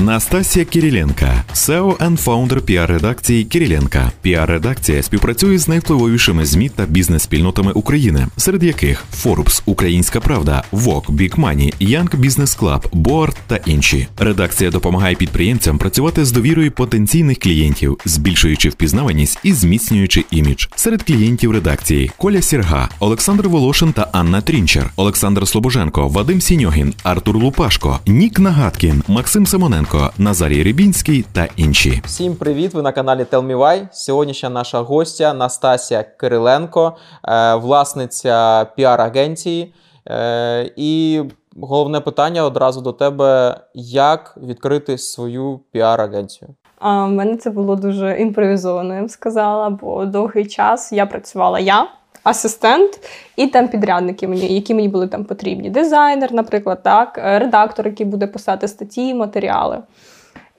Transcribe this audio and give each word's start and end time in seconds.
Настасія 0.00 0.64
Кириленка, 0.64 1.44
SEO 1.54 1.96
and 1.96 2.24
Founder 2.24 2.60
піар-редакції 2.60 3.44
Кириленка. 3.44 4.12
Піар-редакція 4.22 5.02
співпрацює 5.02 5.58
з 5.58 5.68
найвпливовішими 5.68 6.46
ЗМІ 6.46 6.68
та 6.68 6.86
бізнес-спільнотами 6.86 7.72
України, 7.72 8.26
серед 8.36 8.62
яких 8.62 9.04
Forbes, 9.24 9.62
Українська 9.66 10.20
Правда, 10.20 10.64
Vogue, 10.72 11.06
Big 11.06 11.34
Money, 11.36 11.74
Young 11.80 12.20
Business 12.20 12.58
Club, 12.58 12.80
Board 12.90 13.34
та 13.46 13.56
інші. 13.56 14.06
Редакція 14.18 14.70
допомагає 14.70 15.14
підприємцям 15.14 15.78
працювати 15.78 16.24
з 16.24 16.32
довірою 16.32 16.72
потенційних 16.72 17.38
клієнтів, 17.38 17.98
збільшуючи 18.04 18.68
впізнаваність 18.68 19.38
і 19.42 19.52
зміцнюючи 19.52 20.24
імідж. 20.30 20.66
Серед 20.76 21.02
клієнтів 21.02 21.52
редакції 21.52 22.10
Коля 22.16 22.42
Сірга, 22.42 22.88
Олександр 23.00 23.48
Волошин 23.48 23.92
та 23.92 24.08
Анна 24.12 24.40
Трінчер, 24.40 24.90
Олександр 24.96 25.48
Слобоженко, 25.48 26.08
Вадим 26.08 26.40
Сіньогін, 26.40 26.94
Артур 27.02 27.36
Лупашко, 27.36 28.00
Нік 28.06 28.38
Нагаткін, 28.38 29.02
Максим 29.08 29.46
Симоненко, 29.46 29.87
Назарій 30.18 30.62
Рибінський 30.62 31.24
та 31.32 31.48
інші. 31.56 32.02
Всім 32.04 32.36
привіт! 32.36 32.74
Ви 32.74 32.82
на 32.82 32.92
каналі 32.92 33.20
Tell 33.20 33.46
Me 33.46 33.56
Why. 33.58 33.88
Сьогоднішня 33.92 34.50
наша 34.50 34.80
гостя 34.80 35.34
Настасія 35.34 36.02
Кириленко, 36.02 36.96
е, 37.28 37.54
власниця 37.54 38.66
піар-агенції. 38.76 39.72
Е, 40.10 40.70
І 40.76 41.22
головне 41.60 42.00
питання 42.00 42.44
одразу 42.44 42.80
до 42.80 42.92
тебе: 42.92 43.60
як 43.74 44.38
відкрити 44.42 44.98
свою 44.98 45.60
піар-агенцію? 45.74 46.48
А 46.78 47.04
в 47.04 47.10
мене 47.10 47.36
це 47.36 47.50
було 47.50 47.76
дуже 47.76 48.20
імпровізовано, 48.20 48.94
я 48.94 49.04
б 49.04 49.10
сказала, 49.10 49.70
бо 49.70 50.04
довгий 50.04 50.46
час 50.46 50.92
я 50.92 51.06
працювала 51.06 51.58
я, 51.58 51.86
асистент, 52.28 53.00
і 53.36 53.46
там 53.46 53.68
підрядники, 53.68 54.28
мені, 54.28 54.54
які 54.54 54.74
мені 54.74 54.88
були 54.88 55.08
там 55.08 55.24
потрібні. 55.24 55.70
Дизайнер, 55.70 56.34
наприклад, 56.34 56.82
так, 56.82 57.20
е, 57.24 57.38
редактор, 57.38 57.86
який 57.86 58.06
буде 58.06 58.26
писати 58.26 58.68
статті, 58.68 59.14
матеріали. 59.14 59.78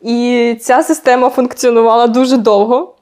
І 0.02 0.58
ця 0.62 0.84
система 0.84 1.30
функціонувала 1.30 2.08
дуже 2.08 2.38
довго. 2.38 2.96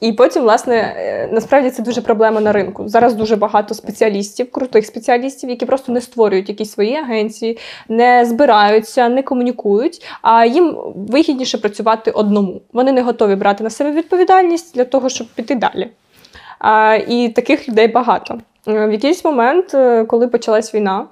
І 0.00 0.12
потім, 0.12 0.42
власне, 0.42 0.76
е, 0.76 1.28
насправді 1.32 1.70
це 1.70 1.82
дуже 1.82 2.00
проблема 2.00 2.40
на 2.40 2.52
ринку. 2.52 2.88
Зараз 2.88 3.14
дуже 3.14 3.36
багато 3.36 3.74
спеціалістів, 3.74 4.50
крутих 4.50 4.86
спеціалістів, 4.86 5.50
які 5.50 5.66
просто 5.66 5.92
не 5.92 6.00
створюють 6.00 6.48
якісь 6.48 6.70
свої 6.70 6.96
агенції, 6.96 7.58
не 7.88 8.24
збираються, 8.24 9.08
не 9.08 9.22
комунікують, 9.22 10.04
а 10.22 10.44
їм 10.44 10.76
вигідніше 10.94 11.58
працювати 11.58 12.10
одному. 12.10 12.60
Вони 12.72 12.92
не 12.92 13.02
готові 13.02 13.34
брати 13.34 13.64
на 13.64 13.70
себе 13.70 13.92
відповідальність 13.92 14.74
для 14.74 14.84
того, 14.84 15.08
щоб 15.08 15.26
піти 15.34 15.54
далі. 15.54 15.90
І 17.08 17.32
таких 17.36 17.68
людей 17.68 17.88
багато. 17.88 18.38
Е, 18.68 18.86
В 18.86 18.92
якийсь 18.92 19.24
момент, 19.24 19.74
е, 19.74 20.04
коли 20.04 20.28
почалась 20.28 20.74
війна, 20.74 21.06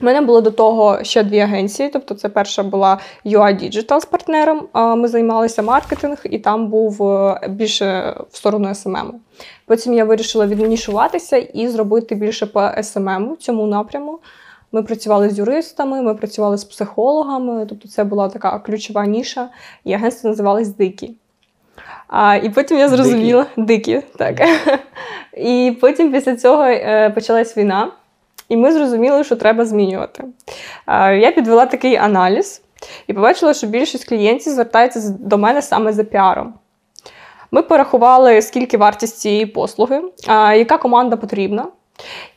у 0.00 0.04
мене 0.04 0.20
було 0.20 0.40
до 0.40 0.50
того 0.50 1.04
ще 1.04 1.22
дві 1.22 1.40
агенції. 1.40 1.88
Тобто, 1.88 2.14
це 2.14 2.28
перша 2.28 2.62
була 2.62 2.98
UI 3.24 3.62
Digital 3.62 4.00
з 4.00 4.04
партнером. 4.04 4.68
Ми 4.74 5.08
займалися 5.08 5.62
маркетинг, 5.62 6.18
і 6.24 6.38
там 6.38 6.68
був 6.68 7.02
е, 7.02 7.40
більше 7.48 8.16
в 8.30 8.36
сторону 8.36 8.68
SMM. 8.68 9.10
Потім 9.66 9.94
я 9.94 10.04
вирішила 10.04 10.46
віднішуватися 10.46 11.36
і 11.36 11.68
зробити 11.68 12.14
більше 12.14 12.46
по 12.46 12.60
SMM 12.60 13.36
цьому 13.36 13.66
напряму. 13.66 14.18
Ми 14.72 14.82
працювали 14.82 15.30
з 15.30 15.38
юристами, 15.38 16.02
ми 16.02 16.14
працювали 16.14 16.58
з 16.58 16.64
психологами, 16.64 17.66
тобто 17.68 17.88
це 17.88 18.04
була 18.04 18.28
така 18.28 18.58
ключова 18.58 19.06
ніша, 19.06 19.48
і 19.84 19.92
агентство 19.92 20.30
називалось 20.30 20.68
Дикі. 20.68 21.14
А, 22.08 22.36
І 22.36 22.48
потім 22.48 22.78
я 22.78 22.88
зрозуміла 22.88 23.46
дикі, 23.56 24.02
так. 24.18 24.36
І 25.36 25.76
потім 25.80 26.12
після 26.12 26.36
цього 26.36 26.62
е, 26.62 27.10
почалась 27.10 27.56
війна, 27.56 27.90
і 28.48 28.56
ми 28.56 28.72
зрозуміли, 28.72 29.24
що 29.24 29.36
треба 29.36 29.64
змінювати. 29.64 30.24
Я 31.18 31.32
підвела 31.32 31.66
такий 31.66 31.96
аналіз 31.96 32.62
і 33.06 33.12
побачила, 33.12 33.54
що 33.54 33.66
більшість 33.66 34.08
клієнтів 34.08 34.52
звертається 34.52 35.16
до 35.20 35.38
мене 35.38 35.62
саме 35.62 35.92
за 35.92 36.04
піаром. 36.04 36.54
Ми 37.50 37.62
порахували, 37.62 38.42
скільки 38.42 38.76
вартість 38.76 39.18
цієї 39.18 39.46
послуги, 39.46 40.02
яка 40.56 40.78
команда 40.78 41.16
потрібна. 41.16 41.66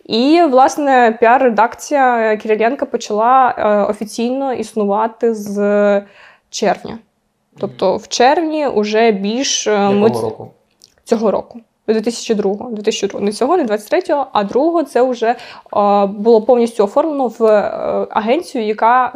І, 0.06 0.42
власне, 0.50 1.18
піар-редакція 1.22 2.38
Кириленка 2.38 2.86
почала 2.86 3.56
е, 3.58 3.92
офіційно 3.92 4.54
існувати 4.54 5.34
з 5.34 6.02
червня. 6.50 6.98
Тобто 7.58 7.98
в 7.98 8.08
червні 8.08 8.68
вже 8.76 9.12
більш 9.12 9.68
е, 9.68 9.90
ми 9.90 10.08
року? 10.08 10.52
цього 11.04 11.32
року. 11.32 11.60
2002, 11.94 12.70
2002. 12.72 13.20
Не 13.20 13.32
цього, 13.32 13.58
не 13.58 13.64
23-го, 13.64 14.28
а 14.34 14.44
другого 14.44 14.84
це 14.84 15.02
вже 15.02 15.28
е, 15.28 15.36
було 16.06 16.42
повністю 16.42 16.84
оформлено 16.84 17.28
в 17.28 17.46
е, 17.46 18.08
агенцію, 18.10 18.66
яка 18.66 19.14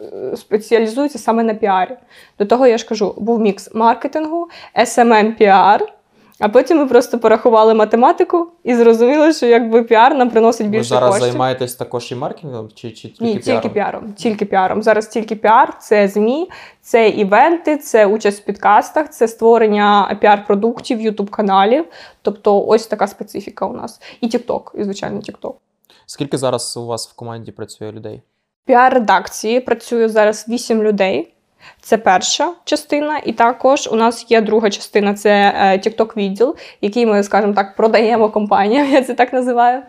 е, 0.00 0.36
спеціалізується 0.36 1.18
саме 1.18 1.42
на 1.42 1.54
піарі. 1.54 1.96
До 2.38 2.46
того 2.46 2.66
я 2.66 2.78
ж 2.78 2.86
кажу, 2.88 3.14
був 3.16 3.40
мікс 3.40 3.74
маркетингу, 3.74 4.48
SMM 4.76 5.36
піар. 5.36 5.93
А 6.38 6.48
потім 6.48 6.78
ми 6.78 6.86
просто 6.86 7.18
порахували 7.18 7.74
математику 7.74 8.48
і 8.64 8.74
зрозуміли, 8.74 9.32
що 9.32 9.46
якби 9.46 9.82
піар 9.82 10.14
нам 10.14 10.30
приносить 10.30 10.70
більше 10.70 10.88
зараз 10.88 11.10
коштів. 11.10 11.28
займаєтесь 11.30 11.74
також 11.74 12.12
і 12.12 12.14
маркетингом, 12.14 12.68
чи, 12.74 12.90
чи 12.90 13.08
тільки 13.08 13.24
Ні, 13.24 13.32
тільки 13.34 13.44
піаром? 13.50 13.72
піаром. 13.72 14.12
Тільки 14.12 14.44
піаром. 14.44 14.82
Зараз 14.82 15.08
тільки 15.08 15.36
піар, 15.36 15.78
це 15.78 16.08
ЗМІ, 16.08 16.50
це 16.80 17.08
івенти, 17.08 17.76
це 17.76 18.06
участь 18.06 18.42
в 18.42 18.44
подкастах, 18.44 19.10
це 19.10 19.28
створення 19.28 20.18
піар-продуктів, 20.20 21.00
ютуб-каналів. 21.00 21.84
Тобто, 22.22 22.66
ось 22.66 22.86
така 22.86 23.06
специфіка 23.06 23.66
у 23.66 23.72
нас. 23.72 24.00
І 24.20 24.26
TikTok, 24.28 24.62
і 24.74 24.84
звичайно, 24.84 25.20
TikTok. 25.20 25.54
Скільки 26.06 26.38
зараз 26.38 26.76
у 26.76 26.86
вас 26.86 27.08
в 27.08 27.16
команді 27.16 27.52
працює 27.52 27.92
людей? 27.92 28.22
Піар-редакції 28.66 29.60
працює 29.60 30.08
зараз 30.08 30.46
8 30.48 30.82
людей. 30.82 31.33
Це 31.80 31.98
перша 31.98 32.52
частина, 32.64 33.18
і 33.18 33.32
також 33.32 33.88
у 33.92 33.96
нас 33.96 34.30
є 34.30 34.40
друга 34.40 34.70
частина 34.70 35.14
це 35.14 35.30
е, 35.30 35.78
TikTok 35.78 36.16
відділ, 36.16 36.56
який 36.80 37.06
ми, 37.06 37.22
скажімо 37.22 37.52
так, 37.52 37.76
продаємо 37.76 38.28
компаніям, 38.28 38.86
я 38.92 39.02
це 39.02 39.14
так 39.14 39.32
називаю. 39.32 39.82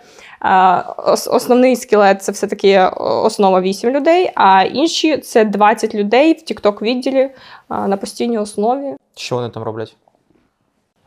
Основний 1.27 1.75
скелет 1.75 2.23
це 2.23 2.31
все-таки 2.31 2.69
е, 2.69 2.87
основа 2.97 3.61
8 3.61 3.89
людей, 3.89 4.31
а 4.35 4.63
інші 4.63 5.17
це 5.17 5.45
20 5.45 5.95
людей 5.95 6.33
в 6.33 6.51
TikTok 6.51 6.81
відділі 6.81 7.29
на 7.69 7.97
постійній 7.97 8.37
основі. 8.37 8.95
Що 9.15 9.35
вони 9.35 9.49
там 9.49 9.63
роблять? 9.63 9.95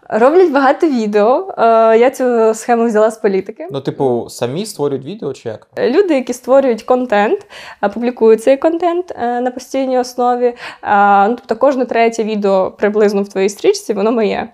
Роблять 0.08 0.52
багато 0.52 0.86
відео. 0.86 1.54
Е, 1.58 1.62
Я 1.98 2.10
цю 2.10 2.54
схему 2.54 2.86
взяла 2.86 3.10
з 3.10 3.16
політики. 3.16 3.68
Ну, 3.70 3.80
типу, 3.80 4.26
самі 4.30 4.66
створюють 4.66 5.04
відео 5.04 5.32
чи 5.32 5.48
як? 5.48 5.66
Люди, 5.78 6.14
які 6.14 6.32
створюють 6.32 6.82
контент, 6.82 7.46
публікують 7.94 8.42
цей 8.42 8.56
контент 8.56 9.14
е, 9.18 9.40
на 9.40 9.50
постійній 9.50 9.98
основі. 9.98 10.54
Ну, 11.28 11.36
тобто 11.36 11.56
кожне 11.56 11.84
третє 11.84 12.24
відео 12.24 12.70
приблизно 12.70 13.22
в 13.22 13.28
твоїй 13.28 13.48
стрічці, 13.48 13.92
воно 13.92 14.12
моє. 14.12 14.48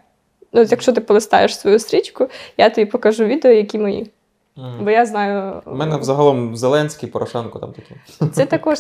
Ну, 0.53 0.63
якщо 0.63 0.93
ти 0.93 1.01
полистаєш 1.01 1.59
свою 1.59 1.79
стрічку, 1.79 2.27
я 2.59 2.71
тобі 2.71 2.91
покажу 2.91 3.25
відео, 3.25 3.51
які 3.53 3.79
мої. 3.79 4.11
Мгм. 4.57 4.85
Бо 4.85 4.91
я 4.91 5.07
знаю. 5.07 5.63
У 5.67 5.75
мене 5.75 5.97
взагалом 5.97 6.57
Зеленський, 6.57 7.09
Порошенко 7.09 7.59
там 7.59 7.73
такі. 7.73 7.95
Це 8.33 8.47
також 8.47 8.79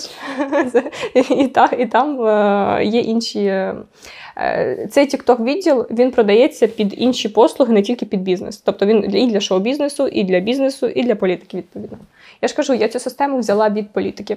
і, 1.30 1.48
та, 1.48 1.64
і 1.78 1.86
там 1.86 2.26
е, 2.26 2.84
є 2.84 3.00
інші. 3.00 3.72
Е, 4.36 4.88
Цей 4.90 5.08
TikTok 5.08 5.44
відділ 5.44 5.86
він 5.90 6.10
продається 6.10 6.66
під 6.66 6.94
інші 6.96 7.28
послуги, 7.28 7.72
не 7.72 7.82
тільки 7.82 8.06
під 8.06 8.22
бізнес. 8.22 8.56
Тобто 8.56 8.86
він 8.86 9.16
і 9.16 9.26
для 9.26 9.40
шоу-бізнесу, 9.40 10.06
і 10.06 10.24
для 10.24 10.40
бізнесу, 10.40 10.86
і 10.86 11.02
для 11.02 11.14
політики, 11.14 11.56
відповідно. 11.56 11.98
Я 12.42 12.48
ж 12.48 12.54
кажу, 12.54 12.74
я 12.74 12.88
цю 12.88 12.98
систему 12.98 13.38
взяла 13.38 13.70
від 13.70 13.92
політиків. 13.92 14.36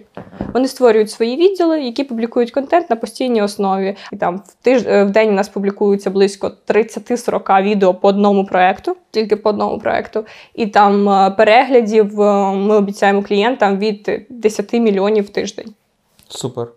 Вони 0.53 0.67
створюють 0.67 1.11
свої 1.11 1.37
відділи, 1.37 1.81
які 1.81 2.03
публікують 2.03 2.51
контент 2.51 2.89
на 2.89 2.95
постійній 2.95 3.41
основі. 3.41 3.95
І 4.13 4.15
там 4.15 4.37
в 4.37 4.55
тиж... 4.61 4.83
е, 4.87 5.03
в 5.03 5.09
день 5.09 5.29
у 5.29 5.31
нас 5.31 5.49
публікується 5.49 6.09
близько 6.09 6.51
30-40 6.67 7.63
відео 7.63 7.93
по 7.93 8.07
одному 8.07 8.45
проекту, 8.45 8.95
тільки 9.11 9.35
по 9.35 9.49
одному 9.49 9.79
проекту. 9.79 10.25
І 10.55 10.67
там 10.67 11.09
е, 11.09 11.31
переглядів 11.31 12.17
ми 12.55 12.75
обіцяємо 12.75 13.23
клієнтам 13.23 13.77
від 13.77 14.25
10 14.29 14.73
мільйонів 14.73 15.25
в 15.25 15.29
тиждень. 15.29 15.73
Супер. 16.29 16.67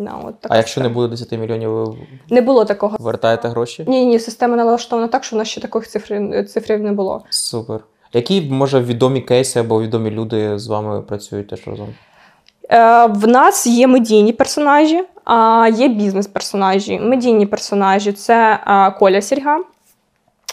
Да, 0.00 0.14
от 0.24 0.40
така 0.40 0.54
А 0.54 0.56
якщо 0.56 0.80
не 0.80 0.88
буде 0.88 1.08
10 1.08 1.32
мільйонів, 1.32 1.70
ви 1.70 1.96
не 2.30 2.40
було 2.40 2.64
такого. 2.64 2.96
вертаєте 3.00 3.48
гроші? 3.48 3.84
Ні, 3.88 4.06
ні, 4.06 4.18
система 4.18 4.56
налаштована 4.56 5.08
так, 5.08 5.24
що 5.24 5.36
в 5.36 5.38
нас 5.38 5.48
ще 5.48 5.60
таких 5.60 5.88
цифр, 5.88 6.44
цифрів 6.48 6.80
не 6.80 6.92
було. 6.92 7.22
Супер. 7.30 7.80
Які, 8.12 8.40
може, 8.40 8.80
відомі 8.80 9.20
кейси 9.20 9.60
або 9.60 9.82
відомі 9.82 10.10
люди 10.10 10.58
з 10.58 10.66
вами 10.66 11.02
працюють 11.02 11.48
теж 11.48 11.66
разом? 11.66 11.88
Е, 12.70 13.06
в 13.06 13.26
нас 13.26 13.66
є 13.66 13.86
медійні 13.86 14.32
персонажі, 14.32 15.04
а 15.24 15.68
є 15.74 15.88
бізнес-персонажі. 15.88 16.98
Медійні 16.98 17.46
персонажі 17.46 18.12
це 18.12 18.58
Коля 18.98 19.20
Сірга. 19.20 19.58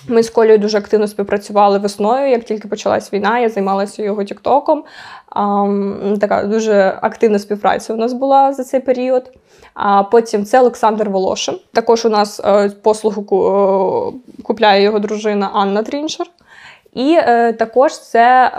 Ми 0.08 0.24
з 0.24 0.30
Колею 0.30 0.58
дуже 0.58 0.78
активно 0.78 1.08
співпрацювали 1.08 1.80
весною. 1.80 2.30
Як 2.30 2.44
тільки 2.44 2.68
почалась 2.68 3.14
війна, 3.14 3.40
я 3.40 3.50
займалася 3.50 4.04
його 4.04 4.24
тіктоком. 4.24 4.84
Така 6.20 6.44
дуже 6.44 7.00
активна 7.02 7.40
співпраця 7.40 7.94
у 7.94 7.98
нас 7.98 8.14
була 8.14 8.54
за 8.54 8.64
цей 8.64 8.80
період. 8.80 9.32
А 9.74 10.04
потім 10.04 10.46
це 10.46 10.60
Олександр 10.60 11.10
Волошин. 11.10 11.56
Також 11.74 12.06
у 12.06 12.10
нас 12.10 12.42
е, 12.46 12.70
послугу 12.70 13.22
е, 13.22 14.42
купляє 14.44 14.84
його 14.84 15.00
дружина 15.00 15.50
Анна 15.54 15.84
Трінчер. 15.84 16.28
І 16.94 17.18
е, 17.20 17.54
також 17.54 18.00
це 18.00 18.52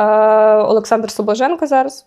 Олександр 0.68 1.10
Слобоженко 1.10 1.66
зараз. 1.66 2.06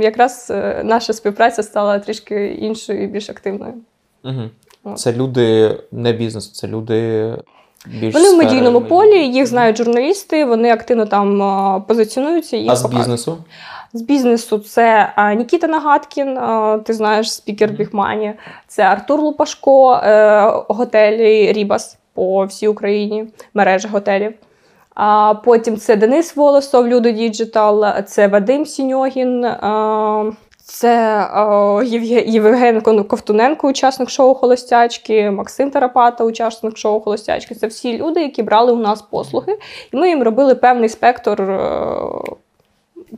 Якраз 0.00 0.52
наша 0.84 1.12
співпраця 1.12 1.62
стала 1.62 1.98
трішки 1.98 2.46
іншою 2.46 3.02
і 3.02 3.06
більш 3.06 3.30
активною. 3.30 3.74
Угу. 4.24 4.94
Це 4.96 5.12
люди 5.12 5.78
не 5.92 6.12
бізнесу, 6.12 6.52
це 6.54 6.66
люди 6.66 7.30
більш 7.86 8.14
Вони 8.14 8.30
в 8.30 8.36
медійному 8.36 8.80
полі, 8.80 9.26
їх 9.26 9.46
знають 9.46 9.76
журналісти, 9.76 10.44
вони 10.44 10.72
активно 10.72 11.06
там 11.06 11.42
а, 11.42 11.80
позиціонуються. 11.80 12.56
Їх 12.56 12.72
А 12.72 12.76
з 12.76 12.82
показують. 12.82 13.04
бізнесу? 13.06 13.38
З 13.92 14.02
бізнесу 14.02 14.58
це 14.58 15.12
а, 15.16 15.34
Нікіта 15.34 15.66
Нагадкін, 15.66 16.38
а, 16.38 16.78
ти 16.84 16.92
знаєш, 16.92 17.32
спікер 17.32 17.68
Мгм. 17.68 17.76
Big 17.78 17.97
Money, 17.97 18.34
це 18.68 18.82
Артур 18.82 19.20
Лупашко, 19.20 19.92
е, 19.92 20.50
готелі 20.68 21.52
Рібас 21.52 21.98
по 22.14 22.44
всій 22.44 22.68
Україні, 22.68 23.24
мережа 23.54 23.88
готелів. 23.88 24.32
А 24.94 25.34
потім 25.44 25.76
це 25.76 25.96
Денис 25.96 26.36
Волосов, 26.36 26.88
Людо 26.88 27.10
Digital, 27.10 27.84
це 28.06 28.28
Вадим 28.28 28.66
Сіньогін, 28.66 29.46
це 30.64 30.90
Євге- 31.84 32.24
Євген 32.26 32.80
Ковтуненко, 32.80 33.68
учасник 33.68 34.10
шоу 34.10 34.34
Холостячки, 34.34 35.30
Максим 35.30 35.70
Тарапата, 35.70 36.24
учасник 36.24 36.76
шоу 36.76 37.00
Холостячки. 37.00 37.54
Це 37.54 37.66
всі 37.66 37.98
люди, 37.98 38.22
які 38.22 38.42
брали 38.42 38.72
у 38.72 38.76
нас 38.76 39.02
послуги, 39.02 39.58
і 39.92 39.96
ми 39.96 40.08
їм 40.08 40.22
робили 40.22 40.54
певний 40.54 40.88
спектр 40.88 41.42
е, 41.42 41.88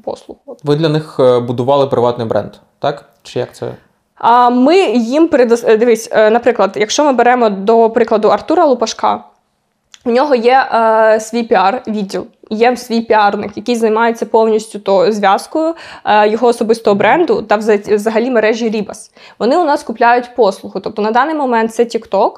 послуг. 0.04 0.36
Ви 0.64 0.76
для 0.76 0.88
них 0.88 1.16
е, 1.20 1.40
будували 1.40 1.86
приватний 1.86 2.26
бренд, 2.26 2.52
так? 2.78 3.04
Чи 3.22 3.38
як 3.38 3.54
це? 3.54 3.74
А 4.14 4.50
ми 4.50 4.76
їм 4.90 5.28
передос... 5.28 5.62
Дивись, 5.62 6.08
е, 6.12 6.30
наприклад, 6.30 6.72
якщо 6.76 7.04
ми 7.04 7.12
беремо 7.12 7.50
до 7.50 7.90
прикладу 7.90 8.28
Артура 8.28 8.64
Лупашка, 8.64 9.24
у 10.04 10.10
нього 10.10 10.34
є 10.34 10.66
е, 10.74 11.20
свій 11.20 11.42
піар-відділ, 11.42 12.24
є 12.50 12.76
свій 12.76 13.00
піарник, 13.00 13.56
який 13.56 13.76
займається 13.76 14.26
повністю 14.26 14.78
то 14.78 15.12
зв'язкою 15.12 15.74
е, 16.04 16.28
його 16.28 16.46
особистого 16.46 16.96
бренду 16.96 17.42
та 17.42 17.56
вза- 17.58 17.94
взагалі 17.94 18.30
мережі 18.30 18.68
Рібас. 18.70 19.10
Вони 19.38 19.56
у 19.56 19.64
нас 19.64 19.82
купляють 19.82 20.34
послугу. 20.36 20.80
Тобто 20.80 21.02
на 21.02 21.10
даний 21.10 21.34
момент 21.34 21.74
це 21.74 21.82
TikTok, 21.84 22.32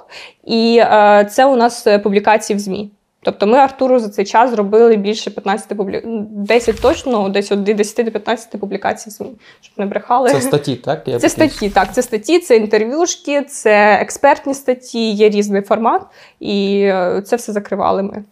і 0.45 0.79
е, 0.83 1.29
це 1.31 1.47
у 1.47 1.57
нас 1.57 1.87
е, 1.87 1.99
публікації 1.99 2.57
в 2.57 2.61
ЗМІ. 2.61 2.91
Тобто 3.27 3.47
ми 3.47 3.59
Артуру 3.59 3.99
за 3.99 4.09
цей 4.09 4.25
час 4.25 4.51
зробили 4.51 4.97
більше 4.97 5.31
15 5.31 5.77
публі... 5.77 6.03
10 6.05 6.81
точно, 6.81 7.29
десь 7.29 7.53
від 7.53 7.65
10 7.65 8.05
до 8.07 8.13
15 8.13 8.61
публікацій 8.61 9.11
щоб 9.11 9.73
не 9.77 9.87
брехали. 9.87 10.31
Це 10.31 10.41
статті, 10.41 10.77
так? 10.77 11.09
Я 11.09 11.19
Це 11.19 11.29
статті, 11.29 11.51
статті, 11.51 11.71
так, 11.71 11.95
це 11.95 12.03
статті, 12.03 12.39
це 12.39 12.57
інтерв'юшки, 12.57 13.43
це 13.43 13.99
експертні 14.03 14.55
статті, 14.55 15.11
є 15.11 15.29
різний 15.29 15.63
формат, 15.63 16.03
і 16.41 16.81
е, 16.81 17.23
це 17.27 17.37
все 17.37 17.53
закривали 17.53 18.03
ми. 18.03 18.25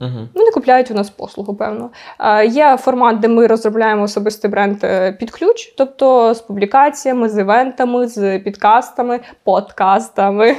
Мгм. 0.00 0.28
Вони 0.34 0.50
купляють 0.50 0.90
у 0.90 0.94
нас 0.94 1.10
послугу, 1.10 1.54
певно. 1.54 1.90
Е, 2.20 2.46
Є 2.46 2.76
формат, 2.76 3.20
де 3.20 3.28
ми 3.28 3.46
розробляємо 3.46 4.02
особистий 4.02 4.50
бренд 4.50 4.84
е, 4.84 5.12
під 5.12 5.30
ключ, 5.30 5.74
тобто 5.76 6.34
з 6.34 6.40
публікаціями, 6.40 7.28
з 7.28 7.38
івентами, 7.38 8.08
з 8.08 8.38
підкастами, 8.38 9.20
подкастами. 9.44 10.56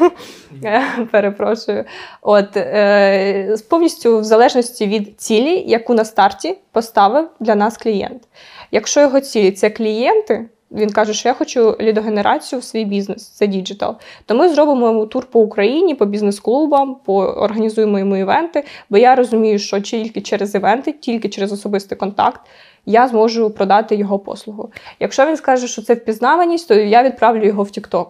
Е, 0.63 0.81
Перепрошую. 1.11 1.85
От 2.21 2.57
е, 2.57 3.55
повністю 3.69 4.19
в 4.19 4.23
залежності 4.23 4.87
від 4.87 5.21
цілі, 5.21 5.63
яку 5.67 5.93
на 5.93 6.05
старті 6.05 6.57
поставив 6.71 7.29
для 7.39 7.55
нас 7.55 7.77
клієнт. 7.77 8.23
Якщо 8.71 9.01
його 9.01 9.19
цілі 9.19 9.51
це 9.51 9.69
клієнти. 9.69 10.49
Він 10.71 10.89
каже, 10.91 11.13
що 11.13 11.29
я 11.29 11.33
хочу 11.35 11.77
лідогенерацію 11.81 12.59
в 12.59 12.63
свій 12.63 12.85
бізнес, 12.85 13.29
це 13.29 13.47
digital. 13.47 13.95
То 14.25 14.35
ми 14.35 14.49
зробимо 14.49 14.87
йому 14.87 15.05
тур 15.05 15.25
по 15.25 15.39
Україні, 15.39 15.95
по 15.95 16.05
бізнес-клубам, 16.05 16.95
по 17.05 17.15
організуємо 17.15 17.99
йому 17.99 18.17
івенти, 18.17 18.63
бо 18.89 18.97
я 18.97 19.15
розумію, 19.15 19.59
що 19.59 19.79
тільки 19.79 20.21
через 20.21 20.55
івенти, 20.55 20.91
тільки 20.91 21.29
через 21.29 21.51
особистий 21.51 21.97
контакт 21.97 22.41
я 22.85 23.07
зможу 23.07 23.49
продати 23.49 23.95
його 23.95 24.19
послугу. 24.19 24.69
Якщо 24.99 25.25
він 25.25 25.37
скаже, 25.37 25.67
що 25.67 25.81
це 25.81 25.93
впізнаваність, 25.93 26.67
то 26.67 26.73
я 26.73 27.03
відправлю 27.03 27.45
його 27.45 27.63
в 27.63 27.67
TikTok. 27.67 28.05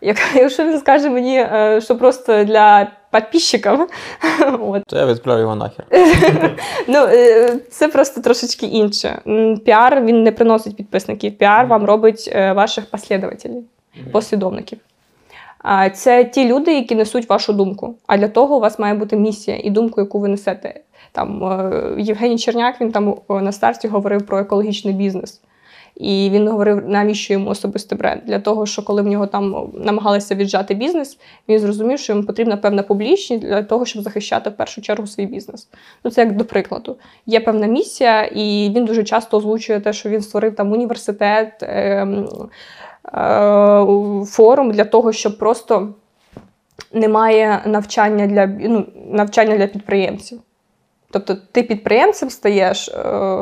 Як- 0.00 0.18
Якщо 0.34 0.64
він 0.64 0.78
скаже 0.78 1.10
мені, 1.10 1.38
е, 1.38 1.80
що 1.84 1.96
просто 1.96 2.44
для 2.44 2.90
підписчиків, 3.20 3.88
от, 4.60 4.84
То 4.86 4.96
я 4.96 5.06
відправлю 5.06 5.40
його 5.40 5.54
нахер. 5.56 5.86
Ну, 6.88 6.98
е, 6.98 7.58
це 7.70 7.88
просто 7.88 8.20
трошечки 8.20 8.66
інше. 8.66 9.20
Піар 9.64 10.04
він 10.04 10.22
не 10.22 10.32
приносить 10.32 10.76
підписників. 10.76 11.38
Піар 11.38 11.66
вам 11.66 11.84
робить 11.84 12.30
е, 12.32 12.52
ваших 12.52 12.90
послідователів, 12.90 13.64
послідовників. 14.12 14.78
Це 15.94 16.24
ті 16.24 16.48
люди, 16.48 16.74
які 16.74 16.94
несуть 16.94 17.28
вашу 17.28 17.52
думку. 17.52 17.94
А 18.06 18.16
для 18.16 18.28
того 18.28 18.56
у 18.56 18.60
вас 18.60 18.78
має 18.78 18.94
бути 18.94 19.16
місія 19.16 19.60
і 19.64 19.70
думку, 19.70 20.00
яку 20.00 20.18
ви 20.18 20.28
несете. 20.28 20.80
Там 21.12 21.44
е, 21.44 21.94
Євгеній 21.98 22.38
Черняк 22.38 22.80
він 22.80 22.92
там 22.92 23.14
на 23.28 23.52
старті 23.52 23.88
говорив 23.88 24.26
про 24.26 24.38
екологічний 24.38 24.94
бізнес. 24.94 25.40
І 25.96 26.30
він 26.32 26.48
говорив, 26.48 26.82
навіщо 26.86 27.32
йому 27.32 27.50
особистий 27.50 27.98
бренд. 27.98 28.22
Для 28.24 28.38
того, 28.38 28.66
що 28.66 28.82
коли 28.82 29.02
в 29.02 29.06
нього 29.06 29.26
там 29.26 29.72
намагалися 29.74 30.34
віджати 30.34 30.74
бізнес, 30.74 31.18
він 31.48 31.58
зрозумів, 31.58 31.98
що 31.98 32.12
йому 32.12 32.26
потрібна 32.26 32.56
певна 32.56 32.82
публічність 32.82 33.42
для 33.42 33.62
того, 33.62 33.84
щоб 33.84 34.02
захищати 34.02 34.50
в 34.50 34.56
першу 34.56 34.82
чергу 34.82 35.06
свій 35.06 35.26
бізнес. 35.26 35.68
Ну, 36.04 36.10
це 36.10 36.20
як 36.20 36.36
до 36.36 36.44
прикладу. 36.44 36.96
Є 37.26 37.40
певна 37.40 37.66
місія, 37.66 38.24
і 38.24 38.72
він 38.76 38.84
дуже 38.84 39.04
часто 39.04 39.36
озвучує 39.36 39.80
те, 39.80 39.92
що 39.92 40.08
він 40.08 40.20
створив 40.20 40.54
там 40.54 40.72
університет, 40.72 41.62
ем, 41.62 42.28
е, 43.14 44.24
форум 44.26 44.70
для 44.70 44.84
того, 44.84 45.12
щоб 45.12 45.38
просто 45.38 45.94
немає 46.92 47.62
навчання 47.66 48.26
для, 48.26 48.46
ну, 48.46 48.86
навчання 49.10 49.56
для 49.56 49.66
підприємців. 49.66 50.40
Тобто 51.10 51.36
ти 51.52 51.62
підприємцем 51.62 52.30
стаєш 52.30 52.88
е, 52.88 53.38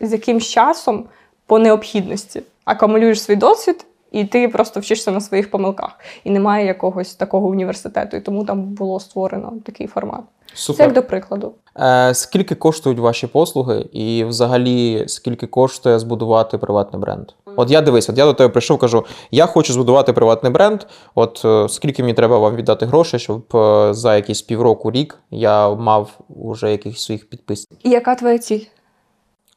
з 0.00 0.12
якимсь 0.12 0.48
часом 0.48 1.04
по 1.52 1.58
необхідності, 1.58 2.42
акумулюєш 2.64 3.22
свій 3.22 3.36
досвід, 3.36 3.86
і 4.12 4.24
ти 4.24 4.48
просто 4.48 4.80
вчишся 4.80 5.10
на 5.10 5.20
своїх 5.20 5.50
помилках. 5.50 5.98
І 6.24 6.30
немає 6.30 6.66
якогось 6.66 7.14
такого 7.14 7.48
університету. 7.48 8.16
І 8.16 8.20
тому 8.20 8.44
там 8.44 8.62
було 8.62 9.00
створено 9.00 9.52
такий 9.64 9.86
формат. 9.86 10.20
Це 10.54 10.82
як 10.82 10.92
до 10.92 11.02
прикладу. 11.02 11.52
Е, 11.78 12.14
скільки 12.14 12.54
коштують 12.54 12.98
ваші 12.98 13.26
послуги, 13.26 13.86
і 13.92 14.24
взагалі 14.24 15.04
скільки 15.06 15.46
коштує 15.46 15.98
збудувати 15.98 16.58
приватний 16.58 17.02
бренд? 17.02 17.26
От 17.56 17.70
я 17.70 17.80
дивись, 17.80 18.10
от 18.10 18.18
я 18.18 18.24
до 18.24 18.34
тебе 18.34 18.48
прийшов, 18.48 18.78
кажу: 18.78 19.04
я 19.30 19.46
хочу 19.46 19.72
збудувати 19.72 20.12
приватний 20.12 20.52
бренд. 20.52 20.80
От 21.14 21.42
е, 21.44 21.68
скільки 21.68 22.02
мені 22.02 22.14
треба 22.14 22.38
вам 22.38 22.56
віддати 22.56 22.86
грошей, 22.86 23.20
щоб 23.20 23.56
е, 23.56 23.94
за 23.94 24.16
якісь 24.16 24.42
півроку 24.42 24.90
рік 24.90 25.18
я 25.30 25.74
мав 25.74 26.10
уже 26.28 26.70
якихось 26.70 27.04
своїх 27.04 27.28
підписників? 27.28 27.86
І 27.86 27.90
яка 27.90 28.14
твоя 28.14 28.38
ціль? 28.38 28.64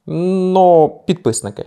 Ну, 0.07 1.01
підписники. 1.05 1.65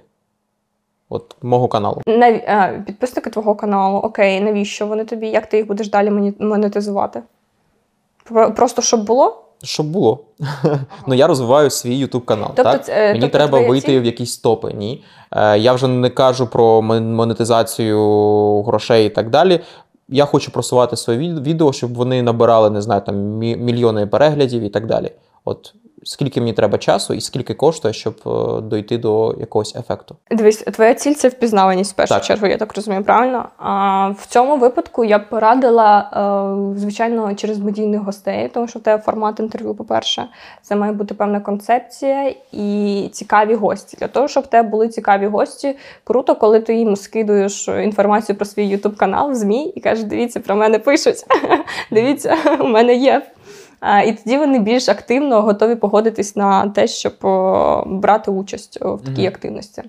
От 1.08 1.36
мого 1.42 1.68
каналу. 1.68 2.02
Нав... 2.06 2.40
А, 2.48 2.68
підписники 2.86 3.30
твого 3.30 3.54
каналу. 3.54 3.98
Окей, 3.98 4.40
навіщо 4.40 4.86
вони 4.86 5.04
тобі? 5.04 5.28
Як 5.28 5.46
ти 5.46 5.56
їх 5.56 5.66
будеш 5.66 5.90
далі 5.90 6.34
монетизувати? 6.38 7.22
Просто 8.56 8.82
щоб 8.82 9.04
було? 9.04 9.44
Щоб 9.62 9.86
було. 9.86 10.24
ну 11.06 11.14
я 11.14 11.26
розвиваю 11.26 11.70
свій 11.70 12.04
YouTube 12.04 12.24
канал. 12.24 12.50
Тобто 12.54 12.72
так? 12.72 12.84
це- 12.84 12.92
е, 12.92 13.08
Мені 13.08 13.20
тобто 13.20 13.38
треба 13.38 13.60
вийти 13.60 13.92
ціль- 13.92 14.00
в 14.00 14.04
якісь 14.04 14.38
топи. 14.38 14.72
Ні. 14.72 15.04
Е, 15.32 15.58
я 15.58 15.72
вже 15.72 15.88
не 15.88 16.10
кажу 16.10 16.46
про 16.46 16.82
монетизацію 16.82 18.62
грошей 18.62 19.06
і 19.06 19.10
так 19.10 19.30
далі. 19.30 19.60
Я 20.08 20.24
хочу 20.24 20.52
просувати 20.52 20.96
своє 20.96 21.34
відео, 21.34 21.72
щоб 21.72 21.94
вони 21.94 22.22
набирали, 22.22 22.70
не 22.70 22.82
знаю, 22.82 23.00
там 23.06 23.16
мільйони 23.38 24.06
переглядів 24.06 24.62
і 24.62 24.68
так 24.68 24.86
далі. 24.86 25.12
От 25.44 25.74
скільки 26.08 26.40
мені 26.40 26.52
треба 26.52 26.78
часу 26.78 27.14
і 27.14 27.20
скільки 27.20 27.54
коштує, 27.54 27.94
щоб 27.94 28.14
е, 28.26 28.60
дойти 28.60 28.98
до 28.98 29.34
якогось 29.40 29.76
ефекту. 29.76 30.16
Дивись, 30.30 30.56
твоя 30.56 30.94
ціль 30.94 31.14
це 31.14 31.28
впізнаваність 31.28 31.92
в 31.92 31.96
першу 31.96 32.14
Так. 32.14 32.24
чергу, 32.24 32.46
я 32.46 32.56
так 32.56 32.76
розумію, 32.76 33.04
правильно? 33.04 33.48
А 33.56 34.08
в 34.08 34.26
цьому 34.26 34.56
випадку 34.56 35.04
я 35.04 35.18
б 35.18 35.28
порадила, 35.28 36.10
е, 36.74 36.78
звичайно, 36.78 37.34
через 37.34 37.58
медійних 37.58 38.00
гостей, 38.00 38.50
тому 38.54 38.68
що 38.68 38.78
тебе 38.78 39.02
формат 39.02 39.40
інтерв'ю, 39.40 39.74
по-перше, 39.74 40.28
це 40.62 40.76
має 40.76 40.92
бути 40.92 41.14
певна 41.14 41.40
концепція 41.40 42.34
і 42.52 43.08
цікаві 43.12 43.54
гості. 43.54 43.96
Для 44.00 44.08
того, 44.08 44.28
щоб 44.28 44.44
в 44.44 44.46
тебе 44.46 44.68
були 44.68 44.88
цікаві 44.88 45.26
гості, 45.26 45.76
круто, 46.04 46.34
коли 46.34 46.60
ти 46.60 46.74
їм 46.74 46.96
скидуєш 46.96 47.68
інформацію 47.68 48.36
про 48.36 48.46
свій 48.46 48.76
YouTube 48.76 48.96
канал 48.96 49.30
в 49.30 49.34
ЗМІ 49.34 49.72
і 49.76 49.80
кажеш, 49.80 50.04
дивіться, 50.04 50.40
про 50.40 50.56
мене 50.56 50.78
пишуть. 50.78 51.24
дивіться, 51.90 52.36
у 52.60 52.66
мене 52.66 52.94
є. 52.94 53.22
А, 53.80 54.00
І 54.02 54.12
тоді 54.12 54.38
вони 54.38 54.58
більш 54.58 54.88
активно 54.88 55.42
готові 55.42 55.74
погодитись 55.74 56.36
на 56.36 56.68
те, 56.68 56.86
щоб 56.86 57.12
брати 57.86 58.30
участь 58.30 58.78
в 58.80 58.98
такій 58.98 59.22
Мгм. 59.22 59.28
активності. 59.28 59.82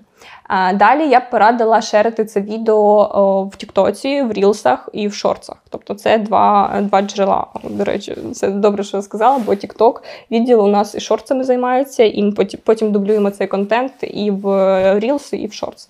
А, 0.48 0.72
Далі 0.72 1.08
я 1.08 1.20
б 1.20 1.30
порадила 1.30 1.80
шерити 1.80 2.24
це 2.24 2.40
відео 2.40 3.50
в 3.52 3.56
Тіктоці, 3.56 4.22
в 4.22 4.32
Рілсах 4.32 4.88
і 4.92 5.08
в 5.08 5.14
шорцах. 5.14 5.56
Тобто 5.70 5.94
це 5.94 6.18
два, 6.18 6.78
два 6.80 7.02
джерела. 7.02 7.46
До 7.64 7.84
речі, 7.84 8.16
це 8.32 8.50
добре, 8.50 8.84
що 8.84 8.96
я 8.96 9.02
сказала, 9.02 9.38
бо 9.46 9.54
Тікток 9.54 10.02
відділ 10.30 10.60
у 10.64 10.68
нас 10.68 10.94
і 10.94 11.00
Shorts 11.00 11.29
ами 11.29 11.44
займається, 11.44 12.04
і 12.04 12.22
ми 12.22 12.32
потім, 12.32 12.60
потім 12.64 12.92
дублюємо 12.92 13.30
цей 13.30 13.46
контент 13.46 13.92
і 14.02 14.30
в 14.30 15.00
Reels 15.00 15.26
и, 15.26 15.36
і 15.36 15.46
в 15.46 15.52
Shorts. 15.52 15.88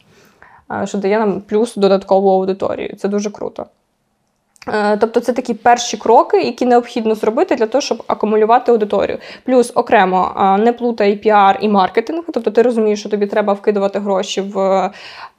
Що 0.84 0.98
дає 0.98 1.18
нам 1.18 1.40
плюс 1.40 1.76
додаткову 1.76 2.30
аудиторію. 2.30 2.96
Це 2.96 3.08
дуже 3.08 3.30
круто. 3.30 3.66
Е, 4.68 4.96
тобто 4.96 5.20
це 5.20 5.32
такі 5.32 5.54
перші 5.54 5.96
кроки, 5.96 6.42
які 6.42 6.66
необхідно 6.66 7.14
зробити 7.14 7.54
для 7.56 7.66
того, 7.66 7.82
щоб 7.82 8.02
акумулювати 8.06 8.72
аудиторію. 8.72 9.18
Плюс 9.44 9.72
окремо 9.74 10.56
не 10.58 10.72
плутай 10.72 11.16
піар 11.16 11.58
і 11.60 11.68
маркетинг. 11.68 12.24
Тобто 12.32 12.50
ти 12.50 12.62
розумієш, 12.62 13.00
що 13.00 13.08
тобі 13.08 13.26
треба 13.26 13.52
вкидувати 13.52 13.98
гроші 13.98 14.40
в 14.40 14.58
е, 14.60 14.90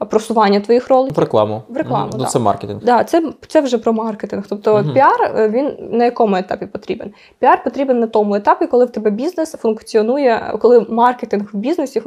просування 0.09 0.59
твоїх 0.59 0.89
роликів. 0.89 1.17
В 1.17 1.19
рекламу. 1.19 1.63
В 1.69 1.77
рекламу, 1.77 2.05
Мгм. 2.05 2.17
да. 2.17 2.23
Ну, 2.23 2.25
це 2.25 2.39
маркетинг. 2.39 2.79
Да, 2.83 3.03
це, 3.03 3.23
це 3.47 3.61
вже 3.61 3.77
про 3.77 3.93
маркетинг. 3.93 4.45
Тобто 4.49 4.73
Мгм. 4.73 4.93
піар 4.93 5.33
е, 5.37 5.49
він 5.49 5.73
на 5.91 6.05
якому 6.05 6.35
етапі 6.35 6.65
потрібен? 6.65 7.13
Піар 7.39 7.63
потрібен 7.63 7.99
на 7.99 8.07
тому 8.07 8.35
етапі, 8.35 8.67
коли 8.67 8.85
в 8.85 8.89
тебе 8.89 9.09
бізнес 9.09 9.51
функціонує, 9.51 10.53
коли 10.61 10.85
маркетинг 10.89 11.49
в 11.53 11.57
бізнесі 11.57 12.01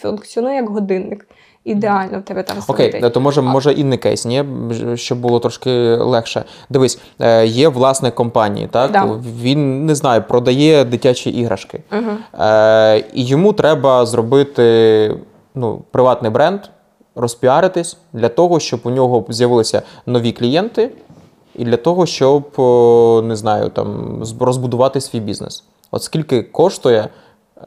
функціонує 0.00 0.56
як 0.56 0.68
годинник. 0.68 1.26
Ідеально 1.64 2.18
в 2.18 2.22
тебе 2.22 2.42
там 2.42 2.56
Окей, 2.68 3.10
то 3.10 3.20
може, 3.20 3.42
може 3.42 3.72
інний 3.72 3.98
кейс, 3.98 4.24
ні? 4.24 4.44
Щоб 4.94 5.18
було 5.18 5.38
трошки 5.38 5.70
легше. 5.96 6.44
Дивись, 6.70 6.98
е, 7.20 7.46
є 7.46 7.68
власник 7.68 8.14
компанії, 8.14 8.66
так? 8.66 8.90
Да. 8.90 9.20
Він 9.40 9.86
не 9.86 9.94
знаю, 9.94 10.22
продає 10.28 10.84
дитячі 10.84 11.30
іграшки. 11.30 11.82
Е, 12.40 12.98
і 12.98 13.24
йому 13.24 13.52
треба 13.52 14.06
зробити 14.06 15.16
ну, 15.54 15.82
приватний 15.90 16.30
бренд, 16.30 16.60
розпіаритись 17.14 17.96
для 18.12 18.28
того, 18.28 18.60
щоб 18.60 18.80
у 18.84 18.90
нього 18.90 19.24
з'явилися 19.28 19.82
нові 20.06 20.32
клієнти, 20.32 20.90
і 21.54 21.64
для 21.64 21.76
того, 21.76 22.06
щоб 22.06 22.44
не 23.24 23.36
знаю, 23.36 23.68
там 23.68 24.18
розбудувати 24.40 25.00
свій 25.00 25.20
бізнес. 25.20 25.64
От 25.90 26.02
скільки 26.02 26.42
коштує 26.42 27.08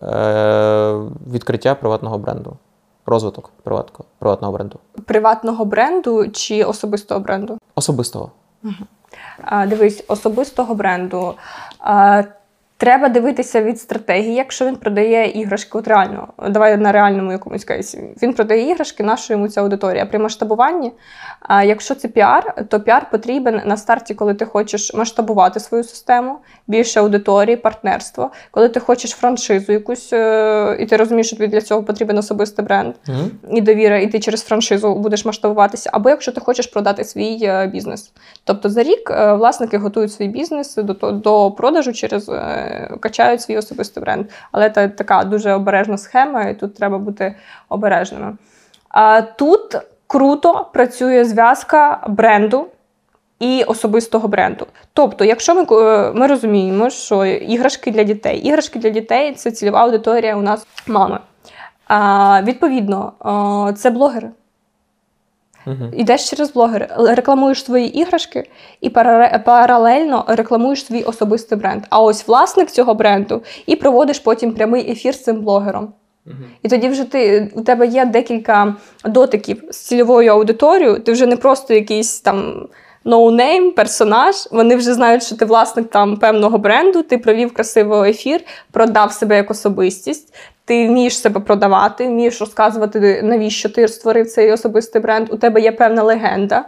е, 0.03 0.95
відкриття 1.33 1.75
приватного 1.75 2.17
бренду, 2.17 2.57
розвиток 3.05 3.51
приватного, 3.63 4.05
приватного 4.19 4.53
бренду, 4.57 4.79
Приватного 5.05 5.65
бренду 5.65 6.27
чи 6.31 6.63
особистого 6.63 7.19
бренду? 7.19 7.57
особистого. 7.75 8.31
А, 9.43 9.65
Дивись, 9.67 10.03
особистого 10.07 10.73
бренду. 10.75 11.35
А, 11.79 12.23
Треба 12.77 13.09
дивитися 13.09 13.61
від 13.61 13.79
стратегії, 13.79 14.35
якщо 14.35 14.65
він 14.65 14.75
продає 14.75 15.27
іграшки, 15.27 15.77
от 15.77 15.87
реально, 15.87 16.27
давай 16.49 16.77
на 16.77 16.91
реальному 16.91 17.31
якомусь 17.31 17.63
кейсі. 17.63 18.03
Він 18.23 18.33
продає 18.33 18.71
іграшки, 18.71 19.03
наша 19.03 19.33
йому 19.33 19.47
ця 19.47 19.61
аудиторія. 19.61 20.05
При 20.05 20.19
масштабуванні, 20.19 20.91
а 21.39 21.63
якщо 21.63 21.95
це 21.95 22.07
піар, 22.07 22.65
то 22.69 22.79
піар 22.79 23.09
потрібен 23.11 23.61
на 23.65 23.77
старті, 23.77 24.13
коли 24.13 24.33
ти 24.33 24.45
хочеш 24.45 24.93
масштабувати 24.93 25.59
свою 25.59 25.83
систему, 25.83 26.37
більше 26.67 26.99
аудиторії, 26.99 27.55
партнерство. 27.55 28.31
Коли 28.51 28.69
ти 28.69 28.79
хочеш 28.79 29.11
франшизу 29.11 29.71
якусь, 29.71 30.13
е, 30.13 30.77
і 30.79 30.85
ти 30.85 30.97
розумієш, 30.97 31.27
що 31.27 31.35
тобі 31.35 31.47
для 31.47 31.61
цього 31.61 31.83
потрібен 31.83 32.17
особистий 32.17 32.65
бренд 32.65 32.95
Мгм. 33.07 33.31
і 33.51 33.61
довіра, 33.61 33.97
і 33.97 34.07
ти 34.07 34.19
через 34.19 34.43
франшизу 34.43 34.95
будеш 34.95 35.25
масштабуватися, 35.25 35.89
або 35.93 36.09
якщо 36.09 36.31
ти 36.31 36.41
хочеш 36.41 36.67
продати 36.67 37.03
свій 37.03 37.39
е, 37.43 37.67
бізнес. 37.67 38.11
Тобто 38.43 38.69
за 38.69 38.83
рік 38.83 39.11
е, 39.11 39.33
власники 39.33 39.77
готують 39.77 40.13
свій 40.13 40.27
бізнес 40.27 40.75
до, 40.75 41.11
до 41.11 41.51
продажу 41.51 41.93
через 41.93 42.29
качають 42.99 43.41
свій 43.41 43.57
особистий 43.57 44.03
бренд. 44.03 44.25
Але 44.51 44.69
це 44.69 44.87
така 44.87 45.23
дуже 45.23 45.53
обережна 45.53 45.97
схема, 45.97 46.43
і 46.43 46.59
тут 46.59 46.75
треба 46.75 46.97
бути 46.97 47.35
обережними. 47.69 48.37
Тут 49.37 49.77
круто 50.07 50.69
працює 50.73 51.25
зв'язка 51.25 52.03
бренду. 52.07 52.67
І 53.39 53.63
особистого 53.63 54.27
бренду. 54.27 54.67
Тобто, 54.93 55.25
якщо 55.25 55.55
ми, 55.55 55.61
е, 55.71 56.11
ми 56.13 56.27
розуміємо, 56.27 56.89
що 56.89 57.25
іграшки 57.25 57.91
для 57.91 58.03
дітей, 58.03 58.39
іграшки 58.39 58.79
для 58.79 58.89
дітей 58.89 59.33
це 59.33 59.51
цільова 59.51 59.79
аудиторія 59.79 60.35
у 60.35 60.41
нас 60.41 60.67
мами. 60.87 61.19
А, 61.87 62.41
відповідно, 62.41 63.13
а, 63.19 63.73
це 63.77 63.89
блогери. 63.89 64.29
Мгм. 65.65 65.91
Ідеш 65.97 66.29
через 66.29 66.53
блогери, 66.53 66.87
рекламуєш 66.97 67.65
свої 67.65 67.99
іграшки 67.99 68.49
і 68.81 68.89
паралельно 69.45 70.25
рекламуєш 70.27 70.85
свій 70.85 71.03
особистий 71.03 71.57
бренд. 71.57 71.83
А 71.89 72.01
ось 72.01 72.27
власник 72.27 72.71
цього 72.71 72.93
бренду 72.93 73.41
і 73.65 73.75
проводиш 73.75 74.19
потім 74.19 74.53
прямий 74.53 74.91
ефір 74.91 75.15
з 75.15 75.23
цим 75.23 75.41
блогером. 75.41 75.93
І 76.61 76.69
тоді 76.69 76.89
вже 76.89 77.03
ти 77.03 77.51
у 77.55 77.61
тебе 77.61 77.87
є 77.87 78.05
декілька 78.05 78.75
дотиків 79.05 79.63
з 79.71 79.77
цільовою 79.77 80.31
аудиторією. 80.31 80.99
Ти 80.99 81.11
вже 81.11 81.25
не 81.25 81.37
просто 81.37 81.73
якийсь 81.73 82.21
там 82.21 82.67
no-name, 83.03 83.71
персонаж. 83.71 84.35
Вони 84.51 84.75
вже 84.75 84.93
знають, 84.93 85.23
що 85.23 85.35
ти 85.35 85.45
власник 85.45 85.89
там 85.89 86.17
певного 86.17 86.57
бренду, 86.57 87.03
ти 87.03 87.17
провів 87.17 87.53
красивий 87.53 88.11
ефір, 88.11 88.41
продав 88.71 89.11
себе 89.11 89.35
як 89.35 89.51
особистість. 89.51 90.33
Ти 90.65 90.87
вмієш 90.87 91.17
себе 91.17 91.39
продавати, 91.39 92.07
вмієш 92.07 92.39
розказувати, 92.39 93.21
навіщо 93.23 93.69
ти 93.69 93.87
створив 93.87 94.27
цей 94.27 94.51
особистий 94.51 95.01
бренд. 95.01 95.27
У 95.33 95.37
тебе 95.37 95.61
є 95.61 95.71
певна 95.71 96.03
легенда. 96.03 96.65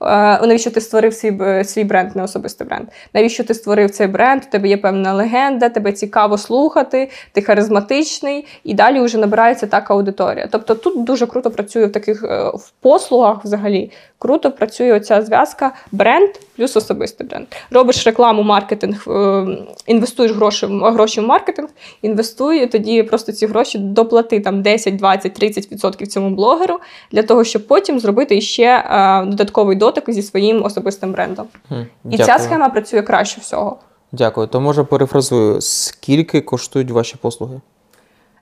Е, 0.00 0.46
Навіщо 0.46 0.70
ти 0.70 0.80
створив 0.80 1.14
свій, 1.14 1.64
свій 1.64 1.84
бренд, 1.84 2.16
не 2.16 2.22
особистий 2.22 2.66
бренд? 2.66 2.88
Навіщо 3.14 3.44
ти 3.44 3.54
створив 3.54 3.90
цей 3.90 4.06
бренд? 4.06 4.42
У 4.48 4.50
тебе 4.50 4.68
є 4.68 4.76
певна 4.76 5.14
легенда, 5.14 5.68
тебе 5.68 5.92
цікаво 5.92 6.38
слухати, 6.38 7.10
ти 7.32 7.42
харизматичний, 7.42 8.46
і 8.64 8.74
далі 8.74 9.00
вже 9.00 9.18
набирається 9.18 9.66
така 9.66 9.94
аудиторія. 9.94 10.48
Тобто 10.52 10.74
тут 10.74 11.04
дуже 11.04 11.26
круто 11.26 11.50
працює 11.50 11.86
в 11.86 11.92
таких 11.92 12.24
е, 12.24 12.50
в 12.54 12.70
послугах 12.80 13.44
взагалі. 13.44 13.90
Круто 14.18 14.52
працює 14.52 14.92
оця 14.92 15.22
зв'язка 15.22 15.72
бренд 15.92 16.30
плюс 16.58 16.76
особистий 16.76 17.26
бренд. 17.26 17.46
Робиш 17.70 18.06
рекламу, 18.06 18.42
маркетинг, 18.42 19.04
е, 19.08 19.46
інвестуєш 19.86 20.32
гроші, 20.32 20.66
гроші 20.70 21.20
в 21.20 21.26
маркетинг, 21.26 21.68
інвестуй, 22.02 22.66
тоді 22.66 23.02
просто 23.02 23.32
ці 23.32 23.46
гроші 23.46 23.78
доплати 23.78 24.40
там 24.40 24.62
10, 24.62 24.96
20, 24.96 25.42
30% 25.42 26.06
цьому 26.06 26.30
блогеру 26.30 26.78
для 27.12 27.22
того, 27.22 27.44
щоб 27.44 27.66
потім 27.66 28.00
зробити 28.00 28.40
ще 28.40 28.64
е, 28.64 29.24
додатковий 29.26 29.76
дотик 29.76 30.04
зі 30.10 30.22
своїм 30.22 30.64
особистим 30.64 31.12
брендом. 31.12 31.46
Мгм. 31.70 31.86
І 32.10 32.18
ця 32.18 32.38
схема 32.38 32.68
працює 32.68 33.02
краще 33.02 33.40
всього. 33.40 33.76
Дякую. 34.12 34.46
То 34.46 34.60
може 34.60 34.84
перефразую, 34.84 35.60
скільки 35.60 36.40
коштують 36.40 36.90
ваші 36.90 37.16
послуги? 37.20 37.60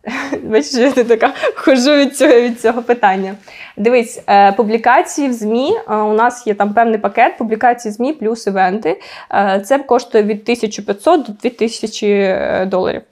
Бачиш, 0.42 0.74
я 0.74 0.92
не 0.96 1.04
така 1.04 1.34
хожу 1.54 1.90
від 1.90 2.16
цього, 2.16 2.32
від 2.32 2.60
цього 2.60 2.82
питання. 2.82 3.34
Дивись, 3.76 4.22
е, 4.28 4.52
публікації 4.52 5.28
в 5.28 5.32
ЗМІ. 5.32 5.76
е, 5.88 5.94
у 5.94 6.12
нас 6.12 6.46
є 6.46 6.54
там 6.54 6.74
певний 6.74 6.98
пакет 6.98 7.38
публікації 7.38 7.92
ЗМІ 7.92 8.12
плюс 8.12 8.46
івенти. 8.46 9.00
Е, 9.34 9.62
це 9.66 9.78
коштує 9.78 10.24
від 10.24 10.42
1500 10.42 11.22
до 11.22 11.32
2000 11.32 12.06
е, 12.06 12.66
доларів. 12.66 13.02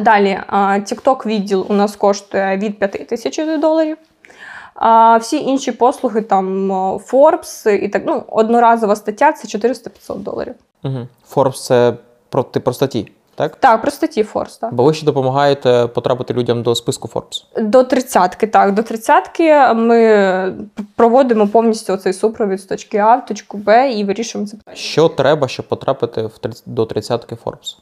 Далі, 0.00 0.40
TikTok 0.52 1.26
відділ 1.26 1.66
у 1.68 1.74
нас 1.74 1.96
коштує 1.96 2.56
від 2.56 2.78
5000 2.78 3.58
доларів. 3.58 3.96
А 4.74 5.16
всі 5.16 5.36
інші 5.36 5.72
послуги, 5.72 6.22
там 6.22 6.72
Forbes 6.98 7.70
і 7.70 7.88
так, 7.88 8.02
ну, 8.06 8.24
одноразова 8.28 8.96
стаття 8.96 9.32
це 9.32 9.58
400-500 9.58 10.16
доларів. 10.16 10.54
Угу. 10.84 11.08
Forbes 11.34 11.66
це 11.66 11.94
про, 12.28 12.42
ти 12.42 12.60
про 12.60 12.72
статті, 12.72 13.08
так? 13.36 13.56
Так, 13.56 13.82
про 13.82 13.90
статті 13.90 14.22
Forbes, 14.34 14.60
так. 14.60 14.74
Бо 14.74 14.84
ви 14.84 14.94
ще 14.94 15.06
допомагаєте 15.06 15.86
потрапити 15.86 16.34
людям 16.34 16.62
до 16.62 16.74
списку 16.74 17.08
Forbes. 17.08 17.62
До 17.68 17.84
тридцятки, 17.84 18.46
так, 18.46 18.74
до 18.74 18.82
тридцятки 18.82 19.74
ми 19.74 20.54
проводимо 20.96 21.48
повністю 21.48 21.96
цей 21.96 22.12
супровід 22.12 22.60
з 22.60 22.64
точки 22.64 22.98
А 22.98 23.16
в 23.16 23.26
точку 23.26 23.58
Б 23.58 23.92
і 23.92 24.04
вирішуємо 24.04 24.48
це 24.48 24.56
питання. 24.56 24.76
Що 24.76 25.08
треба, 25.08 25.48
щоб 25.48 25.68
потрапити 25.68 26.22
в 26.26 26.38
30 26.38 26.62
до 26.66 26.86
тридцятки 26.86 27.34
Forbes? 27.44 27.76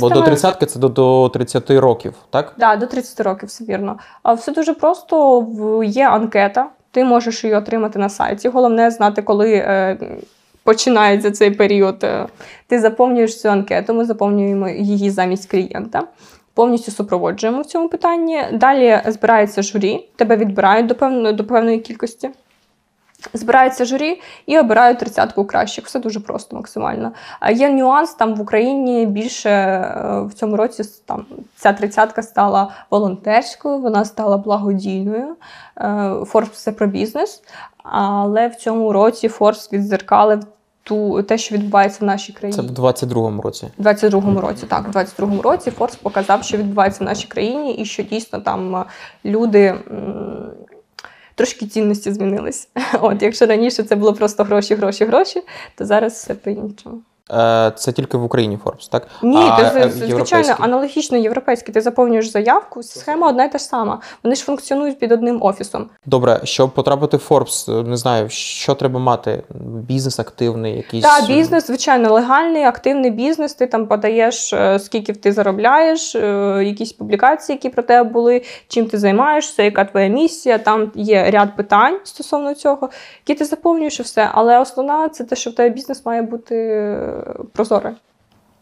Бо 0.00 0.08
до 0.08 0.22
тридцятки 0.22 0.66
це 0.66 0.78
до, 0.78 0.88
до 0.88 1.28
30 1.28 1.70
років, 1.70 2.14
так? 2.30 2.52
Да, 2.58 2.76
до 2.76 2.86
30 2.86 3.20
років, 3.20 3.48
все 3.48 3.64
вірно. 3.64 3.98
А 4.22 4.32
все 4.32 4.52
дуже 4.52 4.74
просто. 4.74 5.40
В- 5.40 5.84
Є 5.84 6.08
анкета, 6.08 6.66
ти 6.90 7.04
можеш 7.04 7.44
її 7.44 7.56
отримати 7.56 7.98
на 7.98 8.08
сайті. 8.08 8.48
Головне 8.48 8.90
знати, 8.90 9.22
коли 9.22 9.52
е, 9.54 9.98
починається 10.66 11.30
цей 11.30 11.50
період. 11.50 12.04
Е, 12.04 12.26
Ти 12.66 12.80
заповнюєш 12.80 13.40
цю 13.40 13.48
анкету, 13.48 13.94
ми 13.94 14.04
заповнюємо 14.04 14.68
її 14.68 15.10
замість 15.10 15.50
клієнта. 15.50 16.02
Повністю 16.54 16.92
супроводжуємо 16.92 17.62
в 17.62 17.66
цьому 17.66 17.88
питанні. 17.88 18.44
Далі 18.52 19.00
збирається 19.06 19.62
журі, 19.62 20.08
тебе 20.16 20.36
відбирають 20.36 20.86
до 20.86 20.94
певної, 20.94 21.34
до 21.34 21.44
певної 21.44 21.78
кількості. 21.78 22.30
Збирається 23.32 23.84
журі 23.84 24.20
і 24.46 24.58
обирають 24.58 24.98
тридцятку 24.98 25.44
кращих. 25.44 25.84
Все 25.84 25.98
дуже 25.98 26.20
просто, 26.20 26.56
максимально. 26.56 27.12
А 27.40 27.50
є 27.50 27.70
нюанс 27.70 28.14
там 28.14 28.34
в 28.34 28.40
Україні 28.40 29.06
більше 29.06 29.50
е, 29.50 30.20
в 30.20 30.34
цьому 30.34 30.56
році 30.56 30.82
там 31.06 31.26
ця 31.56 31.72
тридцятка 31.72 32.22
стала 32.22 32.70
волонтерською, 32.90 33.78
вона 33.78 34.04
стала 34.04 34.36
благодійною. 34.36 35.36
Е, 35.76 35.86
Forbes 36.08 36.52
це 36.52 36.72
про 36.72 36.86
бізнес. 36.86 37.42
Але 37.82 38.48
в 38.48 38.54
цьому 38.54 38.92
році 38.92 39.28
Forbes 39.28 39.72
відзеркалив 39.72 40.40
ту 40.86 41.22
те, 41.22 41.38
що 41.38 41.54
відбувається 41.54 41.98
в 42.00 42.04
нашій 42.04 42.32
Це 42.32 42.62
в 42.62 42.70
22-му 42.70 43.42
році. 43.42 43.68
В 43.78 43.86
22-му 43.86 44.40
році, 44.40 44.66
так, 44.68 44.88
в 44.88 44.96
22-му 44.96 45.42
році 45.42 45.70
Forbes 45.70 45.96
показав, 45.96 46.44
що 46.44 46.56
відбувається 46.56 47.04
в 47.04 47.06
нашій 47.06 47.28
країні, 47.28 47.74
і 47.74 47.84
що 47.84 48.02
дійсно 48.02 48.40
там 48.40 48.76
е, 48.76 48.84
люди. 49.24 49.74
Трошки 51.34 51.66
цінності 51.66 52.12
змінились. 52.12 52.68
От, 53.00 53.22
якщо 53.22 53.46
раніше 53.46 53.82
це 53.82 53.96
було 53.96 54.12
просто 54.12 54.44
гроші, 54.44 54.74
гроші, 54.74 55.04
гроші, 55.04 55.42
то 55.74 55.84
зараз 55.86 56.12
все 56.12 56.34
по-іншому. 56.34 56.96
Е, 56.96 57.15
Це 57.76 57.92
тільки 57.94 58.16
в 58.16 58.24
Україні 58.24 58.58
Forbes, 58.64 58.90
так? 58.90 59.06
Ні, 59.22 59.48
А, 59.50 59.70
ти, 59.70 59.80
е, 59.80 59.90
звичайно, 59.90 60.56
аналогічно 60.58 61.18
європейський. 61.18 61.74
Ти 61.74 61.80
заповнюєш 61.80 62.28
заявку, 62.28 62.82
схема 62.82 63.28
одна 63.28 63.44
й 63.44 63.48
та 63.48 63.58
ж 63.58 63.64
сама. 63.64 64.00
Вони 64.24 64.36
ж 64.36 64.44
функціонують 64.44 64.98
під 64.98 65.12
одним 65.12 65.42
офісом. 65.42 65.86
Добре, 66.06 66.40
щоб 66.44 66.70
потрапити 66.70 67.16
в 67.16 67.26
Forbes, 67.30 67.80
е, 67.80 67.82
не 67.82 67.96
знаю, 67.96 68.28
що 68.30 68.74
треба 68.74 69.00
мати? 69.00 69.42
Бізнес 69.88 70.18
активний, 70.18 70.76
якийсь. 70.76 71.04
Так, 71.04 71.26
бізнес, 71.26 71.66
звичайно, 71.66 72.12
легальний, 72.12 72.64
активний 72.64 73.10
бізнес. 73.10 73.54
Ти 73.54 73.66
там 73.66 73.86
подаєш, 73.86 74.52
е, 74.52 74.78
скільки 74.78 75.12
ти 75.12 75.32
заробляєш, 75.32 76.14
е, 76.16 76.62
якісь 76.64 76.92
публікації, 76.92 77.56
які 77.56 77.68
про 77.68 77.82
тебе 77.82 78.10
були, 78.10 78.42
чим 78.68 78.86
ти 78.86 78.98
займаєшся, 78.98 79.62
яка 79.62 79.84
твоя 79.84 80.08
місія. 80.08 80.58
Там 80.58 80.92
є 80.94 81.30
ряд 81.30 81.56
питань 81.56 81.98
стосовно 82.04 82.54
цього, 82.54 82.88
які 83.26 83.38
ти 83.38 83.44
заповнюєш 83.44 84.00
і 84.00 84.02
все. 84.02 84.28
Але 84.32 84.58
основна 84.58 85.08
це 85.08 85.24
те, 85.24 85.36
що 85.36 85.50
в 85.50 85.54
тебе 85.54 85.68
бізнес 85.70 86.06
має 86.06 86.22
бути 86.22 86.54
е, 87.16 87.34
прозорий. 87.52 87.94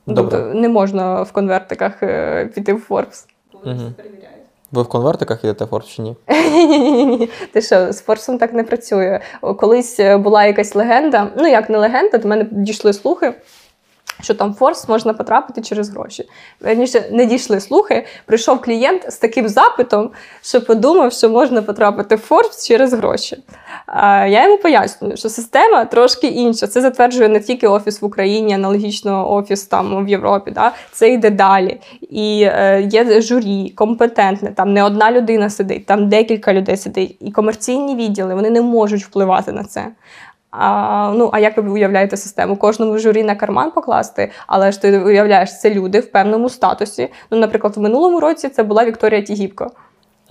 Добре. 0.06 0.38
Тобто 0.38 0.54
не 0.54 0.68
можна 0.68 1.22
в 1.22 1.32
конвертиках 1.32 2.02
е, 2.02 2.46
піти 2.54 2.72
в 2.72 2.86
Forbes. 2.88 3.26
Мгм. 3.64 3.94
Ви 4.72 4.82
в 4.82 4.88
конвертиках 4.88 5.44
йдете 5.44 5.64
в 5.64 5.68
Forbes 5.68 5.94
чи 5.96 6.02
ні? 6.02 6.16
Ні-ні-ні. 6.28 7.30
Ти 7.52 7.62
що, 7.62 7.92
з 7.92 8.00
Forbes 8.00 8.29
ом 8.29 8.38
так 8.38 8.52
не 8.52 8.64
працює. 8.64 9.20
Колись 9.40 10.00
е, 10.00 10.16
була 10.16 10.44
якась 10.44 10.74
легенда, 10.74 11.28
ну 11.36 11.48
як 11.48 11.70
не 11.70 11.78
легенда, 11.78 12.18
до 12.18 12.28
мене 12.28 12.46
дійшли 12.50 12.92
слухи. 12.92 13.34
Що 14.24 14.34
там 14.34 14.54
Forbes 14.54 14.88
можна 14.88 15.14
потрапити 15.14 15.62
через 15.62 15.90
гроші. 15.90 16.28
Верніше, 16.60 17.04
не 17.12 17.26
дійшли 17.26 17.60
слухи. 17.60 18.06
Прийшов 18.26 18.60
клієнт 18.60 19.12
з 19.12 19.16
таким 19.16 19.48
запитом, 19.48 20.10
що 20.42 20.60
подумав, 20.60 21.12
що 21.12 21.28
можна 21.28 21.62
потрапити 21.62 22.14
в 22.14 22.18
Forbes 22.18 22.66
через 22.66 22.92
гроші. 22.92 23.36
Я 24.28 24.44
йому 24.44 24.58
пояснюю, 24.58 25.16
що 25.16 25.28
система 25.28 25.84
трошки 25.84 26.26
інша. 26.26 26.66
Це 26.66 26.80
затверджує 26.80 27.28
не 27.28 27.40
тільки 27.40 27.68
офіс 27.68 28.02
в 28.02 28.04
Україні, 28.04 28.54
аналогічно 28.54 29.32
офіс 29.32 29.64
там 29.64 30.04
в 30.04 30.08
Європі. 30.08 30.50
Да? 30.50 30.72
Це 30.92 31.08
йде 31.08 31.30
далі. 31.30 31.80
І 32.00 32.42
е, 32.42 32.88
є 32.92 33.20
журі, 33.20 33.72
компетентне, 33.76 34.52
там 34.52 34.72
не 34.72 34.84
одна 34.84 35.12
людина 35.12 35.50
сидить, 35.50 35.86
там 35.86 36.08
декілька 36.08 36.52
людей 36.52 36.76
сидить. 36.76 37.16
І 37.20 37.30
комерційні 37.30 37.96
відділи 37.96 38.34
вони 38.34 38.50
не 38.50 38.62
можуть 38.62 39.04
впливати 39.04 39.52
на 39.52 39.64
це. 39.64 39.86
А, 40.58 41.12
ну, 41.16 41.30
а 41.32 41.38
як 41.38 41.56
ви 41.56 41.70
уявляєте 41.70 42.16
систему? 42.16 42.56
Кожному 42.56 42.98
журі 42.98 43.22
на 43.22 43.34
карман 43.34 43.70
покласти, 43.70 44.30
але 44.46 44.72
ж 44.72 44.82
ти 44.82 44.98
уявляєш, 44.98 45.60
це 45.60 45.74
люди 45.74 46.00
в 46.00 46.12
певному 46.12 46.48
статусі. 46.48 47.08
Ну, 47.30 47.38
наприклад, 47.38 47.76
в 47.76 47.80
минулому 47.80 48.20
році 48.20 48.48
це 48.48 48.62
була 48.62 48.84
Вікторія 48.84 49.22
Тігіпко. 49.22 49.70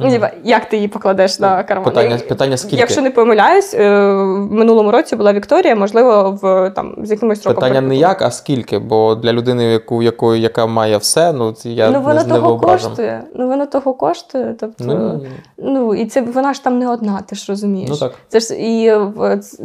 Ну, 0.03 0.09
Мгм. 0.09 0.27
Як 0.43 0.69
ти 0.69 0.75
її 0.75 0.87
покладеш 0.87 1.39
на 1.39 1.63
карман? 1.63 1.85
Питання, 1.85 2.17
питання 2.17 2.57
скільки? 2.57 2.75
Якщо 2.75 3.01
не 3.01 3.11
помиляюсь, 3.11 3.73
е, 3.73 4.13
в 4.13 4.51
минулому 4.51 4.91
році 4.91 5.15
була 5.15 5.33
Вікторія, 5.33 5.75
можливо, 5.75 6.39
в 6.41 6.69
там 6.69 6.95
з 7.03 7.11
якимось 7.11 7.41
сроком. 7.41 7.63
Питання 7.63 7.81
не 7.81 7.95
як, 7.95 8.21
а 8.21 8.31
скільки, 8.31 8.79
бо 8.79 9.15
для 9.15 9.33
людини, 9.33 9.63
яку, 9.63 10.03
якої, 10.03 10.41
яка 10.41 10.65
має 10.65 10.97
все, 10.97 11.33
ну 11.33 11.53
я 11.63 11.89
ну 11.89 12.01
воно 12.01 12.23
не, 12.23 12.29
того 12.29 12.55
вyobrażam. 12.55 12.61
коштує. 12.61 13.23
Ну 13.35 13.47
воно 13.47 13.65
того 13.65 13.93
коштує. 13.93 14.55
Тобто, 14.59 14.83
Ну, 14.83 15.21
ну, 15.57 15.95
і 15.95 16.05
це 16.05 16.21
вона 16.21 16.53
ж 16.53 16.63
там 16.63 16.79
не 16.79 16.89
одна, 16.89 17.21
ти 17.29 17.35
ж 17.35 17.45
розумієш. 17.49 17.89
ну 17.89 17.97
так. 17.97 18.13
Це 18.27 18.39
ж 18.39 18.55
і 18.55 18.93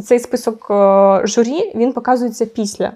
цей 0.07 0.19
список 0.19 0.67
е, 0.71 1.21
журі 1.27 1.71
він 1.75 1.93
показується 1.93 2.45
після. 2.45 2.91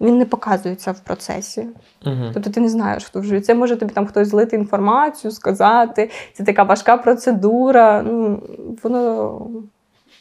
Він 0.00 0.18
не 0.18 0.24
показується 0.24 0.92
в 0.92 1.00
процесі. 1.00 1.66
Угу. 2.06 2.14
Тобто 2.34 2.50
ти 2.50 2.60
не 2.60 2.68
знаєш, 2.68 3.04
хто 3.04 3.20
вживає. 3.20 3.42
Це 3.42 3.54
може 3.54 3.76
тобі 3.76 3.92
там 3.92 4.06
хтось 4.06 4.28
злити 4.28 4.56
інформацію, 4.56 5.30
сказати. 5.30 6.10
Це 6.32 6.44
така 6.44 6.62
важка 6.62 6.96
процедура. 6.96 8.02
Ну, 8.02 8.42
воно 8.82 9.40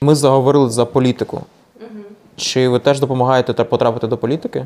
Ми 0.02 0.16
заговорили 0.16 0.70
за 0.70 0.86
політику. 0.86 1.42
Чи 2.36 2.70
ви 2.70 2.80
теж 2.80 3.00
допомагаєте 3.00 3.54
потрапити 3.54 4.08
до 4.08 4.18
політики? 4.18 4.66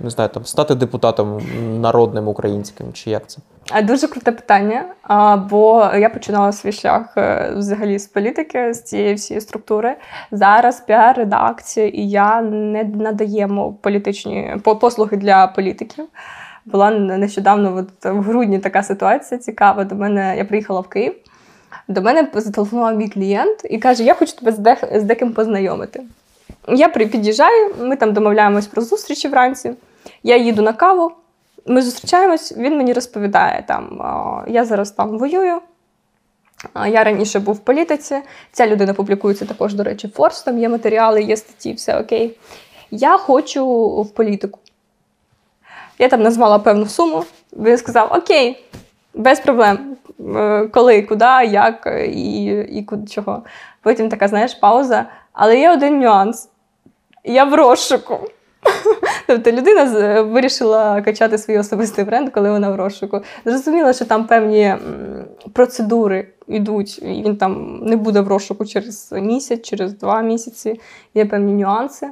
Не 0.00 0.10
знаю, 0.10 0.30
там 0.30 0.44
стати 0.44 0.74
депутатом 0.74 1.40
народним 1.80 2.28
українським, 2.28 2.92
чи 2.92 3.10
як 3.10 3.26
це? 3.26 3.38
Дуже 3.82 4.08
круте 4.08 4.32
питання. 4.32 4.84
Бо 5.50 5.90
я 5.98 6.10
починала 6.10 6.52
свій 6.52 6.72
шлях 6.72 7.16
е, 7.16 7.52
взагалі 7.56 7.98
з 7.98 8.06
політики, 8.06 8.74
з 8.74 8.82
цієї 8.82 9.14
всієї 9.14 9.40
структури. 9.40 9.96
Зараз 10.32 10.84
піар-редакція 10.88 11.90
і 11.92 12.08
я 12.08 12.42
не 12.42 12.84
надаємо 12.84 13.72
політичні 13.72 14.56
послуги 14.80 15.16
для 15.16 15.46
політиків. 15.46 16.04
Була 16.64 16.90
нещодавно, 16.90 17.76
от, 17.76 18.04
в 18.04 18.20
грудні 18.20 18.58
така 18.58 18.82
ситуація 18.82 19.38
цікава. 19.38 19.84
До 19.84 19.94
мене 19.94 20.36
я 20.36 20.44
приїхала 20.44 20.80
в 20.80 20.88
Київ. 20.88 21.14
До 21.88 22.02
мене 22.02 22.28
зателефонував 22.34 22.96
мій 22.96 23.08
клієнт 23.08 23.60
і 23.70 23.78
каже: 23.78 24.04
Я 24.04 24.14
хочу 24.14 24.36
тебе 24.36 24.52
з, 24.92 25.02
деким 25.02 25.32
познайомити. 25.32 26.02
Я 26.68 26.88
під'їжджаю, 26.88 27.74
ми 27.80 27.96
там 27.96 28.12
домовляємось 28.12 28.66
про 28.66 28.82
зустрічі 28.82 29.28
вранці. 29.28 29.72
Я 30.22 30.36
їду 30.36 30.62
на 30.62 30.72
каву, 30.72 31.12
ми 31.66 31.82
зустрічаємось, 31.82 32.56
він 32.56 32.76
мені 32.76 32.92
розповідає, 32.92 33.64
там, 33.68 34.02
я 34.48 34.64
зараз 34.64 34.90
там 34.90 35.18
воюю. 35.18 35.60
Я 36.88 37.04
раніше 37.04 37.40
був 37.40 37.54
в 37.54 37.58
політиці. 37.58 38.16
Ця 38.52 38.66
людина 38.66 38.94
публікується 38.94 39.44
також, 39.44 39.74
до 39.74 39.82
речі, 39.82 40.08
Forbes, 40.08 40.42
там 40.42 40.58
є 40.58 40.68
матеріали, 40.68 41.22
є 41.22 41.36
статті, 41.36 41.72
все 41.72 42.00
окей. 42.00 42.36
Я 42.90 43.16
хочу 43.16 43.66
в 44.02 44.10
політику. 44.14 44.58
Я 45.98 46.08
там 46.08 46.22
назвала 46.22 46.58
певну 46.58 46.86
суму. 46.86 47.24
Він 47.52 47.78
сказав: 47.78 48.12
Окей, 48.12 48.64
без 49.14 49.40
проблем. 49.40 49.96
Е, 50.36 50.68
Коли, 50.72 51.02
куди, 51.02 51.24
як 51.50 51.88
і, 52.08 52.44
і 52.44 52.86
чого. 53.10 53.42
Потім 53.82 54.08
така, 54.08 54.28
знаєш, 54.28 54.54
пауза. 54.54 55.06
Але 55.38 55.60
є 55.60 55.72
один 55.72 55.98
нюанс. 55.98 56.48
Я 57.24 57.44
в 57.44 57.54
розшуку. 57.54 58.18
Тобто 59.26 59.52
людина 59.52 60.22
вирішила 60.22 61.02
качати 61.02 61.38
свій 61.38 61.58
особистий 61.58 62.04
бренд, 62.04 62.30
коли 62.30 62.50
вона 62.50 62.70
в 62.70 62.76
розшуку. 62.76 63.20
Зрозуміло, 63.44 63.92
що 63.92 64.04
там 64.04 64.26
певні 64.26 64.74
процедури 65.52 66.28
йдуть, 66.48 66.98
і 66.98 67.22
він 67.22 67.36
там 67.36 67.80
не 67.82 67.96
буде 67.96 68.20
в 68.20 68.28
розшуку 68.28 68.66
через 68.66 69.12
місяць, 69.12 69.62
через 69.62 69.98
два 69.98 70.22
місяці. 70.22 70.80
Є 71.14 71.26
певні 71.26 71.52
нюанси. 71.52 72.08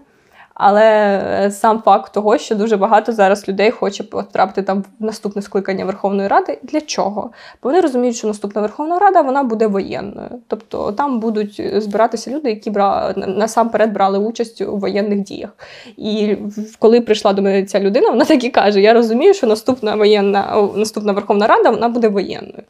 Але 0.59 0.85
е, 0.85 1.51
сам 1.51 1.83
факт 1.85 2.13
того, 2.13 2.39
що 2.39 2.55
дуже 2.55 2.77
багато 2.77 3.13
зараз 3.13 3.49
людей 3.49 3.71
хоче 3.71 4.03
потрапити 4.03 4.63
там 4.63 4.85
в 5.01 5.05
наступне 5.05 5.43
скликання 5.43 5.85
Верховної 5.85 6.29
Ради. 6.29 6.59
Для 6.63 6.81
чого? 6.81 7.31
Бо 7.63 7.69
вони 7.69 7.81
розуміють, 7.81 8.17
що 8.17 8.29
наступна 8.29 8.61
Верховна 8.61 8.99
Рада 8.99 9.21
вона 9.21 9.43
буде 9.43 9.67
воєнною. 9.67 10.29
Тобто 10.49 10.93
там 10.93 11.21
будуть 11.21 11.83
збиратися 11.83 12.31
люди, 12.31 12.51
які 12.51 12.71
бра... 12.71 13.15
насамперед 13.17 13.93
брали 13.93 14.19
участь 14.19 14.61
у 14.61 14.77
воєнних 14.77 15.21
діях. 15.21 15.51
І 15.97 16.37
коли 16.79 17.01
прийшла 17.01 17.33
до 17.33 17.43
мене 17.43 17.65
ця 17.65 17.81
людина, 17.81 18.11
вона 18.11 18.25
так 18.25 18.45
і 18.45 18.49
каже: 18.49 18.81
Я 18.81 18.95
розумію, 18.95 19.35
що 19.35 19.47
наступна 19.47 19.95
воєнна 19.95 20.69
наступна 20.75 21.13
Верховна 21.13 21.47
Рада 21.47 21.71
вона 21.71 21.89
буде 21.89 22.09
воєнною. 22.09 22.63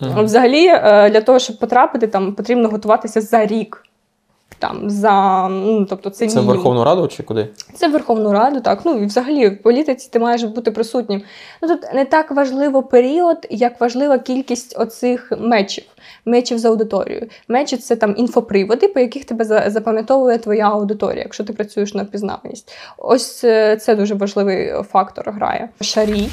Мгм. 0.00 0.24
Взагалі, 0.24 0.66
е, 0.66 1.10
для 1.10 1.20
того, 1.20 1.38
щоб 1.38 1.58
потрапити, 1.58 2.06
там 2.06 2.32
потрібно 2.32 2.68
готуватися 2.68 3.20
за 3.20 3.46
рік. 3.46 3.82
Там, 4.64 4.90
за, 4.90 5.48
ну, 5.48 5.84
тобто 5.84 6.10
це, 6.10 6.28
Це 6.28 6.40
в. 6.40 6.44
Верховну 6.44 6.84
Раду 6.84 7.08
чи 7.08 7.22
куди? 7.22 7.48
Це 7.74 7.88
в 7.88 7.92
Верховну 7.92 8.32
Раду, 8.32 8.60
так. 8.60 8.80
Ну 8.84 8.98
і 8.98 9.06
взагалі 9.06 9.48
в 9.48 9.62
політиці 9.62 10.08
ти 10.12 10.18
маєш 10.18 10.42
бути 10.42 10.70
присутнім. 10.70 11.22
Ну 11.62 11.68
тут 11.68 11.94
не 11.94 12.04
так 12.04 12.30
важливо 12.30 12.82
період, 12.82 13.46
як 13.50 13.80
важлива 13.80 14.18
кількість 14.18 14.78
оцих 14.78 15.32
мечів, 15.38 15.84
мечів 16.24 16.58
з 16.58 16.64
аудиторією. 16.64 17.28
Мечі 17.48 17.76
це 17.76 17.96
там 17.96 18.14
інфоприводи, 18.16 18.88
по 18.88 19.00
яких 19.00 19.24
тебе 19.24 19.70
запам'ятовує 19.70 20.38
твоя 20.38 20.68
аудиторія, 20.68 21.22
якщо 21.22 21.44
ти 21.44 21.52
працюєш 21.52 21.94
на 21.94 22.02
впізнаваність. 22.02 22.72
Ось 22.98 23.44
е, 23.44 23.76
це 23.76 23.94
дуже 23.94 24.14
важливий 24.14 24.72
фактор 24.82 25.30
грає. 25.30 25.68
Шарі. 25.80 26.28